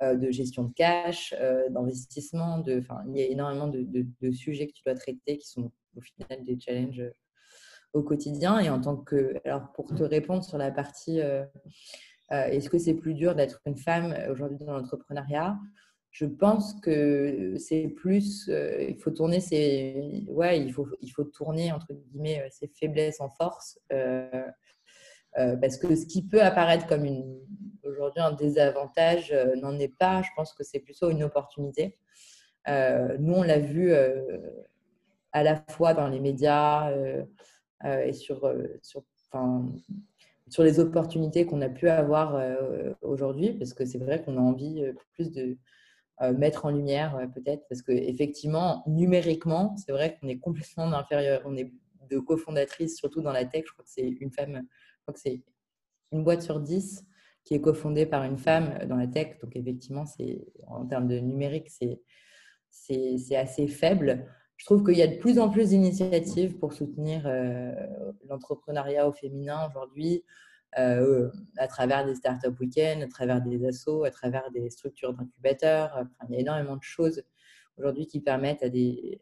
de 0.00 0.30
gestion 0.30 0.64
de 0.64 0.72
cash, 0.72 1.34
d'investissement. 1.68 2.60
De, 2.60 2.82
il 3.08 3.16
y 3.16 3.22
a 3.22 3.26
énormément 3.26 3.68
de, 3.68 4.30
sujets 4.32 4.68
que 4.68 4.72
tu 4.72 4.82
dois 4.86 4.94
traiter 4.94 5.36
qui 5.36 5.46
sont 5.46 5.70
au 5.96 6.00
final 6.00 6.44
des 6.44 6.58
challenges 6.58 7.04
au 7.92 8.02
quotidien. 8.02 8.58
Et 8.58 8.70
en 8.70 8.80
tant 8.80 8.96
que. 8.96 9.34
Alors, 9.44 9.70
pour 9.72 9.94
te 9.94 10.02
répondre 10.02 10.42
sur 10.42 10.56
la 10.56 10.70
partie 10.70 11.20
est-ce 12.50 12.70
que 12.70 12.78
c'est 12.78 12.94
plus 12.94 13.14
dur 13.14 13.34
d'être 13.34 13.60
une 13.66 13.76
femme 13.76 14.12
euh, 14.12 14.32
aujourd'hui 14.32 14.58
dans 14.64 14.74
l'entrepreneuriat? 14.74 15.58
Je 16.10 16.26
pense 16.26 16.80
que 16.80 17.56
c'est 17.58 17.88
plus, 17.88 18.48
euh, 18.48 18.84
il 18.88 18.96
faut 18.98 19.10
tourner 19.10 19.40
ses, 19.40 20.24
ouais, 20.28 20.60
il 20.60 20.72
faut, 20.72 20.86
il 21.00 21.10
faut 21.10 21.24
tourner 21.24 21.72
entre 21.72 21.92
guillemets 21.92 22.46
ses 22.50 22.68
faiblesses 22.68 23.20
en 23.20 23.30
force, 23.30 23.80
parce 25.36 25.76
que 25.76 25.96
ce 25.96 26.06
qui 26.06 26.22
peut 26.22 26.40
apparaître 26.40 26.86
comme 26.86 27.04
aujourd'hui 27.82 28.22
un 28.22 28.30
désavantage 28.30 29.34
n'en 29.60 29.76
est 29.80 29.92
pas. 29.98 30.22
Je 30.22 30.28
pense 30.36 30.54
que 30.54 30.62
c'est 30.62 30.78
plutôt 30.78 31.10
une 31.10 31.24
opportunité. 31.24 31.98
nous, 32.68 33.34
on 33.34 33.42
l'a 33.42 33.58
vu 33.58 33.92
à 35.32 35.42
la 35.42 35.56
fois 35.70 35.94
dans 35.94 36.06
les 36.06 36.20
médias 36.20 36.92
et 37.84 38.12
sur, 38.12 38.48
sur 38.82 39.02
sur 40.48 40.62
les 40.62 40.78
opportunités 40.80 41.46
qu'on 41.46 41.60
a 41.62 41.68
pu 41.68 41.88
avoir 41.88 42.36
euh, 42.36 42.92
aujourd'hui, 43.02 43.52
parce 43.54 43.74
que 43.74 43.84
c'est 43.84 43.98
vrai 43.98 44.22
qu'on 44.22 44.36
a 44.36 44.40
envie 44.40 44.82
euh, 44.82 44.92
plus 45.12 45.30
de 45.32 45.56
euh, 46.22 46.32
mettre 46.32 46.66
en 46.66 46.70
lumière 46.70 47.28
peut-être, 47.34 47.66
parce 47.68 47.82
qu'effectivement, 47.82 48.84
numériquement, 48.86 49.76
c'est 49.76 49.92
vrai 49.92 50.16
qu'on 50.16 50.28
est 50.28 50.38
complètement 50.38 50.92
inférieur. 50.92 51.42
On 51.44 51.56
est 51.56 51.72
de 52.10 52.18
cofondatrices, 52.18 52.96
surtout 52.96 53.22
dans 53.22 53.32
la 53.32 53.44
tech, 53.46 53.64
je 53.66 53.72
crois 53.72 53.84
que 53.84 53.90
c'est 53.90 54.08
une 54.08 54.30
femme, 54.30 54.62
je 54.62 55.02
crois 55.02 55.14
que 55.14 55.20
c'est 55.20 55.42
une 56.12 56.22
boîte 56.22 56.42
sur 56.42 56.60
dix 56.60 57.04
qui 57.44 57.54
est 57.54 57.60
cofondée 57.60 58.06
par 58.06 58.24
une 58.24 58.38
femme 58.38 58.86
dans 58.86 58.96
la 58.96 59.06
tech. 59.06 59.38
Donc 59.42 59.56
effectivement, 59.56 60.06
c'est 60.06 60.46
en 60.66 60.86
termes 60.86 61.08
de 61.08 61.18
numérique, 61.18 61.70
c'est 61.70 62.00
c'est 62.70 63.36
assez 63.36 63.68
faible. 63.68 64.26
Je 64.56 64.64
trouve 64.66 64.84
qu'il 64.84 64.96
y 64.96 65.02
a 65.02 65.06
de 65.06 65.16
plus 65.16 65.38
en 65.38 65.50
plus 65.50 65.70
d'initiatives 65.70 66.56
pour 66.58 66.72
soutenir 66.72 67.24
euh, 67.26 67.72
l'entrepreneuriat 68.28 69.08
au 69.08 69.12
féminin 69.12 69.68
aujourd'hui, 69.68 70.24
euh, 70.78 71.30
à 71.58 71.66
travers 71.66 72.06
des 72.06 72.14
startup 72.14 72.58
week-ends, 72.60 73.00
à 73.02 73.08
travers 73.08 73.40
des 73.42 73.64
assos, 73.66 74.04
à 74.04 74.10
travers 74.10 74.50
des 74.52 74.70
structures 74.70 75.12
d'incubateurs. 75.12 76.04
il 76.28 76.34
y 76.34 76.38
a 76.38 76.40
énormément 76.40 76.76
de 76.76 76.82
choses 76.82 77.22
aujourd'hui 77.76 78.06
qui 78.06 78.20
permettent 78.20 78.62
à 78.62 78.68
des, 78.68 79.20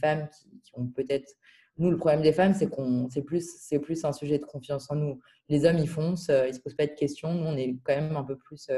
femmes 0.00 0.28
qui, 0.62 0.72
ont 0.74 0.86
peut-être. 0.86 1.34
Nous, 1.76 1.90
le 1.90 1.96
problème 1.96 2.22
des 2.22 2.32
femmes, 2.32 2.54
c'est 2.54 2.68
qu'on 2.68 3.08
c'est 3.10 3.22
plus, 3.22 3.48
c'est 3.58 3.78
plus 3.78 4.04
un 4.04 4.12
sujet 4.12 4.38
de 4.38 4.44
confiance 4.44 4.90
en 4.90 4.96
nous. 4.96 5.20
Les 5.48 5.64
hommes, 5.64 5.78
ils 5.78 5.88
foncent, 5.88 6.28
ils 6.28 6.48
ne 6.48 6.52
se 6.52 6.60
posent 6.60 6.74
pas 6.76 6.86
de 6.86 6.92
questions. 6.92 7.32
Nous, 7.32 7.46
on 7.46 7.56
est 7.56 7.76
quand 7.84 7.94
même 7.94 8.16
un 8.16 8.24
peu 8.24 8.36
plus 8.36 8.70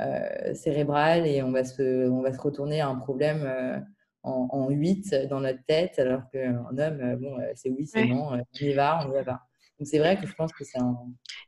euh, 0.00 0.54
cérébral 0.54 1.26
et 1.26 1.42
on 1.42 1.52
va, 1.52 1.64
se, 1.64 2.08
on 2.08 2.22
va 2.22 2.32
se 2.32 2.40
retourner 2.40 2.80
à 2.80 2.88
un 2.88 2.96
problème 2.96 3.86
en, 4.26 4.68
8 4.70 5.14
dans 5.28 5.40
notre 5.40 5.64
tête, 5.66 5.98
alors 5.98 6.22
qu'un 6.32 6.66
homme, 6.66 7.00
euh, 7.00 7.16
bon, 7.16 7.38
euh, 7.38 7.52
c'est 7.54 7.70
oui, 7.70 7.86
c'est 7.86 8.04
non, 8.04 8.34
euh, 8.34 8.38
on 8.38 8.64
y 8.64 8.72
va, 8.72 9.00
on 9.04 9.10
y 9.10 9.14
va 9.14 9.24
pas. 9.24 9.40
Donc 9.78 9.86
c'est 9.86 9.98
vrai 9.98 10.18
que 10.18 10.26
je 10.26 10.34
pense 10.34 10.52
que 10.52 10.64
c'est 10.64 10.78
un. 10.78 10.96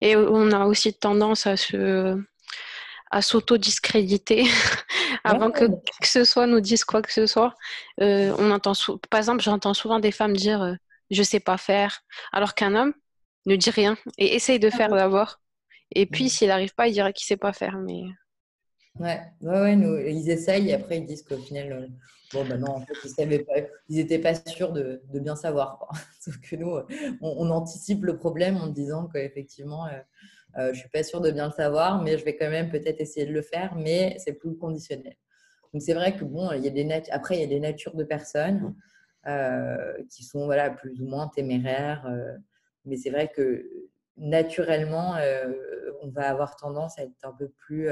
Et 0.01 0.17
on 0.17 0.53
a 0.53 0.67
aussi 0.67 0.95
tendance 0.95 1.47
à 1.47 1.57
se 1.57 2.21
à 3.11 3.23
s'auto-discréditer 3.23 4.45
avant 5.25 5.51
que, 5.51 5.65
que, 5.65 6.07
ce 6.07 6.25
soit 6.25 6.47
nous 6.47 6.61
dise 6.61 6.85
quoi 6.85 7.01
que 7.01 7.11
ce 7.11 7.27
soit. 7.27 7.55
on 7.99 8.51
entend 8.51 8.73
Par 9.09 9.19
exemple, 9.19 9.43
j'entends 9.43 9.73
souvent 9.73 9.99
des 9.99 10.13
femmes 10.13 10.37
dire 10.37 10.77
je 11.11 11.23
sais 11.23 11.41
pas 11.41 11.57
faire, 11.57 12.03
alors 12.33 12.55
qu'un 12.55 12.75
homme 12.75 12.93
ne 13.47 13.57
dit 13.57 13.71
rien 13.71 13.97
et 14.19 14.35
essaye 14.35 14.59
de 14.59 14.69
faire 14.69 14.91
d'abord. 14.91 15.41
Et 15.95 16.05
puis, 16.05 16.29
s'il 16.29 16.49
n'arrive 16.49 16.75
pas, 16.75 16.89
il 16.89 16.93
dira 16.93 17.13
qu'il 17.13 17.25
sait 17.25 17.39
pas 17.39 17.55
faire. 17.55 17.79
Mais 17.79 18.03
Ouais, 19.01 19.21
ouais, 19.43 19.61
ouais 19.61 20.13
ils 20.13 20.29
essayent 20.31 20.71
et 20.71 20.75
après 20.75 20.99
ils 20.99 21.07
disent 21.07 21.23
qu'au 21.23 21.37
final, 21.37 21.73
euh, 21.73 21.87
bon, 22.33 22.45
ben 22.45 22.59
non, 22.59 22.71
en 22.71 22.81
fait, 22.81 22.95
ils 23.89 23.97
n'étaient 23.97 24.19
pas 24.19 24.35
sûrs 24.35 24.73
de, 24.73 25.01
bien 25.15 25.37
savoir. 25.37 25.79
Quoi. 25.79 25.91
Sauf 26.21 26.39
que 26.41 26.57
nous, 26.57 26.79
on, 27.21 27.51
anticipe 27.51 28.05
le 28.05 28.17
problème 28.17 28.57
en 28.57 28.67
disant 28.67 29.07
qu'effectivement, 29.07 29.87
euh, 29.87 29.91
euh, 30.57 30.73
je 30.73 30.81
suis 30.81 30.89
pas 30.89 31.05
sûre 31.05 31.21
de 31.21 31.31
bien 31.31 31.47
le 31.47 31.53
savoir, 31.53 32.03
mais 32.03 32.19
je 32.19 32.25
vais 32.25 32.37
quand 32.37 32.51
même 32.51 32.71
peut-être 32.71 33.01
essayer 33.01 33.25
de 33.25 33.33
le 33.33 33.43
faire, 33.43 33.77
mais 33.77 34.17
c'est 34.19 34.33
plus 34.33 34.57
conditionnel. 34.57 35.15
Donc 35.73 35.83
c'est 35.83 35.95
vrai 35.95 36.17
que 36.17 36.25
bon, 36.25 36.51
il 36.53 36.65
y 36.65 36.69
a 36.69 36.71
des 36.71 36.89
après, 37.13 37.37
il 37.37 37.41
y 37.41 37.45
a 37.45 37.47
des 37.47 37.61
natures 37.61 37.95
de 37.95 38.05
personnes 38.05 38.75
qui 40.09 40.25
sont 40.25 40.47
voilà, 40.47 40.71
plus 40.71 41.03
ou 41.03 41.07
moins 41.07 41.29
téméraires, 41.29 42.11
mais 42.87 42.97
c'est 42.97 43.11
vrai 43.11 43.29
que 43.29 43.69
naturellement, 44.17 45.17
on 46.01 46.09
va 46.09 46.31
avoir 46.31 46.57
tendance 46.57 46.99
à 46.99 47.03
être 47.03 47.13
un 47.23 47.33
peu 47.33 47.49
plus 47.49 47.91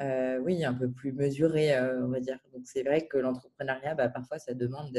euh, 0.00 0.38
oui, 0.38 0.64
un 0.64 0.74
peu 0.74 0.90
plus 0.90 1.12
mesuré, 1.12 1.74
euh, 1.74 2.04
on 2.04 2.08
va 2.08 2.20
dire. 2.20 2.38
Donc, 2.52 2.62
c'est 2.64 2.82
vrai 2.82 3.06
que 3.06 3.18
l'entrepreneuriat, 3.18 3.94
bah, 3.94 4.08
parfois, 4.08 4.38
ça 4.38 4.54
demande 4.54 4.92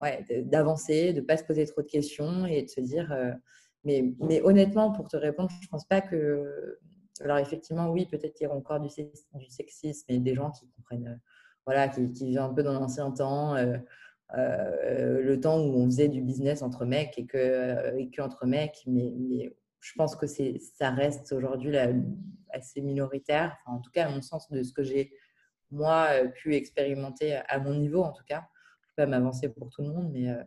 d'avancer, 0.00 1.12
de 1.12 1.20
ne 1.20 1.24
pas 1.24 1.36
se 1.36 1.44
poser 1.44 1.66
trop 1.66 1.82
de 1.82 1.86
questions 1.86 2.46
et 2.46 2.62
de 2.62 2.68
se 2.68 2.80
dire. 2.80 3.14
mais, 3.84 4.14
mais 4.20 4.42
honnêtement, 4.42 4.92
pour 4.92 5.08
te 5.08 5.16
répondre, 5.16 5.50
je 5.50 5.66
ne 5.66 5.70
pense 5.70 5.86
pas 5.86 6.00
que. 6.00 6.78
Alors, 7.20 7.38
effectivement, 7.38 7.90
oui, 7.90 8.06
peut-être 8.06 8.34
qu'il 8.34 8.44
y 8.44 8.46
aura 8.48 8.56
encore 8.56 8.80
du, 8.80 8.88
sexisme 9.48 10.06
et 10.08 10.18
des 10.18 10.34
gens 10.34 10.50
qui 10.50 10.68
comprennent. 10.70 11.20
voilà, 11.66 11.88
qui, 11.88 12.06
vivent 12.06 12.38
un 12.38 12.52
peu 12.52 12.62
dans 12.62 12.74
l'ancien 12.74 13.10
temps. 13.10 13.54
le 14.34 15.36
temps 15.36 15.60
où 15.60 15.74
on 15.76 15.86
faisait 15.86 16.08
du 16.08 16.22
business 16.22 16.62
entre 16.62 16.84
mecs 16.86 17.18
et 17.18 17.26
que, 17.26 17.96
et 17.98 18.10
que 18.10 18.22
entre 18.22 18.46
mecs, 18.46 18.82
mais 18.86 19.54
je 19.84 19.92
pense 19.96 20.16
que 20.16 20.26
ça 20.26 20.90
reste 20.90 21.32
aujourd'hui 21.32 21.76
assez 22.48 22.80
minoritaire, 22.80 23.54
en 23.66 23.80
tout 23.80 23.90
cas 23.90 24.06
à 24.06 24.10
mon 24.10 24.22
sens 24.22 24.50
de 24.50 24.62
ce 24.62 24.72
que 24.72 24.82
j'ai 24.82 25.12
moi 25.70 26.08
euh, 26.12 26.28
pu 26.28 26.54
expérimenter 26.54 27.36
à 27.48 27.58
mon 27.58 27.74
niveau 27.74 28.02
en 28.02 28.12
tout 28.12 28.24
cas. 28.26 28.44
Je 28.80 29.02
ne 29.02 29.06
peux 29.06 29.10
pas 29.10 29.18
m'avancer 29.18 29.50
pour 29.50 29.68
tout 29.68 29.82
le 29.82 29.88
monde, 29.88 30.10
mais 30.10 30.30
euh, 30.30 30.42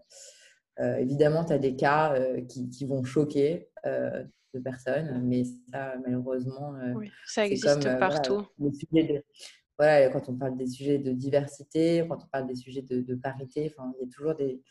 euh, 0.80 0.98
évidemment, 0.98 1.46
tu 1.46 1.54
as 1.54 1.60
des 1.60 1.76
cas 1.76 2.16
qui, 2.48 2.86
vont 2.86 3.04
choquer 3.04 3.70
de 3.86 4.60
personnes, 4.64 5.22
mais 5.24 5.44
ça 5.72 5.96
malheureusement, 6.04 6.74
oui, 6.96 7.12
ça 7.26 7.46
existe 7.46 8.00
partout. 8.00 8.48
Voilà, 9.78 10.10
quand 10.10 10.30
on 10.30 10.36
parle 10.36 10.58
des 10.58 10.66
sujets 10.66 10.98
de 10.98 11.12
diversité, 11.12 12.04
quand 12.10 12.24
on 12.24 12.28
parle 12.28 12.48
des 12.48 12.56
sujets 12.56 12.82
de, 12.82 13.02
de 13.02 13.14
parité, 13.14 13.72
il 13.78 14.02
y 14.02 14.04
a 14.04 14.12
toujours 14.12 14.34
des, 14.34 14.64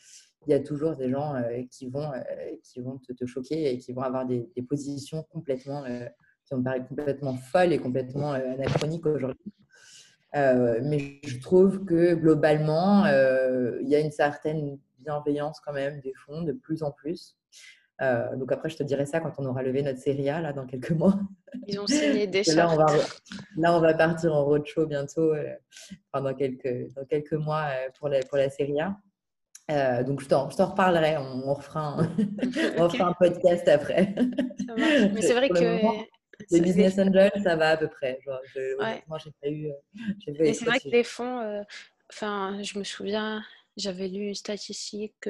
il 0.47 0.51
y 0.51 0.53
a 0.53 0.59
toujours 0.59 0.95
des 0.95 1.09
gens 1.09 1.35
euh, 1.35 1.63
qui 1.69 1.87
vont, 1.87 2.11
euh, 2.13 2.21
qui 2.63 2.79
vont 2.79 2.97
te, 2.97 3.25
choquer 3.25 3.71
et 3.71 3.77
qui 3.77 3.91
vont 3.91 4.01
avoir 4.01 4.25
des, 4.25 4.49
positions 4.67 5.23
complètement, 5.23 5.83
euh, 5.85 6.05
qui 6.45 6.55
complètement 6.87 7.35
folles 7.35 7.73
et 7.73 7.79
complètement 7.79 8.31
anachroniques 8.31 9.05
aujourd'hui. 9.05 9.53
mais 10.33 11.19
je 11.25 11.39
trouve 11.39 11.83
que 11.83 12.13
globalement, 12.15 13.05
il 13.05 13.89
y 13.89 13.95
a 13.95 13.99
une 13.99 14.11
certaine 14.11 14.79
bienveillance 14.99 15.59
quand 15.59 15.73
même 15.73 15.99
des 15.99 16.13
fonds 16.25 16.43
de 16.43 16.53
plus 16.53 16.83
en 16.83 16.91
plus. 16.91 17.35
donc 17.99 18.49
après, 18.53 18.69
je 18.69 18.77
te 18.77 18.83
dirai 18.83 19.05
ça 19.05 19.19
quand 19.19 19.33
on 19.39 19.45
aura 19.45 19.61
levé 19.61 19.81
notre 19.81 19.99
série 19.99 20.29
A 20.29 20.39
là, 20.39 20.53
dans 20.53 20.65
quelques 20.65 20.91
mois. 20.91 21.19
Ils 21.67 21.79
ont 21.81 21.87
signé 21.87 22.27
des 22.27 22.43
là, 22.55 22.69
on 22.71 22.77
va, 22.77 22.85
là, 23.57 23.75
on 23.75 23.81
va 23.81 23.93
partir 23.93 24.33
en 24.33 24.45
roadshow 24.45 24.85
bientôt, 24.85 25.33
pendant 26.13 26.33
quelques, 26.33 26.93
dans 26.93 27.03
quelques 27.03 27.33
mois 27.33 27.67
pour 27.99 28.07
la, 28.07 28.21
pour 28.21 28.37
la 28.37 28.49
série 28.49 28.79
A. 28.79 28.95
Euh, 29.69 30.03
donc, 30.03 30.21
je 30.21 30.27
t'en, 30.27 30.47
reparlerai. 30.47 31.17
On, 31.17 31.53
refera, 31.53 31.79
un, 31.81 32.09
on 32.77 33.03
un 33.03 33.13
podcast 33.13 33.67
après. 33.67 34.15
Mais 34.77 35.21
c'est 35.21 35.33
vrai 35.33 35.49
que. 35.49 35.79
les 36.51 36.61
business 36.61 36.97
angels, 36.97 37.31
ça 37.43 37.55
va 37.55 37.71
à 37.71 37.77
peu 37.77 37.87
près. 37.87 38.19
Genre, 38.25 38.39
Moi, 39.07 39.17
j'ai 39.23 39.31
pas 39.41 39.49
eu. 39.49 39.71
Mais 40.39 40.53
c'est 40.53 40.65
vrai 40.65 40.79
que 40.79 40.89
les 40.89 41.03
fonds. 41.03 41.39
Euh, 41.39 41.63
enfin, 42.11 42.61
je 42.63 42.79
me 42.79 42.83
souviens, 42.83 43.43
j'avais 43.75 44.07
lu 44.07 44.27
une 44.27 44.35
statistique. 44.35 45.29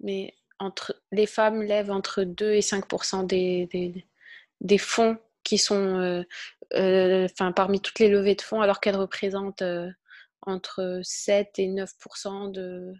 mais 0.00 0.34
entre, 0.58 1.02
les 1.10 1.26
femmes 1.26 1.62
lèvent 1.62 1.90
entre 1.90 2.22
2 2.22 2.52
et 2.52 2.62
5 2.62 3.26
des, 3.26 3.66
des, 3.66 4.06
des 4.60 4.78
fonds 4.78 5.18
qui 5.44 5.58
sont. 5.58 6.24
Euh, 6.74 7.26
enfin, 7.30 7.52
parmi 7.52 7.80
toutes 7.80 7.98
les 7.98 8.08
levées 8.08 8.36
de 8.36 8.40
fonds, 8.40 8.62
alors 8.62 8.80
qu'elles 8.80 8.96
représentent 8.96 9.62
entre 10.42 11.00
7 11.02 11.58
et 11.58 11.68
9 11.68 11.90
de, 12.52 12.92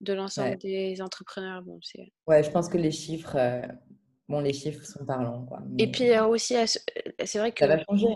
de 0.00 0.12
l'ensemble 0.12 0.56
des 0.58 1.00
entrepreneurs. 1.00 1.62
Bon, 1.62 1.78
ouais, 2.26 2.42
je 2.42 2.50
pense 2.50 2.68
que 2.68 2.78
les 2.78 2.90
chiffres, 2.90 3.36
euh, 3.36 3.62
bon, 4.28 4.40
les 4.40 4.52
chiffres 4.52 4.84
sont 4.84 5.04
parlants. 5.04 5.44
Quoi, 5.46 5.60
Et 5.78 5.90
puis 5.90 6.16
aussi, 6.18 6.54
c'est 7.24 7.38
vrai 7.38 7.52
que. 7.52 7.60
Ça 7.60 7.66
va 7.66 7.84
changer. 7.84 8.14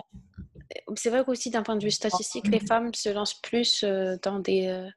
C'est 0.97 1.09
vrai 1.09 1.25
qu'aussi 1.25 1.49
d'un 1.51 1.63
point 1.63 1.77
de 1.77 1.85
vue 1.85 1.91
statistique, 1.91 2.47
les 2.49 2.61
femmes 2.61 2.93
se 2.93 3.09
lancent 3.09 3.41
plus 3.41 3.85
euh, 3.85 4.17
dans 4.23 4.39
des 4.39 4.67
euh, 4.67 4.89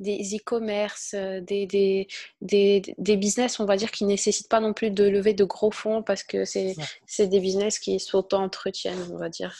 des 0.00 0.18
e-commerce, 0.34 1.14
des, 1.14 1.66
des, 1.66 2.08
des, 2.40 2.82
des, 2.96 3.16
business, 3.18 3.60
on 3.60 3.66
va 3.66 3.76
dire, 3.76 3.90
qui 3.90 4.04
ne 4.04 4.08
nécessitent 4.08 4.48
pas 4.48 4.60
non 4.60 4.72
plus 4.72 4.90
de 4.90 5.04
lever 5.04 5.34
de 5.34 5.44
gros 5.44 5.70
fonds 5.70 6.02
parce 6.02 6.22
que 6.22 6.46
c'est 6.46 6.74
des 7.18 7.38
business 7.38 7.78
qui 7.78 8.00
s'auto-entretiennent, 8.00 9.12
on 9.12 9.18
va 9.18 9.28
dire 9.28 9.54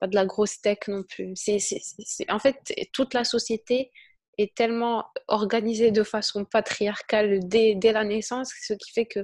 pas 0.00 0.06
de 0.06 0.14
la 0.14 0.26
grosse 0.26 0.60
tech 0.60 0.78
non 0.88 1.02
plus. 1.02 1.32
C'est, 1.36 2.30
en 2.30 2.38
fait, 2.38 2.56
toute 2.92 3.14
la 3.14 3.24
société 3.24 3.90
est 4.38 4.54
tellement 4.54 5.06
organisée 5.28 5.92
de 5.92 6.02
façon 6.02 6.44
patriarcale 6.44 7.40
dès, 7.44 7.74
dès 7.74 7.92
la 7.92 8.04
naissance, 8.04 8.52
ce 8.60 8.74
qui 8.74 8.92
fait 8.92 9.06
que 9.06 9.20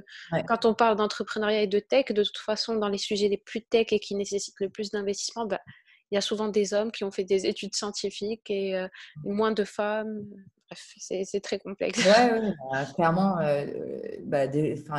quand 0.47 0.65
on 0.65 0.73
parle 0.73 0.95
d'entrepreneuriat 0.95 1.63
et 1.63 1.67
de 1.67 1.79
tech, 1.79 2.05
de 2.05 2.23
toute 2.23 2.37
façon, 2.37 2.75
dans 2.75 2.87
les 2.87 2.97
sujets 2.97 3.27
les 3.27 3.37
plus 3.37 3.61
tech 3.61 3.87
et 3.91 3.99
qui 3.99 4.15
nécessitent 4.15 4.59
le 4.59 4.69
plus 4.69 4.91
d'investissement, 4.91 5.45
bah, 5.45 5.59
il 6.11 6.15
y 6.15 6.17
a 6.17 6.21
souvent 6.21 6.47
des 6.47 6.73
hommes 6.73 6.91
qui 6.91 7.03
ont 7.03 7.11
fait 7.11 7.23
des 7.23 7.45
études 7.45 7.75
scientifiques 7.75 8.49
et 8.49 8.75
euh, 8.75 8.87
moins 9.23 9.51
de 9.51 9.63
femmes. 9.63 10.25
Bref, 10.69 10.93
c'est 10.97 11.41
très 11.41 11.59
complexe. 11.59 11.99
Oui, 11.99 12.53
bah, 12.71 12.85
clairement, 12.95 13.37
euh, 13.39 13.65
bah, 14.23 14.45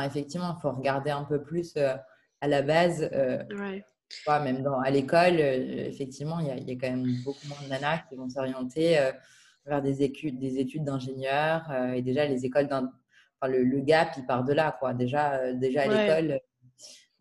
effectivement, 0.05 0.55
il 0.57 0.61
faut 0.61 0.71
regarder 0.71 1.11
un 1.11 1.23
peu 1.23 1.41
plus 1.41 1.73
euh, 1.77 1.95
à 2.41 2.47
la 2.47 2.61
base. 2.61 3.09
Ouais 3.51 3.83
même 4.27 4.63
dans, 4.63 4.79
à 4.79 4.89
l'école, 4.89 5.39
euh, 5.39 5.87
effectivement, 5.87 6.39
il 6.39 6.47
y, 6.47 6.51
a, 6.51 6.55
il 6.55 6.67
y, 6.67 6.71
a, 6.71 6.75
quand 6.75 6.89
même 6.89 7.15
beaucoup 7.23 7.47
moins 7.47 7.61
de 7.63 7.69
nanas 7.69 8.03
qui 8.09 8.15
vont 8.15 8.29
s'orienter 8.29 8.99
euh, 8.99 9.11
vers 9.65 9.81
des 9.81 10.03
études, 10.03 10.39
des 10.39 10.59
études 10.59 10.83
d'ingénieur. 10.83 11.69
Euh, 11.71 11.93
et 11.93 12.01
déjà, 12.01 12.25
les 12.25 12.45
écoles, 12.45 12.65
enfin, 12.65 13.47
le, 13.47 13.63
le, 13.63 13.79
gap, 13.81 14.13
il 14.17 14.25
part 14.25 14.43
de 14.43 14.53
là. 14.53 14.75
Quoi. 14.79 14.93
Déjà, 14.93 15.53
déjà 15.53 15.83
à 15.83 15.87
l'école, 15.87 16.39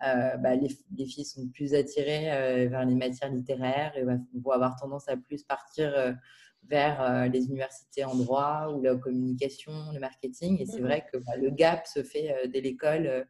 bah, 0.00 0.54
les, 0.54 0.68
les, 0.96 1.06
filles 1.06 1.24
sont 1.24 1.48
plus 1.48 1.74
attirées 1.74 2.68
vers 2.68 2.84
les 2.84 2.94
matières 2.94 3.30
littéraires 3.30 3.92
et 3.96 4.04
vont 4.04 4.50
avoir 4.50 4.76
tendance 4.76 5.08
à 5.08 5.16
plus 5.16 5.42
partir 5.44 6.16
vers 6.68 7.28
les 7.28 7.46
universités 7.46 8.04
en 8.04 8.14
droit 8.14 8.72
ou 8.72 8.82
la 8.82 8.96
communication, 8.96 9.72
le 9.92 10.00
marketing. 10.00 10.60
Et 10.60 10.66
c'est 10.66 10.80
mmh 10.80 10.84
vrai 10.84 11.06
que 11.12 11.18
bah, 11.18 11.36
le 11.36 11.50
gap 11.50 11.86
se 11.86 12.02
fait 12.02 12.34
dès 12.52 12.60
l'école 12.60 13.26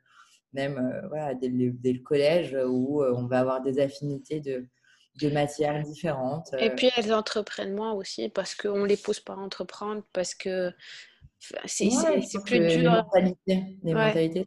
même 0.53 0.79
euh, 0.79 1.09
voilà, 1.09 1.35
dès 1.35 1.49
le, 1.49 1.99
collège 2.03 2.57
où 2.67 3.03
euh, 3.03 3.15
on 3.17 3.27
va 3.27 3.41
avoir 3.41 3.63
des 3.63 3.79
affinités 3.79 4.41
de, 4.41 4.67
de 5.21 5.31
matières 5.31 5.83
différentes. 5.83 6.55
Et 6.59 6.71
euh. 6.71 6.75
puis 6.75 6.91
elles 6.97 7.13
entreprennent 7.13 7.75
moins 7.75 7.93
aussi 7.93 8.29
parce 8.29 8.55
qu'on 8.55 8.81
ne 8.81 8.87
les 8.87 8.97
pousse 8.97 9.21
pas 9.21 9.35
à 9.35 9.37
entreprendre, 9.37 10.03
parce 10.13 10.35
que 10.35 10.73
c'est 11.67 11.89
plus 12.45 12.61
dur. 12.61 13.07
Les 13.85 13.95
mentalités, 13.95 14.47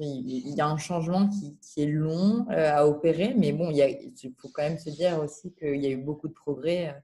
il 0.00 0.54
y 0.54 0.60
a 0.60 0.66
un 0.66 0.78
changement 0.78 1.28
qui, 1.28 1.58
qui 1.58 1.82
est 1.82 1.86
long 1.86 2.46
à 2.48 2.86
opérer, 2.86 3.34
mais 3.36 3.52
bon, 3.52 3.70
il, 3.70 3.78
il, 3.78 4.32
faut 4.38 4.48
quand 4.52 4.62
même 4.62 4.78
se 4.78 4.90
dire 4.90 5.18
aussi 5.18 5.52
qu'il 5.54 5.82
y 5.82 5.86
a 5.86 5.90
eu 5.90 5.96
beaucoup 5.96 6.28
de 6.28 6.34
progrès, 6.34 6.94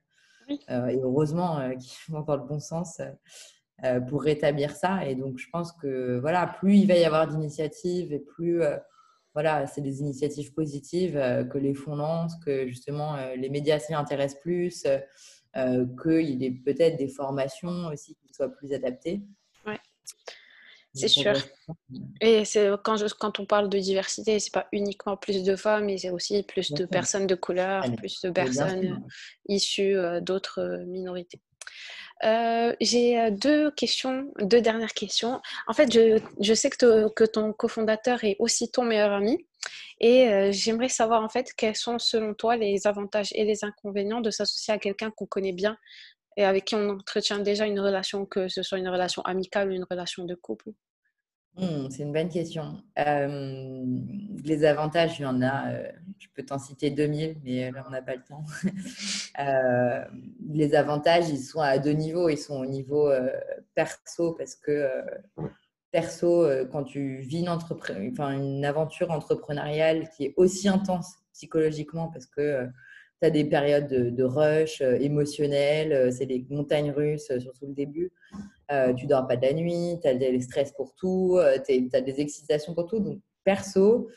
et 0.48 0.98
heureusement 1.03 1.59
qui 1.80 1.96
vont 2.09 2.20
dans 2.20 2.36
le 2.36 2.44
bon 2.44 2.61
sens. 2.61 3.00
Euh, 3.84 3.98
pour 3.98 4.22
rétablir 4.22 4.76
ça. 4.76 5.04
Et 5.08 5.16
donc, 5.16 5.38
je 5.38 5.48
pense 5.50 5.72
que 5.72 6.20
voilà, 6.20 6.46
plus 6.46 6.76
il 6.76 6.86
va 6.86 6.94
y 6.94 7.04
avoir 7.04 7.26
d'initiatives 7.26 8.12
et 8.12 8.20
plus 8.20 8.62
euh, 8.62 8.76
voilà, 9.34 9.66
c'est 9.66 9.80
des 9.80 9.98
initiatives 9.98 10.52
positives 10.52 11.16
euh, 11.16 11.42
que 11.42 11.58
les 11.58 11.74
fonds 11.74 11.96
lancent, 11.96 12.36
que 12.44 12.68
justement 12.68 13.16
les 13.34 13.48
médias 13.48 13.80
s'y 13.80 13.92
intéressent 13.92 14.40
plus, 14.40 14.86
qu'il 15.52 16.30
y 16.30 16.44
ait 16.44 16.52
peut-être 16.52 16.96
des 16.96 17.08
formations 17.08 17.88
aussi 17.88 18.14
qui 18.14 18.32
soient 18.32 18.50
plus 18.50 18.72
adaptées. 18.72 19.20
Ouais. 19.66 19.80
C'est 20.94 21.08
sûr. 21.08 21.32
Et 22.20 22.44
c'est 22.44 22.70
quand, 22.84 22.96
je, 22.96 23.06
quand 23.18 23.40
on 23.40 23.46
parle 23.46 23.68
de 23.68 23.78
diversité, 23.80 24.38
c'est 24.38 24.52
pas 24.52 24.68
uniquement 24.70 25.16
plus 25.16 25.42
de 25.42 25.56
femmes, 25.56 25.86
mais 25.86 25.98
c'est 25.98 26.10
aussi 26.10 26.44
plus 26.44 26.70
de 26.70 26.84
personnes 26.84 27.26
de 27.26 27.34
couleur, 27.34 27.84
plus 27.96 28.20
de 28.20 28.30
personnes 28.30 29.02
issues 29.48 29.96
d'autres 30.20 30.84
minorités. 30.86 31.40
Euh, 32.24 32.74
j'ai 32.80 33.18
euh, 33.18 33.30
deux 33.30 33.70
questions, 33.72 34.32
deux 34.38 34.60
dernières 34.60 34.94
questions. 34.94 35.40
En 35.66 35.72
fait, 35.72 35.92
je, 35.92 36.20
je 36.40 36.54
sais 36.54 36.70
que, 36.70 37.08
que 37.14 37.24
ton 37.24 37.52
cofondateur 37.52 38.22
est 38.24 38.36
aussi 38.38 38.70
ton 38.70 38.84
meilleur 38.84 39.12
ami. 39.12 39.44
Et 40.00 40.28
euh, 40.28 40.50
j'aimerais 40.52 40.88
savoir 40.88 41.22
en 41.22 41.28
fait 41.28 41.52
quels 41.56 41.76
sont 41.76 41.98
selon 41.98 42.34
toi 42.34 42.56
les 42.56 42.86
avantages 42.86 43.32
et 43.34 43.44
les 43.44 43.64
inconvénients 43.64 44.20
de 44.20 44.30
s'associer 44.30 44.74
à 44.74 44.78
quelqu'un 44.78 45.10
qu'on 45.10 45.26
connaît 45.26 45.52
bien 45.52 45.76
et 46.36 46.44
avec 46.44 46.64
qui 46.66 46.74
on 46.74 46.88
entretient 46.90 47.38
déjà 47.38 47.66
une 47.66 47.78
relation, 47.78 48.26
que 48.26 48.48
ce 48.48 48.62
soit 48.62 48.78
une 48.78 48.88
relation 48.88 49.22
amicale 49.22 49.70
ou 49.70 49.72
une 49.72 49.86
relation 49.88 50.24
de 50.24 50.34
couple? 50.34 50.70
Mmh, 51.59 51.90
c'est 51.90 52.03
une 52.03 52.12
bonne 52.12 52.30
question. 52.30 52.82
les 52.96 54.64
avantages, 54.64 55.18
il 55.18 55.22
y 55.22 55.26
en 55.26 55.42
a, 55.42 55.70
euh, 55.70 55.92
je 56.18 56.28
peux 56.34 56.42
t'en 56.44 56.59
citer 56.59 56.90
2000, 56.90 57.36
mais 57.44 57.70
là, 57.70 57.84
on 57.86 57.90
n'a 57.90 58.03
pas 58.03 58.16
le 58.16 58.22
temps. 58.22 58.44
Euh, 59.40 60.05
les 60.50 60.74
avantages, 60.74 61.30
ils 61.30 61.38
sont 61.38 61.61
à 61.61 61.78
deux 61.78 61.92
niveaux. 61.92 62.28
Ils 62.28 62.36
sont 62.36 62.61
au 62.61 62.66
niveau 62.66 63.09
euh, 63.09 63.30
perso, 63.74 64.34
parce 64.34 64.55
que 64.55 64.86
perso, 65.90 66.46
quand 66.70 66.84
tu 66.84 67.16
vis 67.16 67.40
une, 67.40 68.64
aventure 68.66 69.11
entrepreneuriale 69.11 70.11
qui 70.11 70.26
est 70.26 70.34
aussi 70.36 70.68
intense 70.68 71.14
psychologiquement, 71.32 72.09
parce 72.09 72.26
que 72.26 72.66
tu 73.22 73.26
as 73.26 73.30
des 73.30 73.44
périodes 73.44 73.88
de, 73.88 74.22
rush 74.22 74.82
émotionnel, 74.82 76.12
c'est 76.12 76.26
des 76.26 76.44
montagnes 76.50 76.90
russes, 76.90 77.32
surtout 77.38 77.66
le 77.66 77.72
début. 77.72 78.12
Euh, 78.72 78.94
tu 78.94 79.06
dors 79.06 79.26
pas 79.26 79.36
de 79.36 79.42
la 79.42 79.52
nuit, 79.52 79.98
tu 80.00 80.08
as 80.08 80.14
des 80.14 80.40
stress 80.40 80.72
pour 80.72 80.94
tout, 80.94 81.36
euh, 81.38 81.58
tu 81.66 81.90
as 81.92 82.00
des 82.00 82.20
excitations 82.20 82.74
pour 82.74 82.86
tout. 82.86 83.00
Donc, 83.00 83.18
perso, 83.44 84.08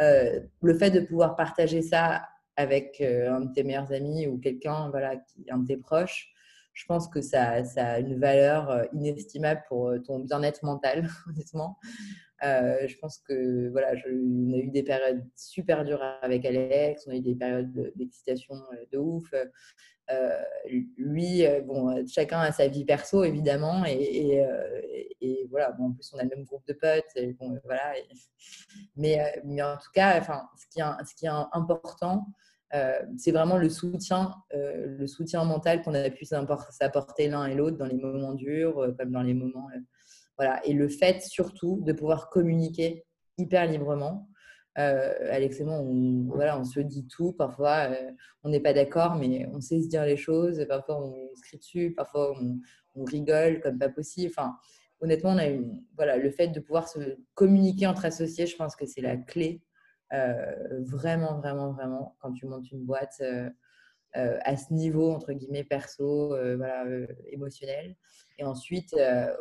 euh, 0.00 0.40
le 0.62 0.78
fait 0.78 0.90
de 0.90 1.00
pouvoir 1.00 1.34
partager 1.34 1.82
ça 1.82 2.22
avec 2.56 3.00
un 3.00 3.40
de 3.40 3.52
tes 3.52 3.64
meilleurs 3.64 3.92
amis 3.92 4.28
ou 4.28 4.38
quelqu'un, 4.38 4.88
voilà, 4.90 5.14
un 5.50 5.58
de 5.58 5.66
tes 5.66 5.76
proches, 5.76 6.32
je 6.74 6.84
pense 6.86 7.08
que 7.08 7.20
ça, 7.20 7.62
a 7.76 7.98
une 8.00 8.18
valeur 8.20 8.84
inestimable 8.92 9.62
pour 9.68 9.92
ton 10.06 10.18
bien-être 10.20 10.64
mental, 10.64 11.08
honnêtement. 11.28 11.78
je 12.42 12.98
pense 12.98 13.18
que 13.18 13.70
voilà, 13.70 13.92
on 14.06 14.52
a 14.52 14.56
eu 14.58 14.70
des 14.70 14.82
périodes 14.82 15.24
super 15.36 15.84
dures 15.84 16.02
avec 16.20 16.44
Alex, 16.44 17.06
on 17.06 17.12
a 17.12 17.16
eu 17.16 17.20
des 17.20 17.34
périodes 17.34 17.92
d'excitation 17.96 18.54
de 18.92 18.98
ouf. 18.98 19.32
Euh, 20.10 20.42
lui, 20.98 21.46
euh, 21.46 21.62
bon, 21.62 21.88
euh, 21.90 22.02
chacun 22.06 22.40
a 22.40 22.52
sa 22.52 22.68
vie 22.68 22.84
perso 22.84 23.24
évidemment, 23.24 23.84
et, 23.86 24.38
voilà. 25.48 25.74
En 25.80 25.92
plus, 25.92 26.12
on 26.12 26.18
a 26.18 26.24
le 26.24 26.28
même 26.28 26.44
groupe 26.44 26.66
de 26.66 26.74
potes, 26.74 27.38
bon, 27.38 27.58
voilà. 27.64 27.94
mais, 28.96 29.18
en 29.62 29.76
tout 29.76 29.90
cas, 29.94 30.18
enfin, 30.20 30.48
ce 30.56 31.14
qui 31.14 31.26
est 31.26 31.28
important, 31.52 32.26
c'est 33.16 33.30
vraiment 33.30 33.56
le 33.56 33.68
soutien, 33.68 34.34
le 34.52 35.06
soutien 35.06 35.44
mental 35.44 35.82
qu'on 35.82 35.94
a 35.94 36.10
pu 36.10 36.24
s'apporter 36.24 37.28
l'un 37.28 37.46
et 37.46 37.54
l'autre 37.54 37.76
dans 37.76 37.86
les 37.86 37.94
moments 37.94 38.34
durs, 38.34 38.94
comme 38.98 39.12
dans 39.12 39.22
les 39.22 39.34
moments, 39.34 39.68
voilà. 40.36 40.64
Et 40.66 40.72
le 40.72 40.88
fait 40.88 41.22
surtout 41.22 41.80
de 41.82 41.92
pouvoir 41.92 42.30
communiquer 42.30 43.04
hyper 43.38 43.66
librement. 43.66 44.28
Euh, 44.78 45.12
Alex 45.30 45.60
et 45.60 45.64
moi, 45.64 45.76
on, 45.76 46.24
voilà, 46.26 46.58
on 46.58 46.64
se 46.64 46.80
dit 46.80 47.06
tout. 47.06 47.32
Parfois, 47.32 47.90
euh, 47.90 48.10
on 48.42 48.48
n'est 48.48 48.60
pas 48.60 48.72
d'accord, 48.72 49.16
mais 49.16 49.46
on 49.52 49.60
sait 49.60 49.80
se 49.80 49.88
dire 49.88 50.04
les 50.04 50.16
choses. 50.16 50.64
Parfois, 50.68 51.00
on 51.00 51.36
se 51.36 51.42
crie 51.42 51.58
dessus. 51.58 51.94
Parfois, 51.96 52.36
on, 52.40 53.04
rigole 53.04 53.60
comme 53.60 53.78
pas 53.78 53.88
possible. 53.88 54.32
Enfin, 54.36 54.56
honnêtement, 55.00 55.30
on 55.30 55.38
a 55.38 55.48
voilà, 55.96 56.16
le 56.16 56.30
fait 56.30 56.48
de 56.48 56.60
pouvoir 56.60 56.88
se 56.88 57.18
communiquer 57.34 57.88
entre 57.88 58.04
associés, 58.04 58.46
je 58.46 58.56
pense 58.56 58.76
que 58.76 58.86
c'est 58.86 59.00
la 59.00 59.16
clé. 59.16 59.62
Euh, 60.14 60.80
vraiment, 60.80 61.38
vraiment, 61.38 61.72
vraiment, 61.72 62.16
quand 62.20 62.32
tu 62.32 62.46
montes 62.46 62.70
une 62.70 62.84
boîte 62.84 63.22
à 64.12 64.56
ce 64.56 64.72
niveau, 64.72 65.10
entre 65.12 65.32
guillemets, 65.32 65.64
perso, 65.64 66.28
voilà, 66.28 66.84
émotionnel. 67.30 67.96
Et 68.38 68.44
ensuite, 68.44 68.94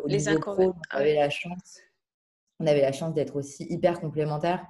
au 0.03 0.07
Les 0.07 0.17
niveau 0.17 0.39
pro, 0.39 0.73
on 0.73 0.97
avait 0.97 1.15
la 1.15 1.29
chance, 1.29 1.79
on 2.59 2.65
avait 2.65 2.81
la 2.81 2.91
chance 2.91 3.13
d'être 3.13 3.35
aussi 3.35 3.65
hyper 3.69 3.99
complémentaires 3.99 4.65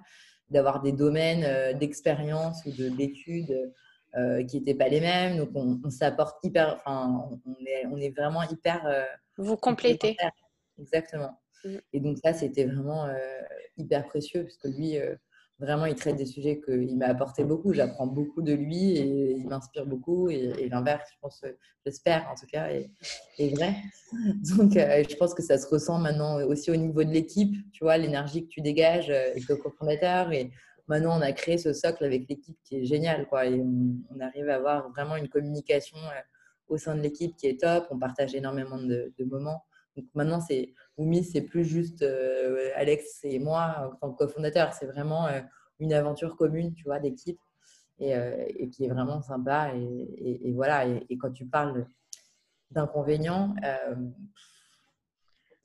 d'avoir 0.53 0.81
des 0.81 0.91
domaines 0.91 1.43
euh, 1.43 1.73
d'expérience 1.73 2.65
ou 2.65 2.71
d'études 2.71 3.71
euh, 4.15 4.43
qui 4.45 4.57
n'étaient 4.57 4.75
pas 4.75 4.87
les 4.87 5.01
mêmes. 5.01 5.37
Donc, 5.37 5.49
on, 5.55 5.89
s'apporte 5.89 6.37
hyper, 6.43 6.81
enfin, 6.85 7.29
on 7.45 7.65
est, 7.65 7.85
on 7.87 7.97
est 7.97 8.11
vraiment 8.15 8.43
hyper. 8.43 8.85
Euh, 8.85 9.03
Vous 9.37 9.57
complétez. 9.57 10.15
Exactement. 10.79 11.41
Mm. 11.65 11.77
Et 11.93 11.99
donc, 11.99 12.17
ça, 12.23 12.33
c'était 12.33 12.65
vraiment 12.65 13.07
hyper 13.77 14.05
précieux 14.05 14.43
parce 14.43 14.57
que 14.57 14.67
lui, 14.67 14.97
vraiment, 15.63 15.85
il 15.85 15.95
traite 15.95 16.17
des 16.17 16.25
sujets 16.25 16.61
qu'il 16.61 16.97
m'a 16.97 17.07
apporté 17.07 17.43
beaucoup. 17.43 17.73
J'apprends 17.73 18.07
beaucoup 18.07 18.41
de 18.41 18.53
lui 18.53 18.97
et 18.97 19.31
il 19.31 19.47
m'inspire 19.47 19.85
beaucoup. 19.85 20.29
Et, 20.29 20.67
l'inverse, 20.69 21.09
je 21.13 21.19
pense, 21.21 21.43
j'espère 21.85 22.27
en 22.29 22.35
tout 22.35 22.45
cas, 22.47 22.69
est, 22.69 23.55
vrai. 23.55 23.75
Donc, 24.57 24.73
je 24.73 25.15
pense 25.15 25.33
que 25.33 25.41
ça 25.41 25.57
se 25.57 25.67
ressent 25.67 25.99
maintenant 25.99 26.43
aussi 26.43 26.69
au 26.69 26.75
niveau 26.75 27.03
de 27.03 27.11
l'équipe. 27.11 27.55
Tu 27.71 27.83
vois, 27.83 27.97
l'énergie 27.97 28.43
que 28.43 28.49
tu 28.49 28.61
dégages 28.61 29.09
avec 29.09 29.47
le 29.47 29.55
cofondateur. 29.55 30.31
Et 30.33 30.51
maintenant, 30.87 31.17
on 31.17 31.21
a 31.21 31.31
créé 31.31 31.57
ce 31.57 31.73
socle 31.73 32.03
avec 32.03 32.27
l'équipe 32.29 32.57
qui 32.63 32.77
est 32.77 32.85
génial. 32.85 33.27
Quoi. 33.27 33.45
Et 33.45 33.59
on, 33.59 34.19
arrive 34.19 34.49
à 34.49 34.55
avoir 34.55 34.89
vraiment 34.91 35.15
une 35.15 35.29
communication 35.29 35.97
au 36.67 36.77
sein 36.77 36.95
de 36.95 37.01
l'équipe 37.01 37.35
qui 37.37 37.47
est 37.47 37.59
top. 37.59 37.87
On 37.89 37.99
partage 37.99 38.35
énormément 38.35 38.77
de, 38.77 39.13
moments. 39.19 39.63
Donc 39.95 40.05
maintenant, 40.13 40.41
c'est 40.41 40.73
Oumi, 40.97 41.23
c'est 41.23 41.41
plus 41.41 41.65
juste 41.65 42.05
Alex 42.75 43.19
et 43.23 43.39
moi 43.39 43.91
en 43.91 43.95
tant 43.95 44.13
que 44.13 44.25
cofondateur. 44.25 44.73
C'est 44.73 44.85
vraiment 44.85 45.27
une 45.79 45.93
aventure 45.93 46.35
commune, 46.37 46.73
tu 46.73 46.83
vois, 46.83 46.99
d'équipe 46.99 47.39
et, 47.99 48.69
qui 48.69 48.85
est 48.85 48.89
vraiment 48.89 49.21
sympa. 49.21 49.73
Et, 49.75 50.51
voilà. 50.53 50.85
Et, 50.87 51.17
quand 51.17 51.31
tu 51.31 51.45
parles 51.45 51.87
d'inconvénients, 52.71 53.55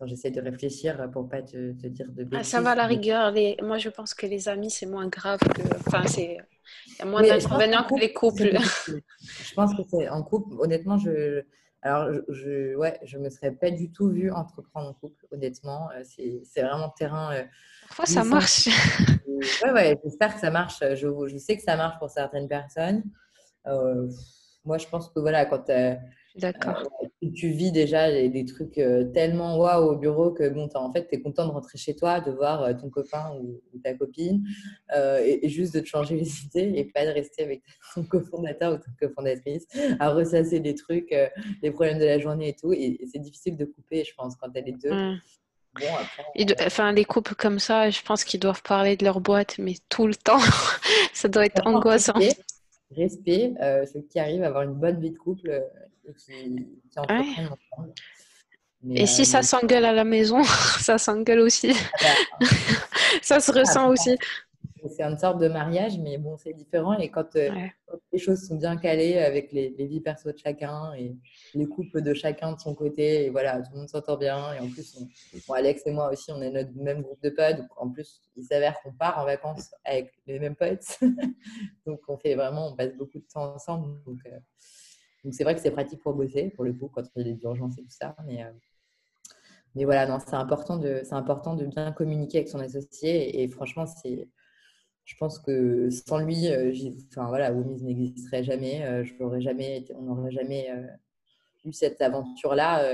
j'essaie 0.07 0.31
de 0.31 0.41
réfléchir 0.41 1.11
pour 1.11 1.29
pas 1.29 1.43
te, 1.43 1.73
dire 1.73 2.11
de 2.11 2.25
bêtises. 2.25 2.39
Ah, 2.39 2.45
ça 2.45 2.61
va 2.61 2.75
la 2.75 2.87
rigueur. 2.87 3.31
Les... 3.31 3.57
Moi, 3.63 3.79
je 3.79 3.89
pense 3.89 4.15
que 4.15 4.27
les 4.27 4.49
amis, 4.49 4.71
c'est 4.71 4.87
moins 4.87 5.09
grave 5.09 5.41
que. 5.41 5.63
Enfin, 5.87 6.07
c'est. 6.07 6.39
Il 6.87 6.99
y 6.99 7.03
a 7.03 7.07
moins 7.07 7.23
d'inconvénients 7.23 7.85
que 7.85 7.99
les 7.99 8.13
couples. 8.13 8.59
Je 8.89 9.55
pense 9.55 9.75
que 9.75 9.83
c'est 9.89 10.09
en 10.09 10.23
couple. 10.23 10.55
Honnêtement, 10.61 10.99
je 10.99 11.43
alors, 11.83 12.11
je, 12.29 12.75
ouais, 12.75 12.99
je 13.05 13.19
me 13.19 13.31
serais 13.31 13.53
pas 13.53 13.71
du 13.71 13.93
tout 13.93 14.09
vue 14.09 14.33
entreprendre 14.33 14.89
en 14.89 14.95
couple, 14.95 15.27
honnêtement. 15.31 15.89
Euh, 15.93 16.03
c'est 16.45 16.63
vraiment 16.63 16.89
terrain. 16.91 17.33
Euh, 17.35 17.45
Parfois, 17.87 18.07
ça 18.07 18.25
marche. 18.25 18.67
ouais, 19.63 19.71
ouais, 19.73 20.01
j'espère 20.03 20.35
que 20.35 20.41
ça 20.41 20.51
marche. 20.51 20.81
Je, 20.81 21.29
je, 21.29 21.37
sais 21.39 21.57
que 21.57 21.63
ça 21.63 21.77
marche 21.77 21.99
pour 21.99 22.11
certaines 22.11 22.49
personnes. 22.49 23.05
Euh, 23.67 24.11
moi, 24.65 24.79
je 24.79 24.89
pense 24.89 25.09
que 25.09 25.21
voilà, 25.21 25.47
quand 25.47 25.71
D'accord. 26.39 26.89
Euh, 27.03 27.29
tu 27.35 27.49
vis 27.49 27.73
déjà 27.73 28.11
des, 28.11 28.45
trucs 28.45 28.79
euh, 28.79 29.05
tellement 29.05 29.59
waouh 29.59 29.93
au 29.93 29.97
bureau 29.97 30.31
que 30.31 30.49
bon, 30.49 30.69
en 30.75 30.93
fait, 30.93 31.09
tu 31.09 31.17
es 31.17 31.21
content 31.21 31.47
de 31.47 31.51
rentrer 31.51 31.77
chez 31.77 31.97
toi, 31.97 32.21
de 32.21 32.31
voir 32.31 32.63
euh, 32.63 32.75
ton 32.75 32.91
copain 32.91 33.37
ou, 33.41 33.61
ta 33.83 33.95
copine 33.95 34.45
et, 34.97 35.49
juste 35.49 35.75
de 35.75 35.81
te 35.81 35.87
changer 35.87 36.17
les 36.21 36.45
idées 36.45 36.73
et 36.77 36.85
pas 36.85 37.05
de 37.05 37.11
rester 37.11 37.43
avec 37.43 37.63
ton 37.95 38.05
cofondateur 38.05 38.75
ou 38.75 38.77
ton 38.77 38.91
cofondatrice 39.01 39.67
à 39.99 40.11
ressasser 40.11 40.61
des 40.61 40.75
trucs, 40.75 41.15
les 41.63 41.71
problèmes 41.71 41.99
de 41.99 42.05
la 42.05 42.19
journée 42.19 42.49
et 42.49 42.55
tout. 42.55 42.73
Et, 42.73 43.01
c'est 43.13 43.21
difficile 43.21 43.57
de 43.57 43.65
couper, 43.65 44.05
je 44.05 44.15
pense, 44.15 44.37
quand 44.37 44.51
tu 44.51 44.59
as 44.59 44.63
les 44.63 44.73
deux. 44.73 44.91
Bon, 44.91 45.87
après, 46.01 46.67
enfin, 46.67 46.93
les 46.93 47.05
couples 47.05 47.35
comme 47.35 47.59
ça, 47.59 47.91
je 47.91 48.03
pense 48.03 48.25
qu'ils 48.25 48.41
doivent 48.41 48.63
parler 48.63 48.97
de 48.97 49.05
leur 49.05 49.21
boîte, 49.21 49.59
mais 49.59 49.75
tout 49.89 50.07
le 50.07 50.15
temps. 50.15 50.39
ça 51.13 51.29
doit 51.29 51.47
être 51.47 51.67
angoissant. 51.67 52.15
Respect, 52.97 53.55
ceux 53.93 54.03
qui 54.11 54.19
arrivent 54.19 54.43
à 54.43 54.49
avoir 54.49 54.63
une 54.63 54.75
bonne 54.75 55.01
vie 55.01 55.11
de 55.11 55.19
couple 55.19 55.63
et 58.91 59.07
si 59.07 59.25
ça 59.25 59.39
euh, 59.39 59.43
s'engueule 59.43 59.85
à 59.85 59.93
la 59.93 60.05
maison, 60.05 60.43
ça 60.81 60.99
s'engueule 60.99 61.41
aussi. 61.41 61.73
Ah 62.01 62.05
bah. 62.41 62.47
ça 63.23 63.41
se 63.41 63.51
ressent 63.53 63.89
ah, 63.89 63.91
aussi. 63.91 64.17
C'est 64.91 65.03
une 65.03 65.19
sorte 65.19 65.39
de 65.39 65.49
mariage, 65.49 65.99
mais 65.99 66.19
bon, 66.19 66.37
c'est 66.37 66.53
différent. 66.53 66.97
Et 66.99 67.11
quand, 67.11 67.35
euh, 67.35 67.51
les 68.13 68.19
choses 68.19 68.47
sont 68.47 68.57
bien 68.57 68.77
calées 68.77 69.19
avec 69.19 69.51
les, 69.53 69.71
vies 69.71 70.01
perso 70.01 70.31
de 70.31 70.39
chacun 70.39 70.93
et 70.95 71.17
les 71.55 71.67
couples 71.67 72.01
de 72.01 72.15
chacun 72.15 72.53
de 72.53 72.61
son 72.61 72.75
côté, 72.77 73.25
et 73.25 73.31
voilà, 73.31 73.61
tout 73.61 73.73
le 73.73 73.81
monde 73.81 73.89
s'entend 73.89 74.17
bien. 74.17 74.55
Et 74.55 74.61
en 74.61 74.69
plus, 74.71 74.97
Alex 75.53 75.83
et 75.87 75.91
moi 75.91 76.13
aussi, 76.13 76.31
on 76.31 76.41
est 76.41 76.51
notre 76.51 76.71
même 76.77 77.03
groupe 77.03 77.21
de 77.23 77.31
potes. 77.31 77.57
Donc, 77.57 77.69
en 77.77 77.91
plus, 77.91 78.23
il 78.37 78.45
s'avère 78.45 78.81
qu'on 78.83 78.93
part 78.93 79.19
en 79.19 79.25
vacances 79.25 79.75
avec 79.85 80.13
les 80.27 80.39
mêmes 80.39 80.57
potes. 80.57 80.99
donc, 81.87 82.01
on 82.07 82.17
fait 82.17 82.37
vraiment, 82.37 82.69
on 82.69 82.77
passe 82.77 82.95
beaucoup 82.95 83.19
de 83.19 83.27
temps 83.33 83.55
ensemble. 83.55 84.01
Donc, 84.07 84.21
euh, 84.27 84.39
donc 85.25 85.35
c'est 85.35 85.45
vrai 85.45 85.55
que 85.55 85.61
c'est 85.61 85.71
pratique 85.71 86.01
pour 86.01 86.15
bosser, 86.15 86.51
pour 86.51 86.65
le 86.65 86.73
coup, 86.73 86.89
quand 86.89 87.03
il 87.17 87.27
y 87.27 87.31
a 87.31 87.35
des 87.35 87.43
urgences 87.43 87.79
et 87.79 87.83
tout 87.83 87.91
ça. 87.91 88.15
Mais, 88.25 88.45
euh, 88.45 88.51
mais 89.75 89.85
voilà, 89.85 90.19
c'est 90.21 90.35
important, 90.35 90.77
de, 90.77 91.03
important 91.11 91.55
de 91.55 91.67
bien 91.67 91.93
communiquer 91.93 92.39
avec 92.39 92.49
son 92.49 92.61
associé. 92.61 93.43
Et, 93.43 93.49
franchement, 93.49 93.85
je 95.05 95.15
pense 95.19 95.39
que 95.39 95.89
sans 95.91 96.19
lui, 96.19 96.49
euh, 96.49 96.73
enfin 97.11 97.29
voilà, 97.29 97.51
n'existerait 97.51 98.45
jamais. 98.45 98.85
Euh, 98.85 99.05
je 99.05 99.41
jamais 99.41 99.85
on 99.95 100.03
n'aurait 100.03 100.31
jamais 100.31 100.71
eu 101.65 101.73
cette 101.73 102.01
aventure-là 102.01 102.85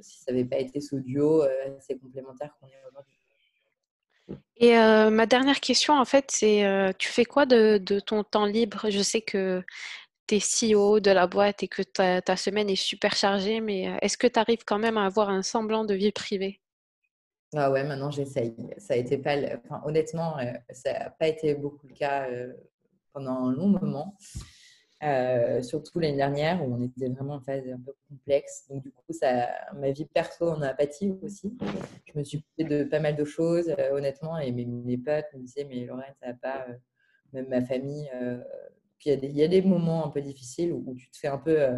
si 0.00 0.18
ça 0.18 0.32
n'avait 0.32 0.44
pas 0.44 0.58
été 0.58 0.80
ce 0.80 0.96
duo 0.96 1.42
assez 1.42 1.96
complémentaire 1.98 2.54
qu'on 2.60 2.66
est 2.66 2.82
aujourd'hui. 2.88 3.16
Et 4.56 4.74
ma 4.74 5.26
dernière 5.26 5.60
question, 5.60 5.94
en 5.94 6.04
fait, 6.04 6.30
c'est 6.30 6.94
tu 6.98 7.08
fais 7.08 7.24
quoi 7.24 7.46
de, 7.46 7.78
de, 7.78 8.00
ton 8.00 8.24
temps 8.24 8.46
libre? 8.46 8.90
Je 8.90 9.02
sais 9.02 9.20
que 9.20 9.62
tu 10.26 10.36
es 10.36 10.40
CEO 10.40 11.00
de 11.00 11.10
la 11.10 11.26
boîte 11.26 11.62
et 11.62 11.68
que 11.68 11.82
ta, 11.82 12.36
semaine 12.36 12.68
est 12.68 12.76
super 12.76 13.14
chargée, 13.14 13.60
mais 13.60 13.88
euh, 13.88 13.96
est-ce 14.02 14.18
que 14.18 14.26
tu 14.26 14.38
arrives 14.38 14.64
quand 14.66 14.78
même 14.78 14.98
à 14.98 15.06
avoir 15.06 15.30
un 15.30 15.42
semblant 15.42 15.84
de 15.84 15.94
vie 15.94 16.12
privée? 16.12 16.60
Ah 17.54 17.70
ouais, 17.70 17.84
maintenant 17.84 18.10
j'essaye. 18.10 18.54
Ça 18.78 18.94
a 18.94 18.96
été 18.96 19.18
pas, 19.18 19.36
enfin, 19.64 19.80
honnêtement, 19.84 20.38
euh, 20.38 20.52
ça 20.70 20.92
n'a 20.92 21.10
pas 21.10 21.28
été 21.28 21.54
beaucoup 21.54 21.86
le 21.86 21.94
cas 21.94 22.28
euh, 22.28 22.52
pendant 23.12 23.46
un 23.46 23.52
long 23.52 23.68
moment. 23.68 24.16
surtout 25.62 26.00
l'année 26.00 26.16
dernière 26.16 26.62
où 26.66 26.74
on 26.74 26.82
était 26.82 27.08
vraiment 27.08 27.34
en 27.34 27.40
phase 27.40 27.62
un 27.68 27.80
peu 27.80 27.94
complexe. 28.08 28.66
Donc 28.68 28.82
du 28.82 28.90
coup, 28.90 29.12
ça, 29.12 29.48
ma 29.74 29.92
vie 29.92 30.06
perso 30.06 30.50
en 30.50 30.60
a 30.62 30.74
pâti 30.74 31.14
aussi. 31.22 31.56
Je 32.04 32.18
me 32.18 32.24
suis 32.24 32.42
coupée 32.42 32.64
de 32.64 32.84
pas 32.84 32.98
mal 32.98 33.14
de 33.14 33.24
choses, 33.24 33.72
honnêtement, 33.92 34.38
et 34.38 34.50
mes, 34.50 34.64
mes, 34.64 34.98
potes 34.98 35.26
me 35.34 35.42
disaient 35.42 35.64
mais 35.64 35.84
Lorraine, 35.84 36.14
ça 36.20 36.32
va 36.32 36.34
pas. 36.34 36.66
même 37.32 37.48
ma 37.48 37.62
famille 37.62 38.10
il 39.04 39.36
y, 39.36 39.42
a 39.42 39.48
des 39.48 39.62
moments 39.62 40.06
un 40.06 40.08
peu 40.08 40.20
difficiles 40.20 40.72
où, 40.72 40.94
tu 40.94 41.10
te 41.10 41.18
fais 41.18 41.28
un 41.28 41.38
peu 41.38 41.60
euh, 41.60 41.76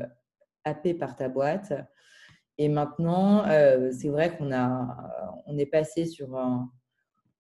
happer 0.65 0.95
par 0.95 1.17
ta 1.17 1.29
boîte. 1.29 1.73
Et 2.59 2.69
maintenant, 2.69 3.45
euh, 3.47 3.91
c'est 3.93 4.09
vrai 4.09 4.37
qu'on 4.37 4.53
a, 4.53 5.43
on 5.47 5.59
est 5.59 5.67
passé 5.67 6.07
sur 6.07 6.37
un, 6.37 6.71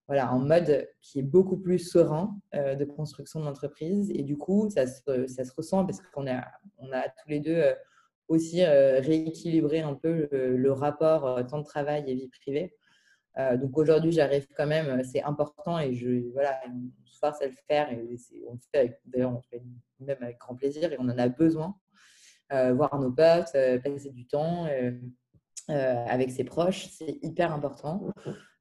voilà, 0.07 0.29
un 0.31 0.39
mode 0.39 0.89
qui 1.01 1.18
est 1.20 1.22
beaucoup 1.22 1.59
plus 1.59 1.79
serein 1.79 2.39
euh, 2.55 2.74
de 2.74 2.85
construction 2.85 3.41
d'entreprise. 3.41 4.11
Et 4.11 4.22
du 4.22 4.37
coup, 4.37 4.68
ça 4.70 4.87
se, 4.87 5.26
ça 5.26 5.45
se 5.45 5.53
ressent 5.55 5.85
parce 5.85 6.01
qu'on 6.01 6.26
a, 6.26 6.45
on 6.79 6.93
a 6.93 7.03
tous 7.03 7.29
les 7.29 7.41
deux 7.41 7.62
aussi 8.29 8.62
rééquilibré 8.62 9.81
un 9.81 9.95
peu 9.95 10.29
le, 10.31 10.72
rapport 10.72 11.47
temps 11.47 11.59
de 11.59 11.64
travail 11.64 12.05
et 12.07 12.14
vie 12.14 12.29
privée. 12.29 12.76
Donc 13.39 13.78
aujourd'hui, 13.78 14.12
j'arrive 14.12 14.47
quand 14.57 14.66
même, 14.66 15.05
c'est 15.05 15.22
important 15.22 15.78
et 15.78 15.95
je, 15.95 16.30
voilà, 16.32 16.61
force 17.20 17.43
à 17.43 17.47
le 17.47 17.55
faire 17.68 17.91
et 17.93 18.05
on 18.47 18.53
le 18.53 18.59
fait 18.72 19.01
d'ailleurs 19.05 19.32
on 19.36 19.43
fait 19.43 19.62
même 20.01 20.16
avec 20.20 20.39
grand 20.39 20.55
plaisir 20.55 20.93
et 20.93 20.97
on 20.99 21.05
en 21.05 21.18
a 21.18 21.28
besoin 21.28 21.76
voir 22.51 22.99
nos 22.99 23.11
potes, 23.11 23.53
passer 23.84 24.11
du 24.11 24.26
temps 24.26 24.66
avec 25.68 26.30
ses 26.30 26.45
proches, 26.45 26.89
c'est 26.91 27.18
hyper 27.22 27.53
important. 27.53 28.12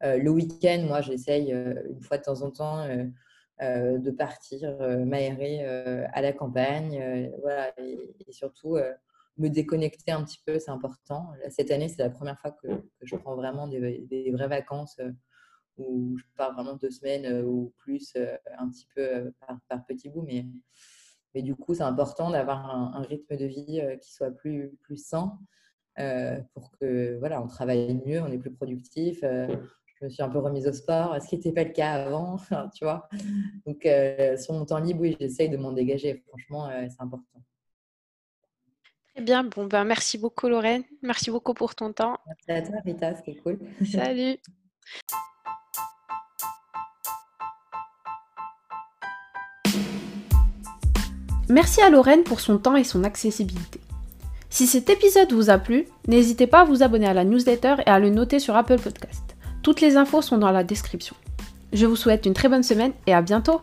le 0.02 0.30
week-end, 0.30 0.84
moi, 0.86 1.02
j'essaye 1.02 1.52
une 1.52 2.02
fois 2.02 2.18
de 2.18 2.24
temps 2.24 2.42
en 2.42 2.52
temps 2.52 2.86
de 3.62 4.12
partir 4.12 4.78
m'aérer 5.06 5.66
à 6.14 6.22
la 6.22 6.34
campagne, 6.34 7.32
voilà, 7.42 7.72
et, 7.80 8.14
surtout 8.32 8.78
me 9.38 9.50
déconnecter 9.50 10.12
un 10.12 10.24
petit 10.24 10.42
peu, 10.46 10.60
c'est 10.60 10.72
important. 10.72 11.32
Cette 11.50 11.72
année, 11.72 11.90
c'est 11.90 12.02
la 12.02 12.10
première 12.10 12.40
fois 12.40 12.52
que, 12.52 12.68
je 13.02 13.16
prends 13.16 13.36
vraiment 13.36 13.68
des, 13.68 14.32
vraies 14.32 14.48
vacances 14.48 15.00
où 15.78 16.18
je 16.18 16.24
pars 16.36 16.54
vraiment 16.54 16.76
deux 16.76 16.90
semaines 16.90 17.44
ou 17.46 17.74
plus, 17.78 18.16
un 18.58 18.70
petit 18.70 18.88
peu 18.96 19.32
par, 19.70 19.86
petits 19.86 20.10
bouts. 20.10 20.24
Mais, 20.24 20.46
mais 21.36 21.42
du 21.42 21.56
coup, 21.56 21.76
c'est 21.76 21.84
important 21.84 22.32
d'avoir 22.32 22.70
un, 22.96 23.02
rythme 23.04 23.38
de 23.38 23.46
vie 23.46 23.82
qui 24.02 24.14
soit 24.14 24.32
plus, 24.32 24.76
plus 24.82 24.98
sain 24.98 25.38
pour 26.54 26.72
que 26.80 27.18
voilà, 27.20 27.42
on 27.42 27.48
travaille 27.48 28.02
mieux, 28.06 28.22
on 28.22 28.32
est 28.32 28.40
plus 28.40 28.54
productif. 28.54 29.20
je 29.22 30.06
me 30.06 30.10
suis 30.10 30.24
un 30.24 30.30
peu 30.30 30.40
remise 30.40 30.68
au 30.68 30.74
sport, 30.74 31.22
ce 31.22 31.28
qui 31.28 31.36
n'était 31.36 31.54
pas 31.54 31.64
le 31.64 31.74
cas 31.74 31.94
avant, 31.94 32.38
tu 32.76 32.84
vois. 32.84 33.08
Donc, 33.68 33.88
sur 34.40 34.54
mon 34.54 34.66
temps 34.66 34.80
libre, 34.80 35.02
oui, 35.02 35.16
j'essaye 35.20 35.50
de 35.50 35.58
m'en 35.58 35.74
dégager. 35.74 36.24
Franchement, 36.28 36.70
c'est 36.90 37.02
important. 37.02 37.44
Très 39.18 39.26
bien. 39.26 39.44
Bon, 39.44 39.66
ben, 39.66 39.84
merci 39.84 40.20
beaucoup, 40.20 40.48
Lorraine. 40.48 40.84
Merci 41.02 41.32
beaucoup 41.32 41.56
pour 41.56 41.74
ton 41.74 41.92
temps. 41.92 42.20
Merci 42.28 42.52
à 42.52 42.62
toi, 42.62 42.76
Rita. 42.86 43.16
C'était 43.16 43.34
cool. 43.40 43.58
Salut. 43.92 44.38
Merci 51.50 51.82
à 51.82 51.90
Lorraine 51.90 52.22
pour 52.24 52.40
son 52.42 52.60
temps 52.60 52.76
et 52.76 52.84
son 52.84 53.04
accessibilité. 53.04 53.80
Si 54.52 54.68
cet 54.68 54.92
épisode 54.92 55.32
vous 55.34 55.50
a 55.50 55.58
plu, 55.58 55.88
n'hésitez 56.08 56.46
pas 56.46 56.60
à 56.62 56.66
vous 56.66 56.84
abonner 56.84 57.08
à 57.08 57.16
la 57.16 57.24
newsletter 57.24 57.78
et 57.88 57.90
à 57.90 57.98
le 57.98 58.12
noter 58.12 58.38
sur 58.38 58.56
Apple 58.56 58.80
Podcast. 58.80 59.36
Toutes 59.64 59.82
les 59.82 59.98
infos 59.98 60.22
sont 60.22 60.38
dans 60.38 60.52
la 60.52 60.64
description. 60.64 61.16
Je 61.74 61.88
vous 61.88 61.96
souhaite 61.96 62.28
une 62.28 62.36
très 62.36 62.50
bonne 62.50 62.62
semaine 62.62 62.94
et 63.08 63.16
à 63.16 63.24
bientôt 63.24 63.62